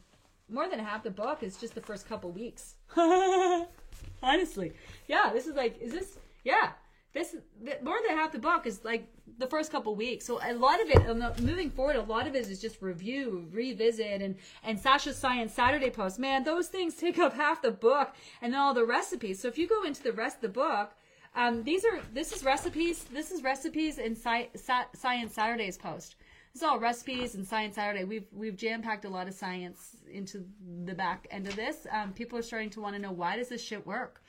more 0.47 0.69
than 0.69 0.79
half 0.79 1.03
the 1.03 1.11
book 1.11 1.43
is 1.43 1.57
just 1.57 1.75
the 1.75 1.81
first 1.81 2.07
couple 2.07 2.31
weeks. 2.31 2.75
Honestly. 4.23 4.73
Yeah. 5.07 5.31
This 5.33 5.47
is 5.47 5.55
like, 5.55 5.79
is 5.81 5.91
this, 5.91 6.17
yeah 6.43 6.71
this 7.15 7.33
more 7.81 7.97
than 8.05 8.15
half 8.15 8.33
the 8.33 8.39
book 8.39 8.67
is 8.67 8.83
like 8.83 9.07
the 9.37 9.47
first 9.47 9.71
couple 9.71 9.95
weeks. 9.95 10.25
So 10.25 10.39
a 10.43 10.53
lot 10.53 10.81
of 10.81 10.89
it, 10.89 11.41
moving 11.41 11.71
forward, 11.71 11.95
a 11.95 12.01
lot 12.01 12.27
of 12.27 12.35
it 12.35 12.45
is 12.47 12.59
just 12.61 12.81
review, 12.81 13.47
revisit, 13.51 14.21
and 14.21 14.35
and 14.63 14.79
Sasha's 14.79 15.17
Science 15.17 15.53
Saturday 15.53 15.89
post. 15.89 16.19
Man, 16.19 16.43
those 16.43 16.67
things 16.67 16.95
take 16.95 17.17
up 17.17 17.33
half 17.33 17.61
the 17.61 17.71
book, 17.71 18.13
and 18.41 18.53
then 18.53 18.59
all 18.59 18.73
the 18.73 18.85
recipes. 18.85 19.39
So 19.39 19.47
if 19.47 19.57
you 19.57 19.65
go 19.65 19.85
into 19.85 20.03
the 20.03 20.11
rest 20.11 20.37
of 20.37 20.41
the 20.41 20.49
book, 20.49 20.91
um, 21.35 21.63
these 21.63 21.85
are 21.85 22.01
this 22.13 22.33
is 22.33 22.43
recipes. 22.43 23.05
This 23.05 23.31
is 23.31 23.41
recipes 23.41 23.97
in 23.97 24.13
Sci- 24.15 24.49
Science 24.93 25.33
Saturday's 25.33 25.77
post. 25.77 26.15
It's 26.53 26.63
all 26.63 26.79
recipes 26.79 27.35
and 27.35 27.47
Science 27.47 27.75
Saturday. 27.75 28.03
We've 28.03 28.27
we've 28.33 28.57
jam 28.57 28.81
packed 28.81 29.05
a 29.05 29.09
lot 29.09 29.29
of 29.29 29.33
science 29.33 29.95
into 30.11 30.45
the 30.83 30.93
back 30.93 31.27
end 31.31 31.47
of 31.47 31.55
this. 31.55 31.87
Um, 31.89 32.11
people 32.11 32.37
are 32.37 32.43
starting 32.43 32.69
to 32.71 32.81
want 32.81 32.95
to 32.95 33.01
know 33.01 33.13
why 33.13 33.37
does 33.37 33.47
this 33.47 33.63
shit 33.63 33.87
work. 33.87 34.21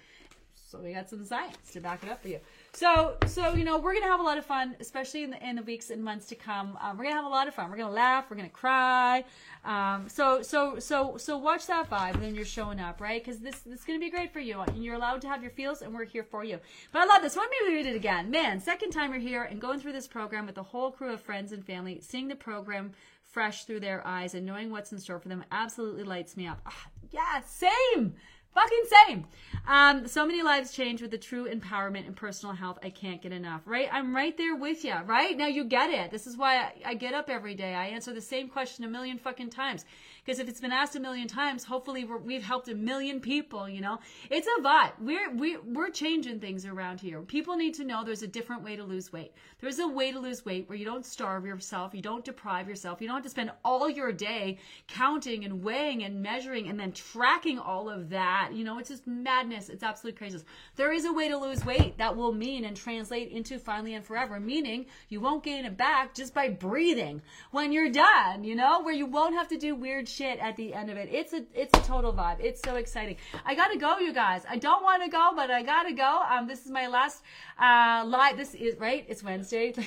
So 0.54 0.80
we 0.80 0.92
got 0.92 1.08
some 1.08 1.24
science 1.24 1.70
to 1.72 1.80
back 1.80 2.02
it 2.02 2.10
up 2.10 2.22
for 2.22 2.28
you. 2.28 2.40
So, 2.76 3.16
so 3.26 3.54
you 3.54 3.64
know, 3.64 3.78
we're 3.78 3.94
gonna 3.94 4.04
have 4.04 4.20
a 4.20 4.22
lot 4.22 4.36
of 4.36 4.44
fun, 4.44 4.76
especially 4.80 5.22
in 5.22 5.30
the 5.30 5.42
in 5.42 5.56
the 5.56 5.62
weeks 5.62 5.88
and 5.88 6.04
months 6.04 6.26
to 6.26 6.34
come. 6.34 6.76
Um, 6.82 6.98
we're 6.98 7.04
gonna 7.04 7.16
have 7.16 7.24
a 7.24 7.28
lot 7.28 7.48
of 7.48 7.54
fun. 7.54 7.70
We're 7.70 7.78
gonna 7.78 7.90
laugh. 7.94 8.26
We're 8.28 8.36
gonna 8.36 8.50
cry. 8.50 9.24
Um, 9.64 10.10
so, 10.10 10.42
so, 10.42 10.78
so, 10.78 11.16
so 11.16 11.38
watch 11.38 11.66
that 11.68 11.88
vibe 11.88 12.20
when 12.20 12.34
you're 12.34 12.44
showing 12.44 12.78
up, 12.78 13.00
right? 13.00 13.24
Because 13.24 13.40
this 13.40 13.60
this 13.60 13.78
is 13.78 13.84
gonna 13.86 13.98
be 13.98 14.10
great 14.10 14.30
for 14.30 14.40
you, 14.40 14.60
and 14.60 14.84
you're 14.84 14.94
allowed 14.94 15.22
to 15.22 15.28
have 15.28 15.40
your 15.40 15.52
feels, 15.52 15.80
and 15.80 15.94
we're 15.94 16.04
here 16.04 16.22
for 16.22 16.44
you. 16.44 16.60
But 16.92 17.00
I 17.00 17.04
love 17.06 17.22
this. 17.22 17.34
Let 17.34 17.48
me 17.48 17.74
read 17.74 17.86
it 17.86 17.96
again, 17.96 18.30
man. 18.30 18.60
Second 18.60 18.90
time 18.90 19.10
you're 19.10 19.20
here 19.20 19.44
and 19.44 19.58
going 19.58 19.80
through 19.80 19.92
this 19.92 20.06
program 20.06 20.44
with 20.44 20.58
a 20.58 20.62
whole 20.62 20.90
crew 20.90 21.14
of 21.14 21.22
friends 21.22 21.52
and 21.52 21.64
family, 21.64 22.00
seeing 22.02 22.28
the 22.28 22.36
program 22.36 22.92
fresh 23.24 23.64
through 23.64 23.80
their 23.80 24.06
eyes 24.06 24.34
and 24.34 24.44
knowing 24.44 24.70
what's 24.70 24.92
in 24.92 24.98
store 24.98 25.18
for 25.18 25.28
them 25.28 25.44
absolutely 25.50 26.04
lights 26.04 26.36
me 26.36 26.46
up. 26.46 26.60
Ah, 26.66 26.88
yeah, 27.10 27.40
same. 27.46 28.14
Fucking 28.56 28.84
same. 29.06 29.26
Um, 29.68 30.08
so 30.08 30.26
many 30.26 30.42
lives 30.42 30.72
change 30.72 31.02
with 31.02 31.10
the 31.10 31.18
true 31.18 31.46
empowerment 31.46 32.06
and 32.06 32.16
personal 32.16 32.54
health. 32.54 32.78
I 32.82 32.88
can't 32.88 33.20
get 33.20 33.30
enough, 33.30 33.60
right? 33.66 33.86
I'm 33.92 34.16
right 34.16 34.34
there 34.34 34.56
with 34.56 34.82
you, 34.82 34.94
right? 35.04 35.36
Now 35.36 35.46
you 35.46 35.62
get 35.62 35.90
it. 35.90 36.10
This 36.10 36.26
is 36.26 36.38
why 36.38 36.56
I, 36.56 36.72
I 36.86 36.94
get 36.94 37.12
up 37.12 37.28
every 37.28 37.54
day. 37.54 37.74
I 37.74 37.88
answer 37.88 38.14
the 38.14 38.20
same 38.22 38.48
question 38.48 38.86
a 38.86 38.88
million 38.88 39.18
fucking 39.18 39.50
times. 39.50 39.84
Because 40.26 40.40
if 40.40 40.48
it's 40.48 40.60
been 40.60 40.72
asked 40.72 40.96
a 40.96 41.00
million 41.00 41.28
times, 41.28 41.62
hopefully 41.62 42.04
we 42.04 42.34
have 42.34 42.42
helped 42.42 42.68
a 42.68 42.74
million 42.74 43.20
people, 43.20 43.68
you 43.68 43.80
know? 43.80 44.00
It's 44.28 44.48
a 44.58 44.62
vibe. 44.62 44.90
We're, 44.98 45.32
we, 45.32 45.56
we're 45.58 45.90
changing 45.90 46.40
things 46.40 46.66
around 46.66 47.00
here. 47.00 47.22
People 47.22 47.54
need 47.54 47.74
to 47.74 47.84
know 47.84 48.02
there's 48.02 48.22
a 48.22 48.26
different 48.26 48.64
way 48.64 48.74
to 48.74 48.82
lose 48.82 49.12
weight. 49.12 49.32
There's 49.60 49.78
a 49.78 49.86
way 49.86 50.10
to 50.10 50.18
lose 50.18 50.44
weight 50.44 50.68
where 50.68 50.76
you 50.76 50.84
don't 50.84 51.06
starve 51.06 51.46
yourself, 51.46 51.94
you 51.94 52.02
don't 52.02 52.24
deprive 52.24 52.68
yourself, 52.68 53.00
you 53.00 53.06
don't 53.06 53.18
have 53.18 53.22
to 53.22 53.30
spend 53.30 53.52
all 53.64 53.88
your 53.88 54.10
day 54.10 54.58
counting 54.88 55.44
and 55.44 55.62
weighing 55.62 56.02
and 56.02 56.20
measuring 56.20 56.68
and 56.68 56.78
then 56.78 56.90
tracking 56.90 57.60
all 57.60 57.88
of 57.88 58.10
that. 58.10 58.50
You 58.52 58.64
know, 58.64 58.80
it's 58.80 58.88
just 58.88 59.06
madness. 59.06 59.68
It's 59.68 59.84
absolute 59.84 60.16
craziness. 60.16 60.44
There 60.74 60.92
is 60.92 61.04
a 61.04 61.12
way 61.12 61.28
to 61.28 61.38
lose 61.38 61.64
weight 61.64 61.98
that 61.98 62.16
will 62.16 62.32
mean 62.32 62.64
and 62.64 62.76
translate 62.76 63.30
into 63.30 63.60
finally 63.60 63.94
and 63.94 64.04
forever, 64.04 64.40
meaning 64.40 64.86
you 65.08 65.20
won't 65.20 65.44
gain 65.44 65.64
it 65.64 65.76
back 65.76 66.14
just 66.14 66.34
by 66.34 66.48
breathing 66.48 67.22
when 67.52 67.70
you're 67.70 67.92
done, 67.92 68.42
you 68.42 68.56
know, 68.56 68.82
where 68.82 68.92
you 68.92 69.06
won't 69.06 69.34
have 69.34 69.46
to 69.48 69.56
do 69.56 69.76
weird 69.76 70.08
shit 70.16 70.38
at 70.38 70.56
the 70.56 70.72
end 70.72 70.90
of 70.90 70.96
it. 70.96 71.08
It's 71.12 71.32
a 71.32 71.44
it's 71.54 71.76
a 71.78 71.82
total 71.82 72.12
vibe. 72.12 72.40
It's 72.40 72.60
so 72.62 72.76
exciting. 72.76 73.16
I 73.44 73.54
gotta 73.54 73.78
go, 73.78 73.98
you 73.98 74.12
guys. 74.12 74.42
I 74.48 74.56
don't 74.56 74.82
want 74.82 75.02
to 75.02 75.08
go, 75.08 75.32
but 75.36 75.50
I 75.50 75.62
gotta 75.62 75.92
go. 75.92 76.22
Um, 76.30 76.46
this 76.48 76.64
is 76.64 76.70
my 76.70 76.86
last 76.86 77.22
uh 77.60 78.04
live. 78.06 78.36
This 78.36 78.54
is 78.54 78.78
right. 78.78 79.04
It's 79.08 79.22
Wednesday. 79.22 79.72
this 79.72 79.86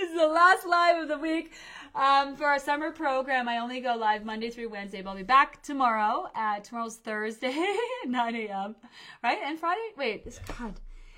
is 0.00 0.14
the 0.14 0.26
last 0.26 0.66
live 0.66 1.02
of 1.02 1.08
the 1.08 1.18
week. 1.18 1.52
Um, 1.94 2.36
for 2.36 2.44
our 2.44 2.58
summer 2.58 2.90
program, 2.90 3.48
I 3.48 3.58
only 3.58 3.80
go 3.80 3.96
live 3.96 4.24
Monday 4.24 4.50
through 4.50 4.68
Wednesday, 4.68 5.00
but 5.00 5.10
I'll 5.10 5.16
be 5.16 5.22
back 5.22 5.62
tomorrow. 5.62 6.30
Tomorrow's 6.62 6.96
Thursday, 6.96 7.56
9 8.06 8.36
a.m. 8.36 8.76
Right? 9.22 9.38
And 9.42 9.58
Friday? 9.58 9.88
Wait, 9.96 10.22
it's 10.26 10.38
God. 10.40 10.74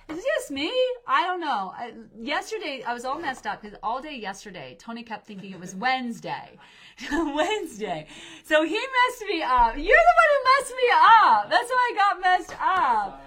Is 0.08 0.16
it 0.18 0.24
just 0.38 0.50
me? 0.50 0.72
I 1.06 1.26
don't 1.26 1.40
know. 1.40 1.72
I, 1.76 1.92
yesterday, 2.18 2.82
I 2.86 2.94
was 2.94 3.04
all 3.04 3.18
messed 3.18 3.46
up 3.46 3.60
because 3.60 3.76
all 3.82 4.00
day 4.00 4.16
yesterday, 4.16 4.74
Tony 4.78 5.02
kept 5.02 5.26
thinking 5.26 5.52
it 5.52 5.60
was 5.60 5.74
Wednesday. 5.74 6.58
Wednesday. 7.12 8.06
So 8.44 8.64
he 8.64 8.74
messed 8.74 9.24
me 9.28 9.42
up. 9.42 9.76
You're 9.76 9.84
the 9.84 10.16
one 10.22 10.30
who 10.32 10.40
messed 10.50 10.72
me 10.72 10.88
up. 10.94 11.50
That's 11.50 11.68
why 11.70 11.92
I 11.92 11.96
got 11.96 12.20
messed 12.22 12.56
up. 12.58 13.24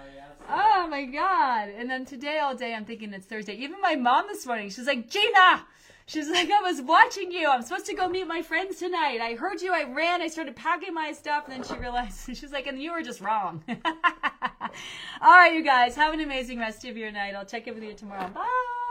Oh 0.50 0.86
my 0.88 1.04
God. 1.04 1.68
And 1.68 1.88
then 1.88 2.04
today, 2.04 2.40
all 2.40 2.56
day, 2.56 2.74
I'm 2.74 2.84
thinking 2.84 3.14
it's 3.14 3.26
Thursday. 3.26 3.54
Even 3.54 3.80
my 3.80 3.94
mom 3.94 4.26
this 4.28 4.44
morning, 4.44 4.68
she's 4.70 4.86
like, 4.86 5.08
Gina! 5.08 5.64
She's 6.06 6.28
like, 6.28 6.50
I 6.50 6.60
was 6.60 6.82
watching 6.82 7.30
you. 7.30 7.48
I'm 7.48 7.62
supposed 7.62 7.86
to 7.86 7.94
go 7.94 8.08
meet 8.08 8.26
my 8.26 8.42
friends 8.42 8.78
tonight. 8.78 9.20
I 9.20 9.34
heard 9.34 9.62
you. 9.62 9.72
I 9.72 9.84
ran. 9.84 10.20
I 10.20 10.28
started 10.28 10.56
packing 10.56 10.94
my 10.94 11.12
stuff. 11.12 11.48
And 11.48 11.54
then 11.54 11.62
she 11.64 11.80
realized, 11.80 12.26
she's 12.36 12.52
like, 12.52 12.66
and 12.66 12.80
you 12.80 12.92
were 12.92 13.02
just 13.02 13.20
wrong. 13.20 13.62
All 13.68 13.82
right, 15.22 15.54
you 15.54 15.62
guys, 15.62 15.94
have 15.96 16.12
an 16.14 16.20
amazing 16.20 16.58
rest 16.58 16.84
of 16.84 16.96
your 16.96 17.10
night. 17.12 17.34
I'll 17.34 17.44
check 17.44 17.66
in 17.66 17.74
with 17.74 17.84
you 17.84 17.94
tomorrow. 17.94 18.28
Bye. 18.28 18.81